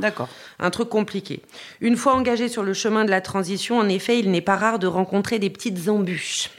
un 0.60 0.70
truc 0.70 0.90
compliqué. 0.90 1.42
Une 1.80 1.96
fois 1.96 2.14
engagé 2.14 2.48
sur 2.48 2.62
le 2.62 2.74
chemin 2.74 3.06
de 3.06 3.10
la 3.10 3.22
transition, 3.22 3.80
en 3.80 3.90
effet, 3.90 4.20
il 4.20 4.30
n'est 4.30 4.42
pas 4.42 4.56
rare 4.56 4.78
de 4.78 4.86
rencontrer 4.86 5.40
des 5.40 5.50
petites 5.50 5.88
embûches. 5.90 6.50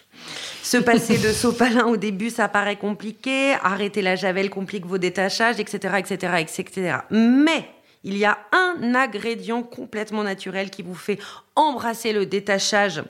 Se 0.72 0.78
passer 0.78 1.18
de 1.18 1.34
sopalin 1.34 1.84
au 1.84 1.98
début, 1.98 2.30
ça 2.30 2.48
paraît 2.48 2.78
compliqué. 2.78 3.52
Arrêter 3.62 4.00
la 4.00 4.16
javel 4.16 4.48
complique 4.48 4.86
vos 4.86 4.96
détachages, 4.96 5.60
etc., 5.60 5.96
etc., 5.98 6.36
etc. 6.38 6.96
Mais 7.10 7.68
il 8.04 8.16
y 8.16 8.24
a 8.24 8.38
un 8.52 8.94
ingrédient 8.94 9.62
complètement 9.62 10.22
naturel 10.22 10.70
qui 10.70 10.80
vous 10.80 10.94
fait 10.94 11.18
embrasser 11.56 12.14
le 12.14 12.24
détachage 12.24 13.02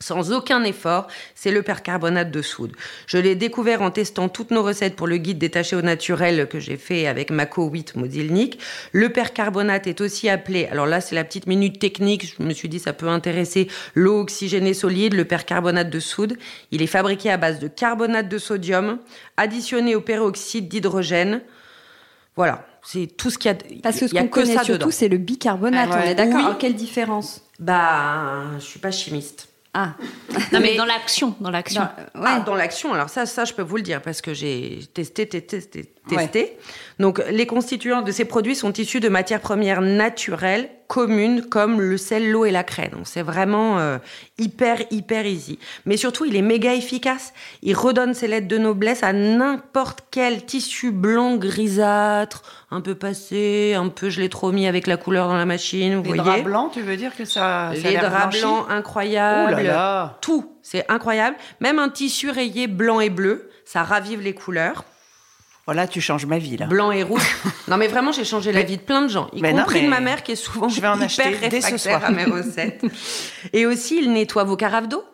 sans 0.00 0.32
aucun 0.32 0.64
effort, 0.64 1.08
c'est 1.34 1.50
le 1.50 1.62
percarbonate 1.62 2.30
de 2.30 2.40
soude. 2.42 2.72
Je 3.06 3.18
l'ai 3.18 3.34
découvert 3.34 3.82
en 3.82 3.90
testant 3.90 4.28
toutes 4.28 4.50
nos 4.50 4.62
recettes 4.62 4.96
pour 4.96 5.06
le 5.06 5.18
guide 5.18 5.38
détaché 5.38 5.76
au 5.76 5.82
naturel 5.82 6.48
que 6.48 6.58
j'ai 6.58 6.78
fait 6.78 7.06
avec 7.06 7.30
Mako 7.30 7.68
8 7.68 7.96
Modilnik. 7.96 8.58
Le 8.92 9.10
percarbonate 9.10 9.86
est 9.86 10.00
aussi 10.00 10.30
appelé, 10.30 10.66
alors 10.66 10.86
là 10.86 11.02
c'est 11.02 11.14
la 11.14 11.24
petite 11.24 11.46
minute 11.46 11.78
technique, 11.78 12.34
je 12.38 12.42
me 12.42 12.54
suis 12.54 12.70
dit 12.70 12.78
ça 12.78 12.94
peut 12.94 13.08
intéresser 13.08 13.68
l'eau 13.94 14.20
oxygénée 14.20 14.74
solide, 14.74 15.12
le 15.12 15.26
percarbonate 15.26 15.90
de 15.90 16.00
soude. 16.00 16.38
Il 16.70 16.80
est 16.80 16.86
fabriqué 16.86 17.30
à 17.30 17.36
base 17.36 17.58
de 17.58 17.68
carbonate 17.68 18.28
de 18.28 18.38
sodium, 18.38 18.98
additionné 19.36 19.94
au 19.94 20.00
peroxyde 20.00 20.68
d'hydrogène. 20.68 21.42
Voilà, 22.36 22.66
c'est 22.82 23.06
tout 23.06 23.28
ce 23.28 23.36
qu'il 23.36 23.50
y 23.50 23.54
a. 23.54 23.58
Parce 23.82 24.00
que 24.00 24.08
ce 24.08 24.14
qu'on 24.14 24.28
connaît 24.28 24.64
surtout, 24.64 24.90
c'est 24.90 25.08
le 25.08 25.18
bicarbonate. 25.18 25.90
On 25.92 26.00
est 26.00 26.14
d'accord. 26.14 26.56
Quelle 26.56 26.74
différence? 26.74 27.42
Bah, 27.58 28.44
je 28.58 28.64
suis 28.64 28.78
pas 28.78 28.90
chimiste. 28.90 29.49
Ah, 29.72 29.94
non, 30.52 30.60
mais, 30.60 30.76
dans 30.76 30.84
l'action, 30.84 31.36
dans 31.38 31.50
l'action. 31.50 31.82
Dans, 31.82 32.22
ah, 32.24 32.40
dans 32.40 32.56
l'action. 32.56 32.92
Alors 32.92 33.08
ça, 33.08 33.24
ça, 33.24 33.44
je 33.44 33.54
peux 33.54 33.62
vous 33.62 33.76
le 33.76 33.82
dire 33.82 34.02
parce 34.02 34.20
que 34.20 34.34
j'ai 34.34 34.80
testé, 34.92 35.28
testé, 35.28 35.60
testé. 35.60 35.94
Donc, 36.98 37.22
les 37.30 37.46
constituants 37.46 38.02
de 38.02 38.12
ces 38.12 38.24
produits 38.24 38.54
sont 38.54 38.72
issus 38.72 39.00
de 39.00 39.08
matières 39.08 39.40
premières 39.40 39.80
naturelles, 39.80 40.68
communes, 40.86 41.42
comme 41.42 41.80
le 41.80 41.96
sel, 41.96 42.30
l'eau 42.30 42.44
et 42.44 42.50
la 42.50 42.64
craie. 42.64 42.88
Donc, 42.88 43.02
c'est 43.04 43.22
vraiment 43.22 43.78
euh, 43.78 43.98
hyper, 44.38 44.82
hyper 44.90 45.24
easy. 45.24 45.58
Mais 45.86 45.96
surtout, 45.96 46.24
il 46.24 46.36
est 46.36 46.42
méga 46.42 46.74
efficace. 46.74 47.32
Il 47.62 47.74
redonne 47.76 48.12
ses 48.12 48.28
lettres 48.28 48.48
de 48.48 48.58
noblesse 48.58 49.02
à 49.02 49.12
n'importe 49.12 50.00
quel 50.10 50.44
tissu 50.44 50.90
blanc, 50.90 51.36
grisâtre, 51.36 52.42
un 52.70 52.80
peu 52.80 52.94
passé, 52.94 53.74
un 53.74 53.88
peu 53.88 54.10
je 54.10 54.20
l'ai 54.20 54.28
trop 54.28 54.52
mis 54.52 54.66
avec 54.66 54.86
la 54.86 54.96
couleur 54.96 55.28
dans 55.28 55.36
la 55.36 55.46
machine. 55.46 56.02
Vous 56.02 56.12
les 56.12 56.18
draps 56.18 56.44
blancs, 56.44 56.72
tu 56.72 56.82
veux 56.82 56.96
dire 56.96 57.16
que 57.16 57.24
ça. 57.24 57.72
Les 57.72 57.96
draps 57.96 58.40
blancs 58.40 58.66
incroyables. 58.68 59.72
Tout, 60.20 60.56
c'est 60.62 60.84
incroyable. 60.90 61.36
Même 61.60 61.78
un 61.78 61.88
tissu 61.88 62.30
rayé 62.30 62.66
blanc 62.66 63.00
et 63.00 63.10
bleu, 63.10 63.48
ça 63.64 63.84
ravive 63.84 64.20
les 64.20 64.34
couleurs. 64.34 64.84
Voilà, 65.66 65.86
tu 65.86 66.00
changes 66.00 66.26
ma 66.26 66.38
vie 66.38 66.56
là. 66.56 66.66
Blanc 66.66 66.90
et 66.90 67.02
rouge. 67.02 67.22
non 67.68 67.76
mais 67.76 67.86
vraiment, 67.86 68.12
j'ai 68.12 68.24
changé 68.24 68.52
la 68.52 68.62
vie 68.62 68.76
de 68.76 68.82
plein 68.82 69.02
de 69.02 69.08
gens, 69.08 69.28
y 69.32 69.40
compris 69.40 69.82
de 69.82 69.88
ma 69.88 70.00
mère 70.00 70.22
qui 70.22 70.32
est 70.32 70.36
souvent 70.36 70.68
je 70.68 70.80
vais 70.80 70.88
en 70.88 71.00
acheter 71.00 71.36
dès 71.48 71.60
ce 71.60 71.76
soir 71.76 72.04
à 72.04 72.10
mes 72.10 72.24
recettes. 72.24 72.82
et 73.52 73.66
aussi, 73.66 73.98
il 73.98 74.12
nettoie 74.12 74.44
vos 74.44 74.56
carafes 74.56 74.88
d'eau. 74.88 75.04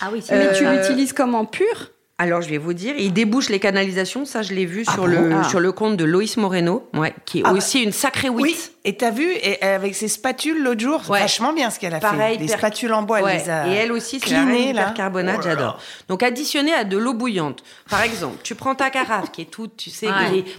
Ah 0.00 0.10
oui, 0.12 0.22
mais 0.30 0.52
tu 0.52 0.64
l'utilises 0.64 1.12
comment 1.12 1.44
pur? 1.44 1.90
Alors, 2.22 2.40
je 2.40 2.48
vais 2.48 2.58
vous 2.58 2.72
dire, 2.72 2.94
il 2.96 3.12
débouche 3.12 3.48
les 3.48 3.58
canalisations. 3.58 4.24
Ça, 4.24 4.42
je 4.42 4.54
l'ai 4.54 4.64
vu 4.64 4.84
ah 4.86 4.92
sur, 4.92 5.08
le, 5.08 5.32
ah. 5.32 5.42
sur 5.42 5.58
le 5.58 5.72
compte 5.72 5.96
de 5.96 6.04
Loïs 6.04 6.36
Moreno, 6.36 6.88
ouais, 6.94 7.12
qui 7.24 7.40
est 7.40 7.42
ah 7.44 7.52
aussi 7.52 7.82
une 7.82 7.90
sacrée 7.90 8.28
wit. 8.28 8.42
Oui, 8.44 8.56
et 8.84 8.96
t'as 8.96 9.10
vu, 9.10 9.28
et 9.28 9.60
avec 9.60 9.96
ses 9.96 10.06
spatules 10.06 10.62
l'autre 10.62 10.80
jour, 10.80 11.00
vachement 11.00 11.52
bien 11.52 11.70
ce 11.70 11.80
qu'elle 11.80 11.94
a 11.94 11.98
Pareil, 11.98 12.38
fait. 12.38 12.44
Des 12.44 12.48
spatules 12.48 12.92
en 12.92 13.02
bois, 13.02 13.20
elle 13.32 13.38
les 13.38 13.50
a 13.50 13.66
Et 13.66 13.72
elle 13.72 13.90
aussi, 13.90 14.20
c'est 14.20 14.72
la 14.72 14.90
carbonate, 14.90 15.38
oh 15.40 15.42
j'adore. 15.42 15.78
Donc, 16.08 16.22
additionné 16.22 16.72
à 16.72 16.84
de 16.84 16.96
l'eau 16.96 17.14
bouillante. 17.14 17.64
Par 17.90 18.02
exemple, 18.02 18.36
tu 18.44 18.54
prends 18.54 18.76
ta 18.76 18.90
carafe 18.90 19.32
qui 19.32 19.42
est 19.42 19.50
toute, 19.50 19.76
tu 19.76 19.90
sais, 19.90 20.06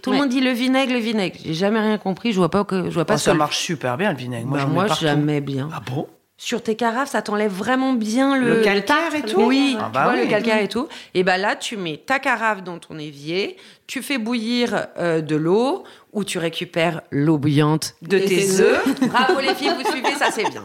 tout 0.01 0.11
le 0.11 0.17
monde 0.17 0.29
dit 0.29 0.41
le 0.41 0.51
vinaigre, 0.51 0.91
le 0.91 0.99
vinaigre. 0.99 1.37
J'ai 1.45 1.53
jamais 1.53 1.79
rien 1.79 1.97
compris, 1.97 2.33
je 2.33 2.37
vois 2.37 2.49
pas 2.49 2.65
que, 2.65 2.89
je 2.89 2.93
vois 2.93 3.05
pas 3.05 3.15
oh, 3.15 3.17
Ça 3.17 3.33
marche 3.33 3.59
super 3.59 3.95
bien, 3.95 4.11
le 4.11 4.17
vinaigre. 4.17 4.47
Moi, 4.47 4.65
moi 4.65 4.87
jamais 4.87 5.39
bien. 5.39 5.69
Ah 5.73 5.81
bon? 5.89 6.07
Sur 6.43 6.61
tes 6.61 6.75
carafes, 6.75 7.09
ça 7.09 7.21
t'enlève 7.21 7.53
vraiment 7.53 7.93
bien 7.93 8.37
le, 8.37 8.57
le 8.57 8.61
calcaire 8.63 9.15
et 9.15 9.21
tout. 9.21 9.43
Oui, 9.43 9.77
ah 9.79 9.89
bah 9.93 10.01
tu 10.03 10.11
vois, 10.11 10.23
le 10.25 10.29
calcaire 10.29 10.61
et 10.61 10.67
tout. 10.67 10.89
Et 11.13 11.23
ben 11.23 11.37
là, 11.37 11.55
tu 11.55 11.77
mets 11.77 12.01
ta 12.05 12.19
carafe 12.19 12.65
dans 12.65 12.79
ton 12.79 12.99
évier, 12.99 13.55
tu 13.87 14.01
fais 14.01 14.17
bouillir 14.17 14.87
euh, 14.97 15.21
de 15.21 15.37
l'eau 15.37 15.85
ou 16.11 16.25
tu 16.25 16.39
récupères 16.39 16.99
l'eau 17.11 17.37
bouillante 17.37 17.95
de 18.01 18.19
tes, 18.19 18.59
œufs. 18.59 18.83
Bravo 19.07 19.39
les 19.39 19.55
filles, 19.55 19.71
vous 19.73 19.89
suivez, 19.89 20.15
ça 20.15 20.31
c'est 20.31 20.49
bien. 20.49 20.63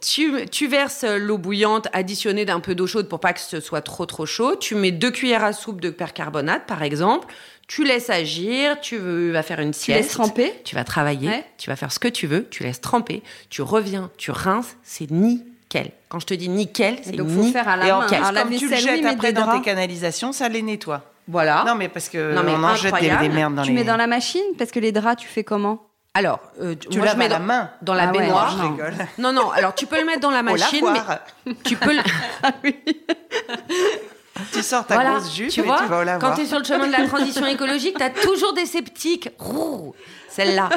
Tu, 0.00 0.46
tu 0.50 0.66
verses 0.66 1.04
l'eau 1.04 1.38
bouillante 1.38 1.86
additionnée 1.92 2.44
d'un 2.44 2.58
peu 2.58 2.74
d'eau 2.74 2.88
chaude 2.88 3.08
pour 3.08 3.20
pas 3.20 3.32
que 3.32 3.40
ce 3.40 3.60
soit 3.60 3.82
trop 3.82 4.04
trop 4.04 4.26
chaud. 4.26 4.56
Tu 4.56 4.74
mets 4.74 4.90
deux 4.90 5.12
cuillères 5.12 5.44
à 5.44 5.52
soupe 5.52 5.80
de 5.80 5.90
percarbonate 5.90 6.66
par 6.66 6.82
exemple 6.82 7.28
tu 7.68 7.84
laisses 7.84 8.10
agir, 8.10 8.80
tu 8.80 9.30
vas 9.30 9.44
faire 9.44 9.60
une 9.60 9.72
sieste. 9.72 9.98
Tu 9.98 10.02
laisses 10.02 10.12
tremper. 10.12 10.60
Tu 10.64 10.74
vas 10.74 10.84
travailler, 10.84 11.44
tu 11.58 11.70
vas 11.70 11.76
faire 11.76 11.92
ce 11.92 12.00
que 12.00 12.08
tu 12.08 12.26
veux, 12.26 12.48
tu 12.50 12.64
laisses 12.64 12.80
tremper, 12.80 13.22
tu 13.50 13.62
reviens, 13.62 14.10
tu 14.16 14.32
rinces, 14.32 14.76
c'est 14.82 15.10
ni 15.10 15.44
nickel. 15.68 15.92
Quand 16.08 16.20
je 16.20 16.26
te 16.26 16.34
dis 16.34 16.48
nickel, 16.48 16.98
c'est 17.02 17.12
donc 17.12 17.28
faut 17.28 17.44
faire 17.44 17.68
à 17.68 17.76
la 17.76 17.84
main. 17.84 18.06
Alors, 18.06 18.48
tu 18.48 18.68
le 18.68 18.76
jettes 18.76 19.04
après 19.04 19.32
dans 19.32 19.58
tes 19.58 19.64
canalisations, 19.64 20.32
ça 20.32 20.48
les 20.48 20.62
nettoie. 20.62 21.02
Voilà. 21.28 21.64
Non, 21.66 21.74
mais 21.74 21.88
parce 21.88 22.08
que 22.08 22.34
non, 22.34 22.42
mais 22.42 22.52
on 22.52 22.64
en 22.64 22.74
jette 22.74 22.94
des, 22.94 23.10
des 23.10 23.28
merdes 23.28 23.54
dans 23.54 23.62
tu 23.62 23.70
les. 23.70 23.76
Tu 23.76 23.80
mets 23.80 23.86
dans 23.86 23.98
la 23.98 24.06
machine 24.06 24.40
parce 24.56 24.70
que 24.70 24.80
les 24.80 24.92
draps, 24.92 25.22
tu 25.22 25.28
fais 25.28 25.44
comment? 25.44 25.84
Alors, 26.14 26.40
euh, 26.60 26.74
tu 26.74 26.98
moi, 26.98 27.06
je 27.08 27.16
mets 27.16 27.28
dans, 27.28 27.38
la 27.38 27.44
main 27.44 27.70
dans 27.82 27.94
la 27.94 28.08
ah 28.08 28.12
baignoire. 28.12 28.56
non. 29.18 29.32
non, 29.32 29.50
Alors, 29.50 29.74
tu 29.74 29.86
peux 29.86 30.00
le 30.00 30.06
mettre 30.06 30.20
dans 30.20 30.30
la 30.30 30.42
machine, 30.42 30.86
mais 31.46 31.52
tu 31.64 31.76
peux. 31.76 31.92
Le... 31.92 32.00
ah 32.42 32.52
oui. 32.64 32.76
Tu 34.52 34.62
sors 34.62 34.86
ta 34.86 35.04
grosse 35.04 35.34
jupe 35.34 35.50
tu 35.50 35.60
et 35.60 35.62
vois, 35.62 35.78
tu 35.78 35.86
vas 35.86 36.00
au 36.00 36.04
lavoir. 36.04 36.30
Quand 36.30 36.36
tu 36.36 36.42
es 36.42 36.46
sur 36.46 36.58
le 36.58 36.64
chemin 36.64 36.86
de 36.86 36.92
la 36.92 37.06
transition 37.06 37.46
écologique, 37.56 37.96
tu 37.96 38.02
as 38.02 38.10
toujours 38.10 38.52
des 38.52 38.66
sceptiques. 38.66 39.30
Celle-là. 40.28 40.68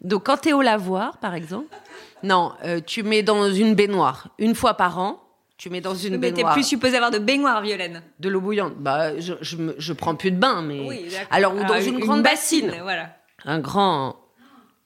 Donc, 0.00 0.26
quand 0.26 0.38
tu 0.38 0.50
es 0.50 0.52
au 0.52 0.62
lavoir, 0.62 1.18
par 1.18 1.34
exemple, 1.34 1.74
non, 2.22 2.52
euh, 2.64 2.80
tu 2.84 3.02
mets 3.02 3.22
dans 3.22 3.50
une 3.50 3.74
baignoire 3.74 4.28
une 4.38 4.54
fois 4.54 4.74
par 4.74 4.98
an 4.98 5.20
tu 5.60 5.68
mets 5.68 5.82
dans 5.82 5.94
une 5.94 6.12
mais 6.12 6.30
baignoire. 6.30 6.54
Mais 6.54 6.54
t'es 6.54 6.60
plus 6.62 6.66
supposé 6.66 6.96
avoir 6.96 7.10
de 7.10 7.18
baignoire, 7.18 7.60
Violaine. 7.60 8.00
De 8.18 8.30
l'eau 8.30 8.40
bouillante. 8.40 8.76
Bah, 8.78 9.20
je, 9.20 9.34
je, 9.42 9.56
je, 9.76 9.92
prends 9.92 10.14
plus 10.14 10.30
de 10.30 10.38
bain, 10.38 10.62
mais. 10.62 10.80
Oui, 10.88 11.14
Alors, 11.30 11.54
ou 11.54 11.62
dans 11.62 11.78
une, 11.78 11.98
grande 11.98 12.22
bassine. 12.22 12.74
Voilà. 12.80 13.10
Un 13.44 13.58
grand. 13.58 14.16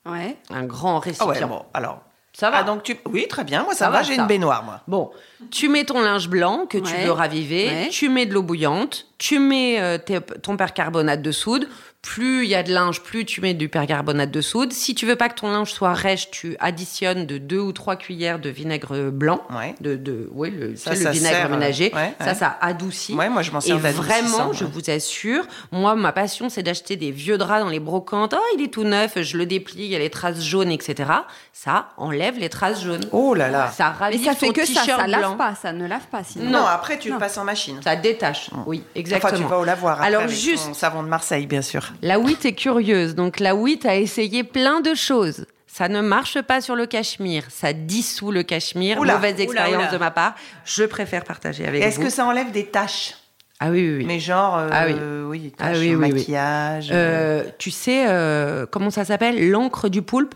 Ouais. 0.04 0.36
Un 0.50 0.64
grand 0.64 0.98
récipient. 0.98 1.28
Ah 1.28 1.32
ouais, 1.32 1.46
bon, 1.46 1.64
alors. 1.74 2.02
Ça 2.34 2.50
va. 2.50 2.58
Ah, 2.58 2.62
donc 2.64 2.82
tu... 2.82 2.96
Oui, 3.06 3.26
très 3.28 3.44
bien. 3.44 3.62
Moi, 3.62 3.74
ça, 3.74 3.90
va. 3.90 4.02
J'ai 4.02 4.16
une 4.16 4.26
baignoire, 4.26 4.64
moi. 4.64 4.80
Bon, 4.88 5.10
tu 5.50 5.68
mets 5.68 5.84
ton 5.84 6.00
linge 6.00 6.28
blanc 6.28 6.66
que 6.68 6.78
tu 6.78 6.94
veux 6.94 7.12
raviver. 7.12 7.88
Tu 7.90 8.08
mets 8.08 8.26
de 8.26 8.34
l'eau 8.34 8.42
bouillante. 8.42 9.06
Tu 9.18 9.38
mets 9.38 9.80
euh, 9.80 9.98
ton 10.42 10.56
percarbonate 10.56 11.22
de 11.22 11.32
soude 11.32 11.68
plus 12.04 12.44
il 12.44 12.50
y 12.50 12.54
a 12.54 12.62
de 12.62 12.72
linge, 12.72 13.00
plus 13.00 13.24
tu 13.24 13.40
mets 13.40 13.54
du 13.54 13.68
percarbonate 13.70 14.30
de 14.30 14.40
soude. 14.42 14.72
Si 14.72 14.94
tu 14.94 15.06
veux 15.06 15.16
pas 15.16 15.30
que 15.30 15.40
ton 15.40 15.50
linge 15.50 15.72
soit 15.72 15.94
rêche, 15.94 16.30
tu 16.30 16.54
additionnes 16.60 17.24
de 17.24 17.38
deux 17.38 17.58
ou 17.58 17.72
trois 17.72 17.96
cuillères 17.96 18.38
de 18.38 18.50
vinaigre 18.50 19.10
blanc. 19.10 19.40
De, 19.80 19.96
de, 19.96 20.28
oui, 20.32 20.50
le, 20.50 20.76
ça, 20.76 20.94
le 20.94 21.10
vinaigre 21.10 21.48
ménager. 21.48 21.92
ça, 22.20 22.34
ça 22.34 22.58
adoucit. 22.60 23.14
moi, 23.14 23.42
je 23.42 23.50
m'en 23.50 23.60
sers 23.60 23.76
Et 23.76 23.90
vraiment, 23.90 24.52
je 24.52 24.64
vous 24.64 24.90
assure, 24.90 25.44
moi, 25.72 25.94
ma 25.94 26.12
passion, 26.12 26.50
c'est 26.50 26.62
d'acheter 26.62 26.96
des 26.96 27.10
vieux 27.10 27.38
draps 27.38 27.64
dans 27.64 27.70
les 27.70 27.80
brocantes. 27.80 28.34
Oh, 28.36 28.56
il 28.58 28.62
est 28.62 28.68
tout 28.68 28.84
neuf, 28.84 29.20
je 29.22 29.38
le 29.38 29.46
déplie, 29.46 29.84
il 29.84 29.90
y 29.90 29.96
a 29.96 29.98
les 29.98 30.10
traces 30.10 30.42
jaunes, 30.42 30.70
etc. 30.70 31.10
Ça 31.54 31.88
enlève 31.96 32.38
les 32.38 32.50
traces 32.50 32.84
jaunes. 32.84 33.06
Oh 33.12 33.32
là 33.32 33.48
là. 33.48 33.72
Ça 33.74 33.90
ravive 33.90 34.20
Mais 34.20 34.26
ça 34.26 34.34
fait 34.34 34.52
que 34.52 34.66
ça, 34.66 34.84
ça 34.84 35.06
lave 35.06 35.36
pas, 35.36 35.54
ça 35.54 35.72
ne 35.72 35.86
lave 35.86 36.06
pas 36.10 36.22
sinon. 36.22 36.50
Non, 36.50 36.66
après, 36.66 36.98
tu 36.98 37.10
le 37.10 37.18
passes 37.18 37.38
en 37.38 37.44
machine. 37.44 37.80
Ça 37.82 37.96
détache, 37.96 38.50
oui, 38.66 38.82
exactement. 38.94 39.32
Enfin, 39.32 39.42
tu 39.42 39.48
vas 39.48 39.58
au 39.58 39.64
lavoir 39.64 39.94
après 39.94 40.08
Alors, 40.08 40.22
avec 40.22 40.36
juste... 40.36 40.74
savon 40.74 41.02
de 41.02 41.08
Marseille, 41.08 41.46
bien 41.46 41.62
sûr. 41.62 41.93
La 42.02 42.18
WIT 42.18 42.44
est 42.44 42.54
curieuse. 42.54 43.14
Donc 43.14 43.40
la 43.40 43.54
WIT 43.54 43.86
a 43.86 43.96
essayé 43.96 44.44
plein 44.44 44.80
de 44.80 44.94
choses. 44.94 45.46
Ça 45.66 45.88
ne 45.88 46.00
marche 46.00 46.40
pas 46.40 46.60
sur 46.60 46.76
le 46.76 46.86
cachemire. 46.86 47.46
Ça 47.50 47.72
dissout 47.72 48.30
le 48.30 48.42
cachemire. 48.42 49.02
Mauvaise 49.02 49.40
expérience 49.40 49.92
de 49.92 49.98
ma 49.98 50.10
part. 50.10 50.34
Je 50.64 50.84
préfère 50.84 51.24
partager 51.24 51.66
avec 51.66 51.82
vous. 51.82 51.88
Est-ce 51.88 51.98
que 51.98 52.10
ça 52.10 52.26
enlève 52.26 52.52
des 52.52 52.66
taches? 52.66 53.14
Ah 53.60 53.70
oui, 53.70 53.88
oui, 53.88 53.96
oui. 53.98 54.04
Mais 54.04 54.20
genre, 54.20 54.58
euh, 54.58 54.68
ah 54.72 54.86
oui, 54.86 54.94
oui, 55.26 55.52
ah 55.58 55.72
oui, 55.74 55.94
maquillage. 55.94 56.90
Euh, 56.92 57.44
tu 57.58 57.70
sais 57.70 58.04
euh, 58.08 58.66
comment 58.66 58.90
ça 58.90 59.04
s'appelle? 59.04 59.48
L'encre 59.50 59.88
du 59.88 60.02
poulpe? 60.02 60.34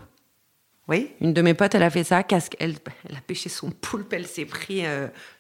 Oui. 0.87 1.11
Une 1.21 1.35
de 1.35 1.43
mes 1.43 1.53
potes, 1.53 1.75
elle 1.75 1.83
a 1.83 1.91
fait 1.91 2.05
ça. 2.05 2.23
Casque, 2.23 2.57
elle, 2.59 2.77
elle 3.09 3.17
a 3.17 3.21
pêché 3.21 3.49
son 3.49 3.71
poulpe, 3.71 4.13
elle 4.13 4.27
s'est 4.27 4.47
pris 4.47 4.85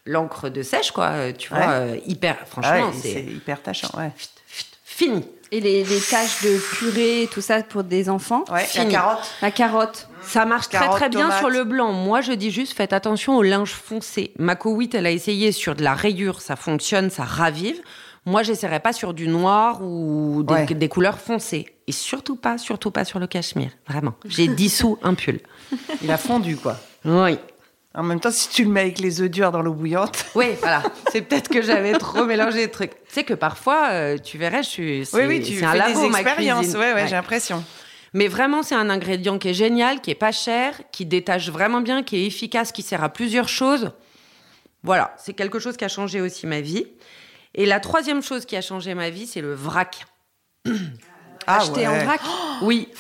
l'encre 0.04 0.50
de 0.50 0.62
sèche, 0.62 0.90
quoi. 0.90 1.32
Tu 1.32 1.48
vois, 1.48 1.86
hyper. 2.04 2.36
Franchement, 2.46 2.90
ah 2.90 2.96
c'est 3.00 3.22
hyper 3.22 3.62
tachant. 3.62 3.88
Ouais. 3.96 4.12
Fini. 4.98 5.22
Et 5.52 5.60
les, 5.60 5.84
les 5.84 6.00
tâches 6.00 6.42
de 6.42 6.58
purée, 6.76 7.28
tout 7.32 7.40
ça 7.40 7.62
pour 7.62 7.84
des 7.84 8.10
enfants 8.10 8.44
Ouais, 8.50 8.66
la 8.74 8.84
carotte. 8.84 9.30
La 9.40 9.50
carotte. 9.52 10.08
Ça 10.22 10.44
marche 10.44 10.70
très 10.70 10.88
très 10.88 11.08
bien 11.08 11.30
sur 11.38 11.50
le 11.50 11.62
blanc. 11.62 11.92
Moi, 11.92 12.20
je 12.20 12.32
dis 12.32 12.50
juste, 12.50 12.72
faites 12.72 12.92
attention 12.92 13.36
au 13.36 13.42
linge 13.44 13.70
foncé. 13.70 14.32
Ma 14.40 14.56
8, 14.62 14.96
elle 14.96 15.06
a 15.06 15.12
essayé 15.12 15.52
sur 15.52 15.76
de 15.76 15.84
la 15.84 15.94
rayure, 15.94 16.40
ça 16.40 16.56
fonctionne, 16.56 17.10
ça 17.10 17.22
ravive. 17.22 17.80
Moi, 18.26 18.42
j'essaierai 18.42 18.80
pas 18.80 18.92
sur 18.92 19.14
du 19.14 19.28
noir 19.28 19.82
ou 19.82 20.42
des, 20.42 20.74
des, 20.74 20.88
couleurs 20.88 21.20
foncées. 21.20 21.66
Et 21.86 21.92
surtout 21.92 22.34
pas, 22.34 22.58
surtout 22.58 22.90
pas 22.90 23.04
sur 23.04 23.20
le 23.20 23.28
cachemire. 23.28 23.70
Vraiment. 23.86 24.14
J'ai 24.24 24.48
dissous 24.48 24.98
un 25.04 25.14
pull. 25.14 25.38
Il 26.02 26.10
a 26.10 26.18
fondu, 26.18 26.56
quoi. 26.56 26.76
Oui. 27.04 27.38
En 27.94 28.02
même 28.02 28.20
temps, 28.20 28.30
si 28.30 28.48
tu 28.50 28.64
le 28.64 28.70
mets 28.70 28.82
avec 28.82 28.98
les 28.98 29.20
œufs 29.22 29.30
durs 29.30 29.50
dans 29.50 29.62
l'eau 29.62 29.72
bouillante. 29.72 30.26
Oui, 30.34 30.46
voilà. 30.60 30.82
C'est 31.10 31.22
peut-être 31.22 31.48
que 31.48 31.62
j'avais 31.62 31.92
trop 31.94 32.24
mélangé 32.24 32.58
les 32.58 32.70
trucs. 32.70 32.92
Tu 33.06 33.14
sais 33.14 33.24
que 33.24 33.34
parfois, 33.34 33.88
euh, 33.90 34.18
tu 34.18 34.36
verrais, 34.38 34.62
je 34.62 34.68
suis. 34.68 35.08
Oui, 35.14 35.22
oui, 35.26 35.42
tu 35.42 35.54
fais 35.54 35.64
un 35.64 35.74
labo, 35.74 36.00
des 36.00 36.06
expériences. 36.06 36.66
Oui, 36.74 36.92
ouais, 36.94 37.06
j'ai 37.06 37.16
l'impression. 37.16 37.64
Mais 38.14 38.28
vraiment, 38.28 38.62
c'est 38.62 38.74
un 38.74 38.90
ingrédient 38.90 39.38
qui 39.38 39.48
est 39.48 39.54
génial, 39.54 40.00
qui 40.00 40.10
est 40.10 40.14
pas 40.14 40.32
cher, 40.32 40.80
qui 40.92 41.06
détache 41.06 41.50
vraiment 41.50 41.80
bien, 41.80 42.02
qui 42.02 42.16
est 42.16 42.26
efficace, 42.26 42.72
qui 42.72 42.82
sert 42.82 43.02
à 43.02 43.08
plusieurs 43.08 43.48
choses. 43.48 43.92
Voilà, 44.82 45.14
c'est 45.18 45.32
quelque 45.32 45.58
chose 45.58 45.76
qui 45.76 45.84
a 45.84 45.88
changé 45.88 46.20
aussi 46.20 46.46
ma 46.46 46.60
vie. 46.60 46.86
Et 47.54 47.66
la 47.66 47.80
troisième 47.80 48.22
chose 48.22 48.44
qui 48.46 48.56
a 48.56 48.60
changé 48.60 48.94
ma 48.94 49.10
vie, 49.10 49.26
c'est 49.26 49.40
le 49.40 49.54
vrac. 49.54 50.06
Ah, 51.46 51.58
Acheter 51.58 51.86
en 51.88 51.98
vrac 51.98 52.20
Oui. 52.62 52.88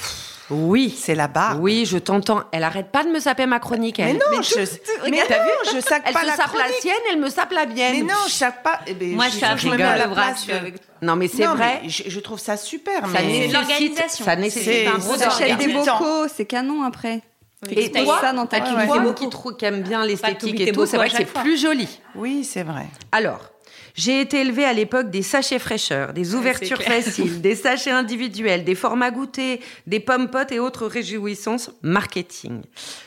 Oui. 0.50 0.96
C'est 0.98 1.14
la 1.14 1.28
barre. 1.28 1.60
Oui, 1.60 1.84
je 1.86 1.98
t'entends. 1.98 2.42
Elle 2.52 2.64
arrête 2.64 2.90
pas 2.90 3.04
de 3.04 3.10
me 3.10 3.20
saper 3.20 3.46
ma 3.46 3.60
chronique. 3.60 3.98
Elle. 3.98 4.14
Mais 4.14 4.36
non, 4.36 4.42
je, 4.42 5.10
mais 5.10 5.18
t'as 5.28 5.44
vu, 5.44 5.50
je 5.74 5.80
sape 5.80 6.02
elle 6.06 6.12
pas 6.12 6.24
la 6.24 6.36
sape 6.36 6.54
la 6.56 6.72
sienne, 6.80 6.94
elle 7.12 7.20
me 7.20 7.28
sape 7.28 7.52
la 7.52 7.66
mienne. 7.66 7.96
Mais 7.96 8.02
non, 8.02 8.18
je 8.26 8.32
sape 8.32 8.62
pas. 8.62 8.80
Eh 8.86 8.94
ben, 8.94 9.14
Moi, 9.14 9.26
je, 9.28 9.38
je, 9.38 9.56
je, 9.56 9.68
me 9.68 9.76
mets 9.76 9.82
à 9.82 9.98
la 9.98 10.08
place. 10.08 10.46
Non, 11.02 11.16
mais 11.16 11.28
c'est 11.28 11.44
vrai. 11.44 11.82
je, 11.86 12.20
trouve 12.20 12.38
ça 12.38 12.56
super. 12.56 13.00
Ça 13.02 13.20
mais... 13.22 13.48
l'organisation. 13.48 14.24
Ça 14.24 14.36
nécessite 14.36 14.88
un 14.88 14.98
gros 14.98 15.16
des 15.56 15.72
bocaux, 15.72 16.28
c'est 16.34 16.46
canon 16.46 16.82
après. 16.82 17.22
Et 17.70 17.90
toi, 17.90 18.18
ça 18.20 18.32
dans 18.32 18.46
ta 18.46 18.60
qui, 18.60 18.70
qui 19.58 19.64
aime 19.64 19.82
bien 19.82 20.04
l'esthétique 20.04 20.60
et 20.60 20.72
tout, 20.72 20.86
c'est 20.86 20.96
vrai 20.96 21.10
que 21.10 21.16
c'est 21.16 21.32
plus 21.32 21.60
joli. 21.60 21.88
Oui, 22.14 22.44
c'est 22.44 22.62
vrai. 22.62 22.86
Alors, 23.12 23.40
j'ai 23.98 24.20
été 24.20 24.42
élevée 24.42 24.64
à 24.64 24.72
l'époque 24.72 25.10
des 25.10 25.22
sachets 25.22 25.58
fraîcheurs, 25.58 26.12
des 26.12 26.36
ouvertures 26.36 26.80
faciles, 26.80 27.40
des 27.40 27.56
sachets 27.56 27.90
individuels, 27.90 28.62
des 28.62 28.76
formats 28.76 29.10
goûtés, 29.10 29.60
des 29.88 29.98
pommes 29.98 30.30
potes 30.30 30.52
et 30.52 30.60
autres 30.60 30.86
réjouissances 30.86 31.72
marketing. 31.82 32.62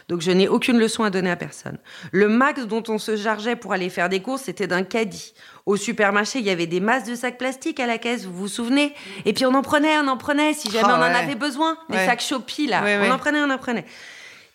Donc 0.10 0.20
je 0.20 0.32
n'ai 0.32 0.50
aucune 0.50 0.78
leçon 0.78 1.06
à 1.06 1.10
donner 1.10 1.32
à 1.32 1.38
personne. 1.38 1.78
Le 2.12 2.28
max 2.28 2.66
dont 2.68 2.84
on 2.90 2.98
se 2.98 3.16
chargeait 3.16 3.56
pour 3.56 3.72
aller 3.72 3.90
faire 3.90 4.10
des 4.10 4.22
courses, 4.22 4.42
c'était 4.44 4.68
d'un 4.68 4.84
caddie. 4.84 5.34
Au 5.66 5.78
supermarché, 5.78 6.40
il 6.40 6.46
y 6.46 6.50
avait 6.50 6.68
des 6.68 6.82
masses 6.82 7.06
de 7.06 7.16
sacs 7.16 7.38
plastiques 7.38 7.80
à 7.80 7.86
la 7.86 7.98
caisse, 7.98 8.26
vous 8.26 8.34
vous 8.34 8.50
souvenez? 8.50 8.94
Et 9.24 9.32
puis 9.32 9.46
on 9.46 9.54
en 9.54 9.62
prenait, 9.62 9.98
on 9.98 10.10
en 10.10 10.18
prenait, 10.18 10.54
si 10.54 10.70
jamais 10.70 10.90
oh, 10.92 10.98
on 10.98 11.00
en 11.00 11.04
avait 11.04 11.36
besoin. 11.36 11.78
Des 11.90 12.06
sacs 12.06 12.22
Shopee, 12.22 12.68
là. 12.68 12.84
on 13.08 13.12
en 13.12 13.18
prenait, 13.18 13.40
on 13.40 13.50
en 13.50 13.58
prenait. 13.58 13.86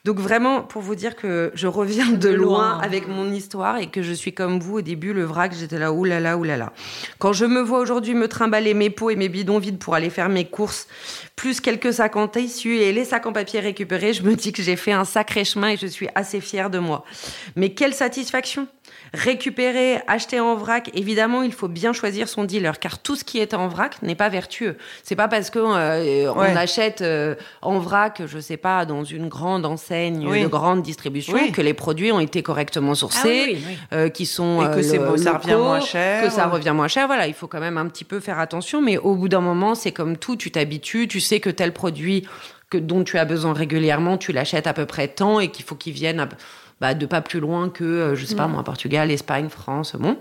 Donc 0.06 0.20
vraiment, 0.20 0.62
pour 0.62 0.82
vous 0.82 0.94
dire 0.94 1.16
que 1.16 1.50
je 1.54 1.66
reviens 1.66 2.12
de, 2.12 2.28
loin, 2.28 2.78
avec 2.78 3.08
mon 3.08 3.32
histoire 3.32 3.78
et 3.78 3.88
que 3.88 4.02
je 4.02 4.12
suis 4.12 4.32
comme 4.32 4.60
vous 4.60 4.78
au 4.78 4.80
début, 4.80 5.12
le 5.12 5.24
vrac, 5.24 5.52
j'étais 5.52 5.80
là, 5.80 5.92
oulala, 5.92 6.38
oulala. 6.38 6.72
Quand 7.18 7.32
je 7.32 7.44
me 7.44 7.60
vois 7.60 7.80
aujourd'hui 7.80 8.14
me 8.14 8.28
trimballer 8.28 8.72
mes 8.72 8.88
pots 8.88 9.10
et 9.10 9.16
mes 9.16 9.28
bidons 9.28 9.58
vides 9.58 9.78
pour 9.78 9.96
aller 9.96 10.08
faire 10.08 10.28
mes 10.28 10.44
courses, 10.44 10.86
plus 11.34 11.60
quelques 11.60 11.92
sacs 11.92 12.14
en 12.14 12.28
tissu 12.28 12.76
et 12.76 12.92
les 12.92 13.04
sacs 13.04 13.26
en 13.26 13.32
papier 13.32 13.58
récupérés, 13.58 14.12
je 14.12 14.22
me 14.22 14.36
dis 14.36 14.52
que 14.52 14.62
j'ai 14.62 14.76
fait 14.76 14.92
un 14.92 15.04
sacré 15.04 15.44
chemin 15.44 15.70
et 15.70 15.76
je 15.76 15.88
suis 15.88 16.08
assez 16.14 16.40
fière 16.40 16.70
de 16.70 16.78
moi. 16.78 17.04
Mais 17.56 17.70
quelle 17.70 17.92
satisfaction 17.92 18.68
récupérer, 19.14 20.00
acheter 20.06 20.40
en 20.40 20.54
vrac, 20.56 20.90
évidemment, 20.94 21.42
il 21.42 21.52
faut 21.52 21.68
bien 21.68 21.92
choisir 21.92 22.28
son 22.28 22.44
dealer, 22.44 22.78
car 22.78 22.98
tout 22.98 23.16
ce 23.16 23.24
qui 23.24 23.38
est 23.38 23.54
en 23.54 23.68
vrac 23.68 24.02
n'est 24.02 24.14
pas 24.14 24.28
vertueux. 24.28 24.76
C'est 25.02 25.16
pas 25.16 25.28
parce 25.28 25.50
qu'on 25.50 25.74
euh, 25.74 26.32
on 26.34 26.40
achète 26.40 27.02
euh, 27.02 27.34
en 27.62 27.78
vrac, 27.78 28.22
je 28.26 28.38
sais 28.38 28.56
pas, 28.56 28.84
dans 28.84 29.04
une 29.04 29.28
grande 29.28 29.66
enseigne 29.66 30.28
de 30.42 30.46
grande 30.46 30.82
distribution, 30.82 31.36
que 31.52 31.62
les 31.62 31.74
produits 31.74 32.12
ont 32.12 32.20
été 32.20 32.42
correctement 32.42 32.94
sourcés, 32.94 33.58
ah 33.90 33.94
euh, 33.94 34.08
qui 34.08 34.26
sont 34.26 34.62
et 34.62 34.74
que 34.74 34.82
ça 34.82 35.38
revient 35.38 35.54
moins 35.54 35.80
cher, 35.80 36.22
que 36.22 36.30
ça 36.30 36.46
revient 36.46 36.72
moins 36.74 36.88
cher. 36.88 37.06
Voilà, 37.06 37.26
il 37.26 37.34
faut 37.34 37.46
quand 37.46 37.60
même 37.60 37.78
un 37.78 37.86
petit 37.86 38.04
peu 38.04 38.20
faire 38.20 38.38
attention, 38.38 38.82
mais 38.82 38.98
au 38.98 39.14
bout 39.14 39.28
d'un 39.28 39.40
moment, 39.40 39.74
c'est 39.74 39.92
comme 39.92 40.16
tout, 40.16 40.36
tu 40.36 40.50
t'habitues, 40.50 41.08
tu 41.08 41.20
sais 41.20 41.40
que 41.40 41.50
tel 41.50 41.72
produit 41.72 42.26
que 42.70 42.78
dont 42.78 43.04
tu 43.04 43.16
as 43.18 43.24
besoin 43.24 43.52
régulièrement, 43.52 44.18
tu 44.18 44.32
l'achètes 44.32 44.66
à 44.66 44.72
peu 44.72 44.86
près 44.86 45.08
tant 45.08 45.38
et 45.38 45.48
qu'il 45.48 45.64
faut 45.64 45.76
qu'il 45.76 45.92
vienne 45.92 46.28
bah, 46.80 46.94
de 46.94 47.06
pas 47.06 47.22
plus 47.22 47.40
loin 47.40 47.70
que, 47.70 47.84
euh, 47.84 48.14
je 48.14 48.26
sais 48.26 48.36
pas 48.36 48.48
moi, 48.48 48.62
Portugal, 48.62 49.10
Espagne, 49.10 49.48
France, 49.48 49.96
bon. 49.96 50.18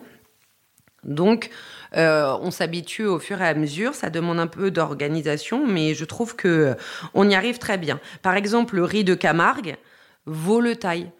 Donc, 1.03 1.51
euh, 1.95 2.35
on 2.41 2.49
s'habitue 2.49 3.05
au 3.05 3.19
fur 3.19 3.41
et 3.41 3.47
à 3.47 3.53
mesure. 3.53 3.93
Ça 3.93 4.09
demande 4.09 4.39
un 4.39 4.47
peu 4.47 4.71
d'organisation, 4.71 5.65
mais 5.67 5.93
je 5.93 6.03
trouve 6.03 6.35
que 6.35 6.47
euh, 6.47 6.73
on 7.13 7.29
y 7.29 7.35
arrive 7.35 7.59
très 7.59 7.77
bien. 7.77 7.99
Par 8.21 8.35
exemple, 8.35 8.75
le 8.75 8.83
riz 8.83 9.03
de 9.03 9.13
Camargue 9.13 9.77
vaut 10.25 10.61
le 10.61 10.75
taille. 10.75 11.11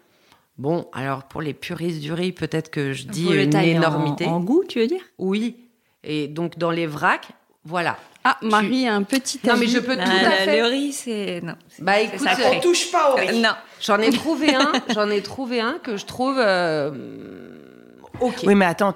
Bon, 0.58 0.88
alors 0.92 1.24
pour 1.24 1.42
les 1.42 1.54
puristes 1.54 2.00
du 2.00 2.12
riz, 2.12 2.32
peut-être 2.32 2.70
que 2.70 2.92
je 2.92 3.06
dis 3.06 3.28
une 3.30 3.54
énormité. 3.54 4.26
En, 4.26 4.36
en, 4.36 4.40
goût, 4.40 4.64
tu 4.66 4.80
veux 4.80 4.86
dire? 4.86 5.02
Oui. 5.18 5.56
Et 6.02 6.28
donc 6.28 6.58
dans 6.58 6.70
les 6.70 6.86
vracs, 6.86 7.28
voilà. 7.64 7.98
Ah, 8.28 8.36
Marie 8.42 8.88
a 8.88 8.94
un 8.94 9.04
petit 9.04 9.38
Non, 9.44 9.54
mais 9.56 9.68
je 9.68 9.78
peux 9.78 9.94
tout 9.94 10.02
à 10.02 10.30
fait. 10.30 10.60
Le 10.60 10.66
riz, 10.66 10.92
c'est 10.92 11.40
non. 11.44 11.54
Bah 11.78 12.00
écoute, 12.00 12.26
on 12.44 12.58
touche 12.58 12.90
pas 12.90 13.12
au 13.12 13.14
riz. 13.14 13.40
non. 13.40 13.50
J'en 13.80 14.00
ai 14.00 14.10
trouvé 14.12 14.52
un. 14.52 14.72
J'en 14.92 15.08
ai 15.10 15.22
trouvé 15.22 15.60
un 15.60 15.78
que 15.80 15.96
je 15.96 16.06
trouve. 16.06 16.36
Euh, 16.38 16.90
Oui, 18.44 18.56
mais 18.56 18.64
attends, 18.64 18.92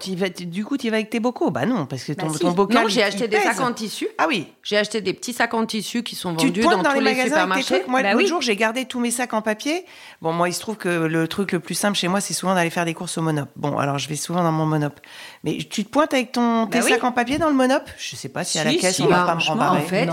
du 0.46 0.64
coup, 0.64 0.76
tu 0.76 0.90
vas 0.90 0.96
avec 0.96 1.10
tes 1.10 1.20
bocaux? 1.20 1.52
Bah 1.52 1.64
non, 1.64 1.86
parce 1.86 2.02
que 2.02 2.12
ton, 2.12 2.26
bah 2.26 2.38
ton 2.40 2.50
bocal. 2.50 2.82
Non, 2.82 2.88
j'ai 2.88 3.04
acheté 3.04 3.28
des 3.28 3.38
sacs 3.38 3.60
en 3.60 3.72
tissu. 3.72 4.08
Ah 4.18 4.26
oui. 4.26 4.48
J'ai 4.64 4.78
acheté 4.78 5.00
des 5.00 5.12
petits 5.12 5.32
sacs 5.32 5.54
en 5.54 5.64
tissu 5.64 6.02
qui 6.02 6.16
sont 6.16 6.32
vendus 6.32 6.62
dans, 6.62 6.82
tous 6.82 6.98
les, 6.98 7.14
supermarchés. 7.22 7.84
Moi, 7.86 8.02
bah 8.02 8.14
l'autre 8.14 8.26
jour, 8.26 8.42
j'ai 8.42 8.56
gardé 8.56 8.84
tous 8.84 8.98
mes 8.98 9.12
sacs 9.12 9.32
en 9.32 9.42
papier. 9.42 9.84
Bon, 10.22 10.32
moi, 10.32 10.48
il 10.48 10.54
se 10.54 10.60
trouve 10.60 10.76
que 10.76 10.88
le 10.88 11.28
truc 11.28 11.52
le 11.52 11.60
plus 11.60 11.76
simple 11.76 11.96
chez 11.96 12.08
moi, 12.08 12.20
c'est 12.20 12.34
souvent 12.34 12.56
d'aller 12.56 12.70
faire 12.70 12.84
des 12.84 12.94
courses 12.94 13.16
au 13.16 13.22
Monop. 13.22 13.48
Bon, 13.54 13.78
alors 13.78 13.98
je 13.98 14.08
vais 14.08 14.16
souvent 14.16 14.42
dans 14.42 14.52
mon 14.52 14.66
Monop. 14.66 14.98
Mais 15.42 15.56
tu 15.56 15.84
te 15.84 15.88
pointes 15.88 16.12
avec 16.12 16.32
ton 16.32 16.66
tes 16.66 16.82
sacs 16.82 17.02
en 17.02 17.12
papier 17.12 17.38
dans 17.38 17.48
le 17.48 17.54
Monop 17.54 17.82
Je 17.96 18.14
sais 18.14 18.28
pas 18.28 18.44
si, 18.44 18.58
à 18.58 18.64
la 18.64 18.74
caisse 18.74 19.00
on 19.00 19.06
va 19.06 19.24
pas 19.24 19.34
me 19.34 19.40
rembarrer. 19.40 19.78
En 19.78 19.86
fait, 19.86 20.08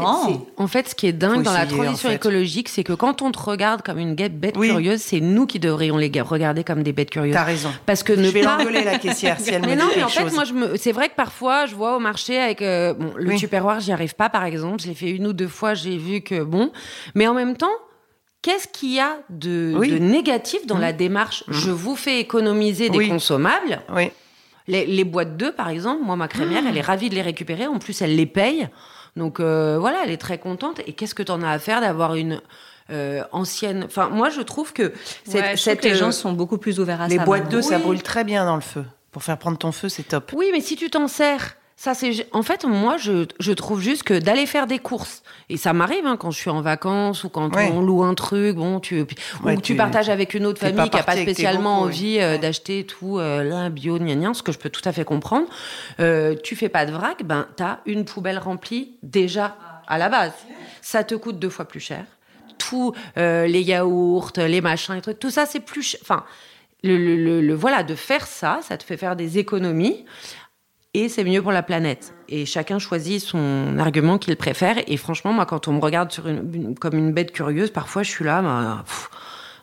en 0.55 0.67
fait, 0.67 0.89
ce 0.89 0.95
qui 0.95 1.07
est 1.07 1.13
dingue 1.13 1.43
dans 1.43 1.51
la 1.51 1.65
transition 1.65 2.09
écologique, 2.09 2.69
c'est 2.69 2.85
que 2.85 2.93
quand 2.93 3.21
on 3.21 3.31
te 3.31 3.39
regarde 3.39 3.81
comme 3.81 3.99
une 3.99 4.15
bête 4.15 4.57
curieuse, 4.57 5.01
c'est 5.01 5.19
nous 5.19 5.45
qui 5.45 5.59
devrions 5.59 5.97
les 5.97 6.11
regarder 6.21 6.63
comme 6.63 6.81
des 6.81 6.93
bêtes 6.93 7.09
curieuses. 7.09 7.33
T'as 7.33 7.43
raison. 7.43 7.71
Parce 7.85 8.03
que 8.03 8.13
ne 8.13 8.29
vais 8.29 8.41
pas 8.41 8.63
la 8.63 8.99
caissière 8.99 9.39
si 9.39 9.49
elle 9.51 9.61
mais 9.65 9.75
me 9.75 9.81
non, 9.81 9.89
mais 9.95 10.03
en 10.03 10.09
fait, 10.09 10.31
moi, 10.33 10.45
je 10.45 10.53
me... 10.53 10.77
c'est 10.77 10.93
vrai 10.93 11.09
que 11.09 11.15
parfois, 11.15 11.65
je 11.65 11.75
vois 11.75 11.97
au 11.97 11.99
marché 11.99 12.39
avec 12.39 12.61
euh, 12.61 12.93
bon, 12.93 13.11
le 13.15 13.29
oui. 13.29 13.37
tupperware, 13.37 13.81
j'y 13.81 13.91
arrive 13.91 14.15
pas, 14.15 14.29
par 14.29 14.45
exemple. 14.45 14.81
Je 14.81 14.87
l'ai 14.87 14.93
fait 14.93 15.09
une 15.09 15.27
ou 15.27 15.33
deux 15.33 15.47
fois, 15.47 15.73
j'ai 15.73 15.97
vu 15.97 16.21
que 16.21 16.43
bon. 16.43 16.71
Mais 17.15 17.27
en 17.27 17.33
même 17.33 17.57
temps, 17.57 17.67
qu'est-ce 18.41 18.67
qu'il 18.67 18.93
y 18.93 18.99
a 18.99 19.17
de, 19.29 19.73
de 19.73 19.97
négatif 19.97 20.65
dans 20.65 20.77
la 20.77 20.93
démarche? 20.93 21.43
Mmh. 21.47 21.53
Je 21.53 21.71
vous 21.71 21.95
fais 21.95 22.19
économiser 22.19 22.89
des 22.89 23.09
consommables. 23.09 23.81
Oui. 23.93 24.11
Les, 24.67 24.85
les 24.85 25.03
boîtes 25.03 25.37
d'œufs, 25.37 25.55
par 25.55 25.69
exemple, 25.69 26.03
moi, 26.03 26.15
ma 26.15 26.27
crémière, 26.27 26.63
mmh. 26.63 26.67
elle 26.67 26.77
est 26.77 26.81
ravie 26.81 27.09
de 27.09 27.15
les 27.15 27.21
récupérer. 27.21 27.67
En 27.67 27.79
plus, 27.79 28.01
elle 28.01 28.15
les 28.15 28.25
paye. 28.25 28.69
Donc 29.15 29.39
euh, 29.39 29.77
voilà, 29.79 29.99
elle 30.03 30.11
est 30.11 30.17
très 30.17 30.37
contente. 30.37 30.79
Et 30.85 30.93
qu'est-ce 30.93 31.15
que 31.15 31.23
tu 31.23 31.31
en 31.31 31.41
as 31.41 31.49
à 31.49 31.59
faire 31.59 31.81
d'avoir 31.81 32.15
une 32.15 32.41
euh, 32.91 33.23
ancienne? 33.31 33.83
Enfin, 33.85 34.09
moi, 34.09 34.29
je 34.29 34.41
trouve 34.41 34.73
que, 34.73 34.93
cette, 35.25 35.83
les 35.83 35.95
gens 35.95 36.11
sont 36.11 36.33
beaucoup 36.33 36.57
plus 36.57 36.79
ouverts 36.79 37.01
à 37.01 37.07
les 37.07 37.15
ça. 37.15 37.21
Les 37.21 37.25
boîtes 37.25 37.49
d'œufs, 37.49 37.65
ça 37.65 37.79
brûle 37.79 38.03
très 38.03 38.23
bien 38.23 38.45
dans 38.45 38.55
le 38.55 38.61
feu. 38.61 38.85
Pour 39.11 39.23
faire 39.23 39.37
prendre 39.37 39.57
ton 39.57 39.71
feu, 39.71 39.89
c'est 39.89 40.03
top. 40.03 40.31
Oui, 40.35 40.49
mais 40.51 40.61
si 40.61 40.75
tu 40.75 40.89
t'en 40.91 41.07
sers, 41.07 41.56
ça 41.79 41.93
c'est. 41.93 42.27
En 42.33 42.41
fait, 42.41 42.65
moi, 42.65 42.97
je, 42.97 43.27
je 43.39 43.51
trouve 43.51 43.79
juste 43.79 44.01
que 44.01 44.17
d'aller 44.17 44.47
faire 44.47 44.65
des 44.65 44.79
courses, 44.79 45.21
et 45.47 45.57
ça 45.57 45.73
m'arrive 45.73 46.07
hein, 46.07 46.17
quand 46.17 46.31
je 46.31 46.39
suis 46.39 46.49
en 46.49 46.61
vacances 46.61 47.23
ou 47.23 47.29
quand 47.29 47.55
on 47.55 47.81
loue 47.81 48.03
un 48.03 48.15
truc, 48.15 48.55
bon, 48.55 48.79
tu 48.79 49.05
ou 49.43 49.61
tu, 49.61 49.75
partages 49.75 50.09
avec 50.09 50.33
une 50.33 50.47
autre 50.47 50.59
famille 50.59 50.89
qui 50.89 50.97
a 50.97 51.03
pas 51.03 51.15
spécialement 51.15 51.81
envie 51.81 52.17
euh, 52.19 52.39
d'acheter 52.39 52.83
tout 52.83 53.19
euh, 53.19 53.43
là 53.43 53.69
bio, 53.69 53.99
gna, 53.99 54.33
ce 54.33 54.41
que 54.41 54.51
je 54.51 54.57
peux 54.57 54.71
tout 54.71 54.81
à 54.85 54.91
fait 54.91 55.05
comprendre. 55.05 55.47
Euh, 55.99 56.35
tu 56.43 56.55
fais 56.55 56.67
pas 56.67 56.87
de 56.87 56.91
vrac, 56.91 57.23
ben 57.23 57.47
t'as 57.55 57.77
une 57.85 58.05
poubelle 58.05 58.39
remplie 58.39 58.93
déjà 59.03 59.55
à 59.87 59.99
la 59.99 60.09
base. 60.09 60.33
Ça 60.81 61.03
te 61.03 61.13
coûte 61.13 61.37
deux 61.37 61.49
fois 61.49 61.65
plus 61.65 61.79
cher. 61.79 62.05
Tous 62.57 62.93
euh, 63.17 63.45
les 63.45 63.61
yaourts, 63.61 64.31
les 64.35 64.61
machins, 64.61 64.95
les 64.95 65.01
trucs, 65.01 65.19
tout 65.19 65.29
ça 65.29 65.45
c'est 65.45 65.59
plus. 65.59 65.95
Enfin 66.01 66.25
le, 66.83 67.53
voilà, 67.53 67.83
de 67.83 67.95
faire 67.95 68.27
ça, 68.27 68.59
ça 68.61 68.77
te 68.77 68.83
fait 68.83 68.97
faire 68.97 69.15
des 69.15 69.37
économies 69.37 70.05
et 70.97 71.09
c'est 71.09 71.23
mieux 71.23 71.43
pour 71.43 71.51
la 71.51 71.61
planète. 71.61 72.15
Et 72.27 72.47
chacun 72.47 72.79
choisit 72.79 73.21
son 73.21 73.77
argument 73.77 74.17
qu'il 74.17 74.35
préfère. 74.35 74.77
Et 74.87 74.97
franchement, 74.97 75.31
moi, 75.31 75.45
quand 75.45 75.67
on 75.67 75.73
me 75.73 75.79
regarde 75.79 76.11
comme 76.79 76.97
une 76.97 77.13
bête 77.13 77.31
curieuse, 77.31 77.69
parfois 77.69 78.01
je 78.01 78.09
suis 78.09 78.25
là, 78.25 78.41
bah, 78.41 78.83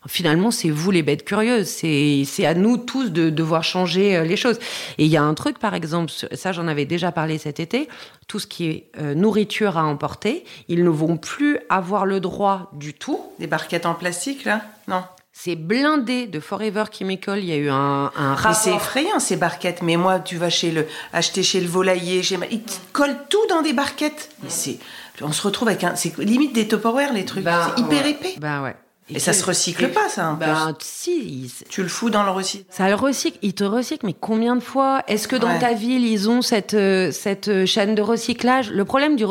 finalement, 0.06 0.52
c'est 0.52 0.70
vous 0.70 0.92
les 0.92 1.02
bêtes 1.02 1.24
curieuses. 1.24 1.66
C'est 1.66 2.46
à 2.46 2.54
nous 2.54 2.76
tous 2.76 3.10
de 3.10 3.30
devoir 3.30 3.64
changer 3.64 4.16
euh, 4.16 4.22
les 4.22 4.36
choses. 4.36 4.60
Et 4.98 5.06
il 5.06 5.10
y 5.10 5.16
a 5.16 5.24
un 5.24 5.34
truc, 5.34 5.58
par 5.58 5.74
exemple, 5.74 6.12
ça 6.12 6.52
j'en 6.52 6.68
avais 6.68 6.84
déjà 6.84 7.10
parlé 7.10 7.36
cet 7.38 7.58
été, 7.58 7.88
tout 8.28 8.38
ce 8.38 8.46
qui 8.46 8.68
est 8.68 8.84
euh, 9.00 9.16
nourriture 9.16 9.76
à 9.76 9.84
emporter, 9.84 10.44
ils 10.68 10.84
ne 10.84 10.88
vont 10.88 11.16
plus 11.16 11.58
avoir 11.68 12.06
le 12.06 12.20
droit 12.20 12.70
du 12.74 12.94
tout. 12.94 13.20
Des 13.40 13.48
barquettes 13.48 13.86
en 13.86 13.94
plastique, 13.94 14.44
là? 14.44 14.62
Non? 14.86 15.02
C'est 15.36 15.56
blindé 15.56 16.26
de 16.28 16.38
Forever 16.38 16.84
Chemical. 16.96 17.40
Il 17.40 17.46
y 17.46 17.52
a 17.52 17.56
eu 17.56 17.68
un, 17.68 18.12
un 18.16 18.34
rapport. 18.34 18.54
c'est 18.54 18.72
effrayant 18.72 19.18
ces 19.18 19.36
barquettes. 19.36 19.82
Mais 19.82 19.96
moi, 19.96 20.20
tu 20.20 20.36
vas 20.36 20.48
chez 20.48 20.70
le 20.70 20.86
acheter 21.12 21.42
chez 21.42 21.60
le 21.60 21.66
volailler, 21.66 22.22
ils 22.50 22.62
te 22.62 22.72
collent 22.92 23.18
tout 23.28 23.44
dans 23.50 23.60
des 23.60 23.72
barquettes. 23.72 24.30
Mais 24.44 24.48
c'est, 24.48 24.78
on 25.20 25.32
se 25.32 25.42
retrouve 25.42 25.68
avec 25.68 25.82
un, 25.82 25.96
c'est 25.96 26.16
limite 26.18 26.54
des 26.54 26.68
Tupperware 26.68 27.12
les 27.12 27.24
trucs. 27.24 27.44
Ben, 27.44 27.72
c'est 27.76 27.82
hyper 27.82 28.06
épais. 28.06 28.36
Ben 28.38 28.62
ouais. 28.62 28.76
Et, 29.10 29.18
ça 29.18 29.32
se 29.32 29.44
recycle 29.44 29.90
pas, 29.90 30.08
ça. 30.08 30.28
Un 30.28 30.34
ben, 30.34 30.74
si. 30.80 31.52
Tu 31.68 31.82
le 31.82 31.88
fous 31.88 32.10
dans 32.10 32.22
le 32.22 32.30
recycle. 32.30 32.64
Ça 32.70 32.88
le 32.88 32.94
recycle. 32.94 33.36
Ils 33.42 33.54
te 33.54 33.64
recyclent, 33.64 34.06
mais 34.06 34.14
combien 34.18 34.54
de 34.54 34.62
fois? 34.62 35.02
Est-ce 35.08 35.26
que 35.26 35.36
dans 35.36 35.58
ta 35.58 35.74
ville, 35.74 36.06
ils 36.06 36.30
ont 36.30 36.42
cette, 36.42 36.74
euh, 36.74 37.10
cette 37.10 37.66
chaîne 37.66 37.96
de 37.96 38.02
recyclage? 38.02 38.70
Le 38.70 38.84
problème 38.84 39.16
du. 39.16 39.24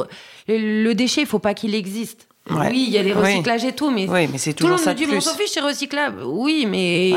Le 0.49 0.91
déchet, 0.91 1.21
il 1.21 1.27
faut 1.27 1.39
pas 1.39 1.53
qu'il 1.53 1.73
existe. 1.73 2.27
Oui, 2.49 2.85
il 2.87 2.93
y 2.93 2.97
a 2.97 3.03
des 3.03 3.13
recyclages 3.13 3.63
et 3.63 3.71
tout, 3.71 3.89
mais, 3.89 4.05
oui, 4.09 4.27
mais 4.29 4.37
c'est 4.37 4.53
tout 4.53 4.67
le 4.67 4.73
monde 4.73 4.85
me 4.85 4.93
dit, 4.93 5.05
mais 5.07 5.15
on 5.15 5.21
s'en 5.21 5.35
fiche, 5.35 5.51
c'est 5.51 5.61
recyclable. 5.61 6.23
Oui, 6.25 6.65
mais 6.69 7.09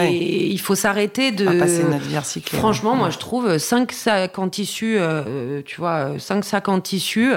il 0.51 0.61
faut 0.61 0.77
s'arrêter 0.77 1.33
de. 1.33 1.47
passer 1.59 1.83
notre 1.83 2.05
vie 2.05 2.17
recyclée. 2.17 2.59
Franchement, 2.59 2.95
moi, 2.95 3.11
je 3.11 3.19
trouve 3.19 3.59
5 3.59 3.91
sacs 3.91 4.39
en 4.39 4.49
tissu, 4.49 4.97
euh, 4.99 5.63
tu 5.65 5.81
vois, 5.81 6.19
5 6.19 6.45
sacs 6.45 6.69
en 6.69 6.81
tissu, 6.81 7.33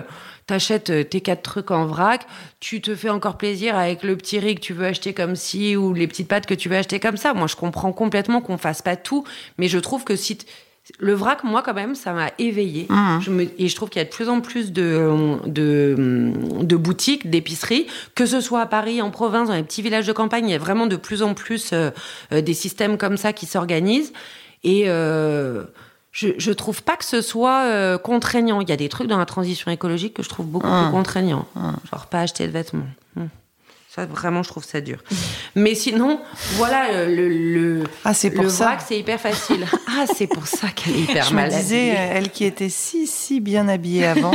t'achètes 0.46 0.92
euh, 0.92 1.04
tes 1.04 1.22
quatre 1.22 1.42
trucs 1.42 1.72
en 1.72 1.88
vrac, 1.88 2.28
tu 2.60 2.80
te 2.80 2.96
fais 2.96 3.10
encore 3.10 3.38
plaisir 3.38 3.76
avec 3.76 4.04
le 4.04 4.16
petit 4.16 4.38
riz 4.38 4.56
que 4.56 4.62
tu 4.62 4.74
veux 4.74 4.86
acheter 4.86 5.14
comme 5.14 5.36
ci 5.36 5.76
ou 5.76 5.94
les 5.94 6.08
petites 6.08 6.28
pâtes 6.28 6.46
que 6.46 6.54
tu 6.54 6.70
veux 6.70 6.78
acheter 6.78 7.00
comme 7.00 7.18
ça. 7.18 7.34
Moi, 7.34 7.48
je 7.48 7.56
comprends 7.56 7.92
complètement 7.92 8.42
qu'on 8.42 8.58
fasse 8.58 8.84
pas 8.84 8.98
tout, 8.98 9.24
mais 9.58 9.68
je 9.68 9.80
trouve 9.80 10.04
que 10.04 10.16
si 10.16 10.38
le 10.98 11.14
vrac, 11.14 11.44
moi, 11.44 11.62
quand 11.62 11.74
même, 11.74 11.94
ça 11.94 12.14
m'a 12.14 12.32
éveillé. 12.40 12.88
Mmh. 12.90 13.20
Je 13.22 13.32
me, 13.32 13.44
et 13.58 13.68
je 13.68 13.76
trouve 13.76 13.90
qu'il 13.90 14.00
y 14.00 14.02
a 14.02 14.06
de 14.06 14.10
plus 14.10 14.30
en 14.30 14.42
plus 14.42 14.72
de, 14.72 15.38
de, 15.46 16.34
de 16.62 16.76
boutiques, 16.76 17.30
d'épiceries, 17.30 17.88
que 18.16 18.26
ce 18.26 18.42
soit 18.42 18.62
à 18.62 18.66
Paris, 18.66 19.02
en 19.02 19.12
province, 19.12 19.50
dans 19.50 19.56
les 19.56 19.64
petits 19.64 19.82
villages 19.82 20.08
de 20.08 20.14
campagne, 20.14 20.48
il 20.48 20.52
y 20.52 20.56
a 20.56 20.60
vraiment 20.60 20.88
de 20.88 20.96
plus 20.96 21.22
en 21.22 21.34
plus 21.34 21.72
euh, 21.74 21.92
euh, 22.32 22.42
des 22.42 22.54
systèmes 22.54 22.98
comme 22.98 23.18
ça 23.18 23.34
qui 23.34 23.46
s'organisent. 23.46 24.14
Et 24.64 24.84
euh, 24.88 25.64
je, 26.12 26.30
je 26.38 26.52
trouve 26.52 26.84
pas 26.84 26.98
que 26.98 27.06
ce 27.06 27.22
soit 27.22 27.64
euh, 27.66 27.98
contraignant. 27.98 28.62
Il 28.62 28.70
y 28.70 28.74
a 28.74 28.78
des 28.78 28.90
trucs 28.90 29.08
dans 29.08 29.20
la 29.20 29.26
transition 29.26 29.72
écologique 29.72 30.14
que 30.16 30.24
je 30.24 30.30
trouve 30.30 30.48
beaucoup 30.48 30.68
mmh. 30.68 30.84
plus 30.84 30.92
contraignants. 30.92 31.46
Mmh. 31.56 31.72
Genre 31.92 32.08
pas 32.08 32.22
acheter 32.22 32.48
de 32.48 32.52
vêtements. 32.52 32.88
Ça, 33.94 34.06
vraiment, 34.06 34.44
je 34.44 34.50
trouve 34.50 34.64
ça 34.64 34.82
dur. 34.82 35.04
Mais 35.56 35.74
sinon, 35.74 36.22
voilà, 36.58 36.92
euh, 36.92 37.08
le, 37.08 37.28
le, 37.28 37.84
ah, 38.06 38.14
c'est 38.14 38.30
pour 38.30 38.44
le 38.44 38.50
ça. 38.50 38.66
vrac, 38.66 38.82
c'est 38.88 39.00
hyper 39.00 39.20
facile. 39.20 39.66
Ah, 39.92 40.06
c'est 40.16 40.28
pour 40.28 40.46
ça 40.46 40.68
qu'elle 40.70 40.96
est 40.96 41.00
hyper 41.00 41.26
je 41.26 41.34
mal 41.34 41.52
me 41.52 41.58
disais, 41.58 41.88
elle 41.88 42.30
qui 42.30 42.46
était 42.46 42.70
si, 42.70 43.08
si 43.08 43.42
bien 43.42 43.68
habillée 43.68 44.06
avant. 44.06 44.32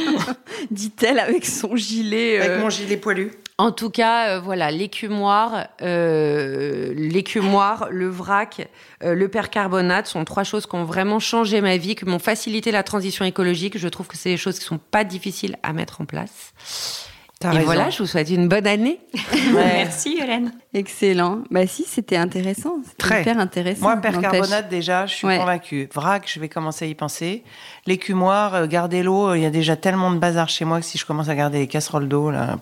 Dit-elle 0.70 1.20
avec 1.20 1.46
son 1.46 1.76
gilet. 1.76 2.40
Avec 2.40 2.60
mon 2.60 2.68
gilet 2.68 2.96
poilu. 2.96 3.30
En 3.60 3.72
tout 3.72 3.90
cas, 3.90 4.30
euh, 4.36 4.40
voilà, 4.40 4.70
l'écumoire, 4.70 5.68
euh, 5.82 6.94
l'écumoire, 6.96 7.88
le 7.90 8.08
vrac, 8.08 8.66
euh, 9.04 9.14
le 9.14 9.28
percarbonate 9.28 10.06
sont 10.06 10.24
trois 10.24 10.44
choses 10.44 10.64
qui 10.64 10.74
ont 10.76 10.84
vraiment 10.84 11.18
changé 11.18 11.60
ma 11.60 11.76
vie, 11.76 11.94
qui 11.94 12.06
m'ont 12.06 12.18
facilité 12.18 12.70
la 12.72 12.82
transition 12.82 13.22
écologique. 13.24 13.76
Je 13.76 13.88
trouve 13.88 14.06
que 14.06 14.16
c'est 14.16 14.30
des 14.30 14.38
choses 14.38 14.58
qui 14.58 14.64
sont 14.64 14.78
pas 14.78 15.04
difficiles 15.04 15.56
à 15.62 15.74
mettre 15.74 16.00
en 16.00 16.06
place. 16.06 17.09
Et 17.42 17.60
voilà, 17.60 17.88
je 17.88 18.02
vous 18.02 18.06
souhaite 18.06 18.28
une 18.28 18.48
bonne 18.48 18.66
année. 18.66 19.00
Merci 19.54 20.18
Hélène. 20.22 20.52
Excellent. 20.74 21.38
Bah 21.50 21.66
si, 21.66 21.84
c'était 21.84 22.18
intéressant. 22.18 22.74
Très. 22.98 23.22
Hyper 23.22 23.38
intéressant. 23.38 23.80
Moi, 23.80 23.96
percarbonate 23.96 24.68
déjà, 24.68 25.06
je 25.06 25.14
suis 25.14 25.26
convaincue. 25.26 25.88
Vrac, 25.94 26.30
je 26.30 26.38
vais 26.38 26.50
commencer 26.50 26.84
à 26.84 26.88
y 26.88 26.94
penser. 26.94 27.42
L'écumoire, 27.86 28.54
euh, 28.54 28.66
garder 28.66 29.02
l'eau, 29.02 29.34
il 29.34 29.40
y 29.40 29.46
a 29.46 29.50
déjà 29.50 29.74
tellement 29.76 30.10
de 30.10 30.18
bazar 30.18 30.50
chez 30.50 30.66
moi 30.66 30.80
que 30.80 30.84
si 30.84 30.98
je 30.98 31.06
commence 31.06 31.30
à 31.30 31.34
garder 31.34 31.60
les 31.60 31.66
casseroles 31.66 32.08
d'eau, 32.08 32.30
là, 32.30 32.58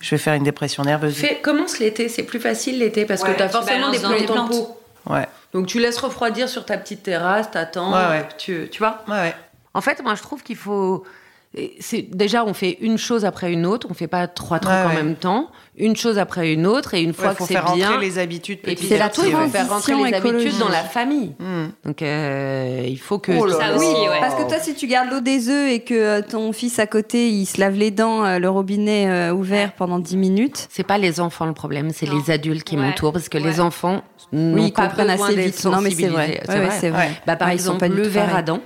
je 0.00 0.10
vais 0.10 0.18
faire 0.18 0.32
une 0.32 0.44
dépression 0.44 0.84
nerveuse. 0.84 1.14
Fais, 1.14 1.40
commence 1.42 1.78
l'été, 1.78 2.08
c'est 2.08 2.22
plus 2.22 2.40
facile 2.40 2.78
l'été 2.78 3.04
parce 3.04 3.22
que 3.22 3.32
tu 3.32 3.42
as 3.42 3.50
forcément 3.50 3.90
des 3.90 3.98
plantes, 3.98 4.24
plantes. 4.24 4.54
Ouais. 5.04 5.26
Donc 5.52 5.66
tu 5.66 5.80
laisses 5.80 5.98
refroidir 5.98 6.48
sur 6.48 6.64
ta 6.64 6.78
petite 6.78 7.02
terrasse, 7.02 7.50
t'attends, 7.50 7.92
ouais, 7.92 8.26
tu, 8.38 8.68
tu 8.70 8.78
vois 8.78 9.04
Ouais, 9.06 9.14
ouais. 9.14 9.34
En 9.74 9.82
fait, 9.82 10.02
moi 10.02 10.14
je 10.14 10.22
trouve 10.22 10.42
qu'il 10.42 10.56
faut 10.56 11.04
c'est 11.80 12.02
déjà 12.14 12.44
on 12.44 12.52
fait 12.52 12.76
une 12.80 12.98
chose 12.98 13.24
après 13.24 13.52
une 13.52 13.64
autre, 13.64 13.86
on 13.90 13.94
fait 13.94 14.06
pas 14.06 14.28
trois 14.28 14.58
trucs 14.58 14.74
en 14.74 14.92
même 14.92 15.16
temps, 15.16 15.50
une 15.76 15.96
chose 15.96 16.18
après 16.18 16.52
une 16.52 16.66
autre 16.66 16.92
et 16.92 17.02
une 17.02 17.14
fois 17.14 17.34
que 17.34 17.42
c'est 17.44 17.54
bien, 17.54 17.62
faire 17.62 17.90
rentrer 17.92 18.06
les 18.06 18.18
habitudes. 18.18 18.58
Et 18.66 18.74
puis 18.74 18.86
c'est 18.86 18.98
la 18.98 19.08
transition 19.08 19.48
faire 19.48 19.68
rentrer 19.68 19.94
les 19.94 20.14
habitudes 20.14 20.58
dans 20.58 20.68
la 20.68 20.82
famille. 20.82 21.34
Hmm. 21.38 21.68
Donc 21.86 22.02
euh, 22.02 22.84
il 22.86 22.98
faut 22.98 23.18
que 23.18 23.32
oh 23.32 23.48
ça 23.48 23.74
aussi, 23.74 23.86
ouais. 23.86 24.20
parce 24.20 24.34
que 24.34 24.46
toi 24.46 24.58
si 24.58 24.74
tu 24.74 24.86
gardes 24.86 25.10
l'eau 25.10 25.20
des 25.20 25.48
œufs 25.48 25.70
et 25.70 25.80
que 25.80 25.94
euh, 25.94 26.22
ton 26.22 26.52
fils 26.52 26.78
à 26.78 26.86
côté 26.86 27.30
il 27.30 27.46
se 27.46 27.58
lave 27.58 27.74
les 27.74 27.90
dents, 27.90 28.24
euh, 28.24 28.38
le 28.38 28.50
robinet 28.50 29.30
ouvert 29.30 29.72
pendant 29.72 29.98
10 29.98 30.16
minutes, 30.18 30.66
c'est 30.70 30.86
pas 30.86 30.98
les 30.98 31.18
enfants 31.18 31.46
le 31.46 31.54
problème, 31.54 31.90
c'est 31.94 32.06
les 32.06 32.30
adultes 32.30 32.64
qui 32.64 32.76
m'entourent 32.76 33.12
parce 33.12 33.30
que 33.30 33.38
les 33.38 33.60
enfants 33.60 34.02
oui, 34.32 34.70
comprennent 34.72 35.10
assez 35.10 35.34
vite. 35.34 35.64
Non 35.64 35.80
mais 35.80 35.90
c'est 35.90 36.08
vrai, 36.08 36.42
c'est 36.78 36.90
vrai. 36.90 37.10
Bah, 37.26 37.36
par 37.36 37.48
exemple 37.48 37.86
le 37.88 38.02
verre 38.02 38.36
à 38.36 38.42
dents, 38.42 38.60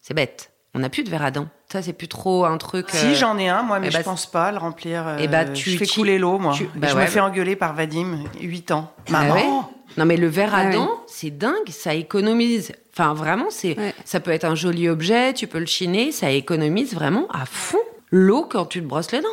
c'est 0.00 0.14
bête. 0.14 0.50
On 0.74 0.80
n'a 0.80 0.90
plus 0.90 1.02
de 1.02 1.10
verre 1.10 1.24
à 1.24 1.30
dents. 1.30 1.48
Ça, 1.70 1.82
c'est 1.82 1.92
plus 1.92 2.08
trop 2.08 2.46
un 2.46 2.56
truc. 2.56 2.86
Si, 2.90 3.06
euh, 3.06 3.14
j'en 3.14 3.36
ai 3.36 3.48
un, 3.48 3.62
moi, 3.62 3.78
mais 3.78 3.88
eh 3.88 3.90
je 3.90 3.96
bah, 3.98 4.02
pense 4.02 4.24
pas 4.24 4.50
le 4.52 4.58
remplir. 4.58 5.06
et 5.18 5.24
eh 5.24 5.28
bah, 5.28 5.40
euh, 5.40 5.52
tu, 5.52 5.70
je 5.70 5.76
fais 5.76 5.86
couler 5.86 6.18
l'eau, 6.18 6.38
moi. 6.38 6.54
Bah 6.74 6.88
je 6.90 6.96
me 6.96 7.04
fais 7.06 7.20
engueuler 7.20 7.56
par 7.56 7.74
Vadim, 7.74 8.24
8 8.40 8.70
ans. 8.70 8.90
Ah 9.08 9.12
Maman 9.12 9.70
Non, 9.98 10.06
mais 10.06 10.16
le 10.16 10.28
verre 10.28 10.54
à 10.54 10.60
ah 10.60 10.72
dents, 10.72 10.90
c'est 11.06 11.30
dingue, 11.30 11.68
ça 11.68 11.94
économise. 11.94 12.72
Enfin, 12.94 13.12
vraiment, 13.12 13.48
c'est, 13.50 13.76
ça 14.06 14.18
peut 14.18 14.30
être 14.30 14.44
un 14.44 14.54
joli 14.54 14.88
objet, 14.88 15.34
tu 15.34 15.46
peux 15.46 15.58
le 15.58 15.66
chiner, 15.66 16.10
ça 16.10 16.30
économise 16.30 16.94
vraiment 16.94 17.26
à 17.28 17.44
fond 17.44 17.78
l'eau 18.10 18.46
quand 18.48 18.64
tu 18.64 18.80
te 18.80 18.86
brosses 18.86 19.12
les 19.12 19.20
dents 19.20 19.28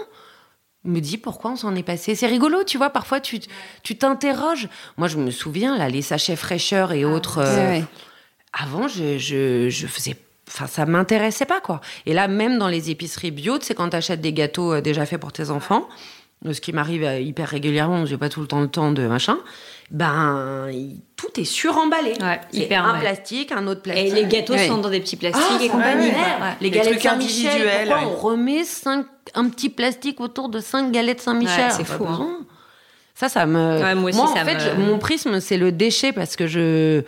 me 0.85 0.99
dis 0.99 1.17
pourquoi 1.17 1.51
on 1.51 1.55
s'en 1.55 1.75
est 1.75 1.83
passé. 1.83 2.15
C'est 2.15 2.27
rigolo, 2.27 2.63
tu 2.63 2.77
vois, 2.77 2.89
parfois 2.89 3.19
tu 3.19 3.39
tu 3.83 3.97
t'interroges. 3.97 4.69
Moi, 4.97 5.07
je 5.07 5.17
me 5.17 5.31
souviens, 5.31 5.77
là, 5.77 5.89
les 5.89 6.01
sachets 6.01 6.35
fraîcheurs 6.35 6.91
et 6.91 7.05
autres. 7.05 7.39
Euh, 7.39 7.79
avant, 8.53 8.87
je, 8.87 9.17
je, 9.17 9.69
je 9.69 9.87
faisais 9.87 10.15
Enfin, 10.47 10.67
ça 10.67 10.85
m'intéressait 10.85 11.45
pas, 11.45 11.59
quoi. 11.59 11.81
Et 12.05 12.13
là, 12.13 12.27
même 12.27 12.59
dans 12.59 12.67
les 12.67 12.91
épiceries 12.91 13.31
bio, 13.31 13.57
c'est 13.61 13.73
quand 13.73 13.89
tu 13.89 13.95
achètes 13.95 14.21
des 14.21 14.33
gâteaux 14.33 14.73
euh, 14.73 14.81
déjà 14.81 15.05
faits 15.05 15.19
pour 15.19 15.33
tes 15.33 15.49
enfants, 15.49 15.87
ce 16.51 16.61
qui 16.61 16.71
m'arrive 16.71 17.03
euh, 17.03 17.19
hyper 17.19 17.49
régulièrement, 17.49 18.05
j'ai 18.05 18.17
pas 18.17 18.29
tout 18.29 18.41
le 18.41 18.47
temps 18.47 18.61
le 18.61 18.67
temps 18.67 18.91
de 18.91 19.07
machin, 19.07 19.37
ben, 19.91 20.67
tout 21.15 21.39
est 21.39 21.45
suremballé. 21.45 22.13
Ouais, 22.19 22.41
hyper 22.53 22.85
un 22.85 22.99
plastique, 22.99 23.51
un 23.51 23.67
autre 23.67 23.81
plastique. 23.81 24.07
Et 24.07 24.11
les 24.11 24.25
gâteaux 24.25 24.57
sont 24.57 24.77
dans 24.77 24.89
des 24.89 24.99
petits 24.99 25.15
plastiques 25.15 25.43
ah, 25.59 25.63
et 25.63 25.69
compagnie. 25.69 26.11
Les, 26.61 26.69
galettes 26.69 27.01
Saint-Michel, 27.01 27.87
pourquoi 27.87 28.07
on 28.07 28.15
remet 28.15 28.63
cinq, 28.63 29.05
un 29.33 29.49
petit 29.49 29.69
plastique 29.69 30.19
autour 30.21 30.49
de 30.49 30.59
cinq 30.59 30.91
galettes 30.91 31.21
Saint-Michel? 31.21 31.71
C'est 31.71 31.85
fou. 31.85 32.05
Hein. 32.07 32.45
Ça, 33.13 33.29
ça 33.29 33.45
me. 33.45 33.95
moi, 33.95 34.09
aussi, 34.09 34.19
en 34.19 34.45
fait, 34.45 34.75
mon 34.77 34.97
prisme, 34.99 35.39
c'est 35.39 35.57
le 35.57 35.71
déchet 35.71 36.11
parce 36.11 36.35
que 36.35 36.47
je 36.47 37.03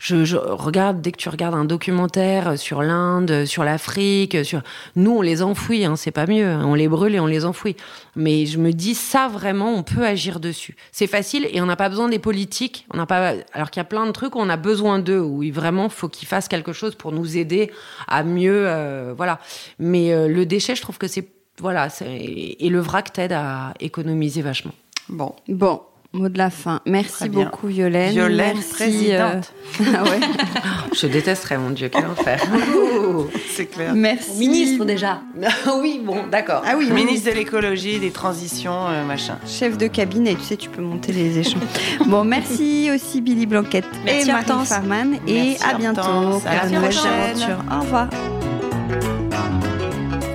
je, 0.00 0.36
regarde 0.36 1.02
dès 1.02 1.12
que 1.12 1.18
tu 1.18 1.28
regardes 1.28 1.54
un 1.54 1.66
documentaire 1.66 2.58
sur 2.58 2.82
l'Inde, 2.82 3.44
sur 3.44 3.64
l'Afrique, 3.64 4.44
sur 4.46 4.62
nous 4.96 5.10
on 5.10 5.20
les 5.20 5.42
enfouit, 5.42 5.84
hein, 5.84 5.94
c'est 5.94 6.10
pas 6.10 6.26
mieux, 6.26 6.46
hein. 6.46 6.64
on 6.64 6.74
les 6.74 6.88
brûle 6.88 7.14
et 7.14 7.20
on 7.20 7.26
les 7.26 7.44
enfouit. 7.44 7.76
Mais 8.16 8.46
je 8.46 8.58
me 8.58 8.72
dis 8.72 8.94
ça 8.94 9.28
vraiment, 9.28 9.74
on 9.74 9.82
peut 9.82 10.04
agir 10.04 10.40
dessus. 10.40 10.74
C'est 10.90 11.06
facile 11.06 11.46
et 11.52 11.60
on 11.60 11.66
n'a 11.66 11.76
pas 11.76 11.90
besoin 11.90 12.08
des 12.08 12.18
politiques. 12.18 12.86
On 12.94 12.96
n'a 12.96 13.04
pas, 13.04 13.34
alors 13.52 13.70
qu'il 13.70 13.80
y 13.80 13.82
a 13.82 13.84
plein 13.84 14.06
de 14.06 14.12
trucs 14.12 14.36
où 14.36 14.38
on 14.38 14.48
a 14.48 14.56
besoin 14.56 15.00
d'eux, 15.00 15.20
où 15.20 15.42
vraiment 15.52 15.90
faut 15.90 16.08
qu'ils 16.08 16.28
fassent 16.28 16.48
quelque 16.48 16.72
chose 16.72 16.94
pour 16.94 17.12
nous 17.12 17.36
aider 17.36 17.70
à 18.08 18.24
mieux, 18.24 18.64
euh, 18.66 19.12
voilà. 19.14 19.38
Mais 19.78 20.14
euh, 20.14 20.28
le 20.28 20.46
déchet, 20.46 20.74
je 20.74 20.82
trouve 20.82 20.96
que 20.96 21.08
c'est 21.08 21.28
voilà, 21.58 21.88
et 22.00 22.70
le 22.70 22.80
vrac 22.80 23.12
t'aide 23.12 23.32
à 23.32 23.74
économiser 23.80 24.40
vachement. 24.40 24.72
Bon, 25.10 25.34
bon, 25.48 25.82
Mot 26.12 26.28
de 26.28 26.38
la 26.38 26.50
fin. 26.50 26.80
Merci 26.86 27.28
beaucoup, 27.28 27.68
Violaine. 27.68 28.10
Violaine, 28.10 28.58
présidente. 28.72 29.52
Euh, 29.80 29.84
ah 29.96 30.02
ouais. 30.02 30.18
Je 30.92 31.06
détesterais, 31.06 31.56
mon 31.56 31.70
Dieu, 31.70 31.88
quel 31.88 32.04
enfer. 32.04 32.40
C'est 33.54 33.66
clair. 33.66 33.94
Merci. 33.94 34.38
Ministre 34.38 34.84
déjà. 34.84 35.20
oui, 35.80 36.00
bon, 36.04 36.26
d'accord. 36.28 36.62
Ah 36.66 36.74
oui, 36.76 36.90
ministre 36.90 37.30
de 37.30 37.36
l'écologie, 37.36 38.00
des 38.00 38.10
transitions, 38.10 38.88
euh, 38.88 39.04
machin. 39.04 39.38
Chef 39.46 39.78
de 39.78 39.86
cabinet, 39.86 40.34
tu 40.34 40.42
sais, 40.42 40.56
tu 40.56 40.68
peux 40.68 40.82
monter 40.82 41.12
les 41.12 41.38
échanges. 41.38 41.62
bon, 42.06 42.24
merci 42.24 42.90
aussi 42.92 43.20
Billy 43.20 43.46
Blanquette 43.46 43.86
et 44.08 44.24
Marie 44.24 44.66
Farman. 44.66 45.16
Et 45.28 45.56
à 45.64 45.74
bientôt 45.74 46.02
une 46.02 46.74
nouvelle 46.74 46.92
aventure. 46.98 47.64
Au 47.70 47.80
revoir. 47.82 48.08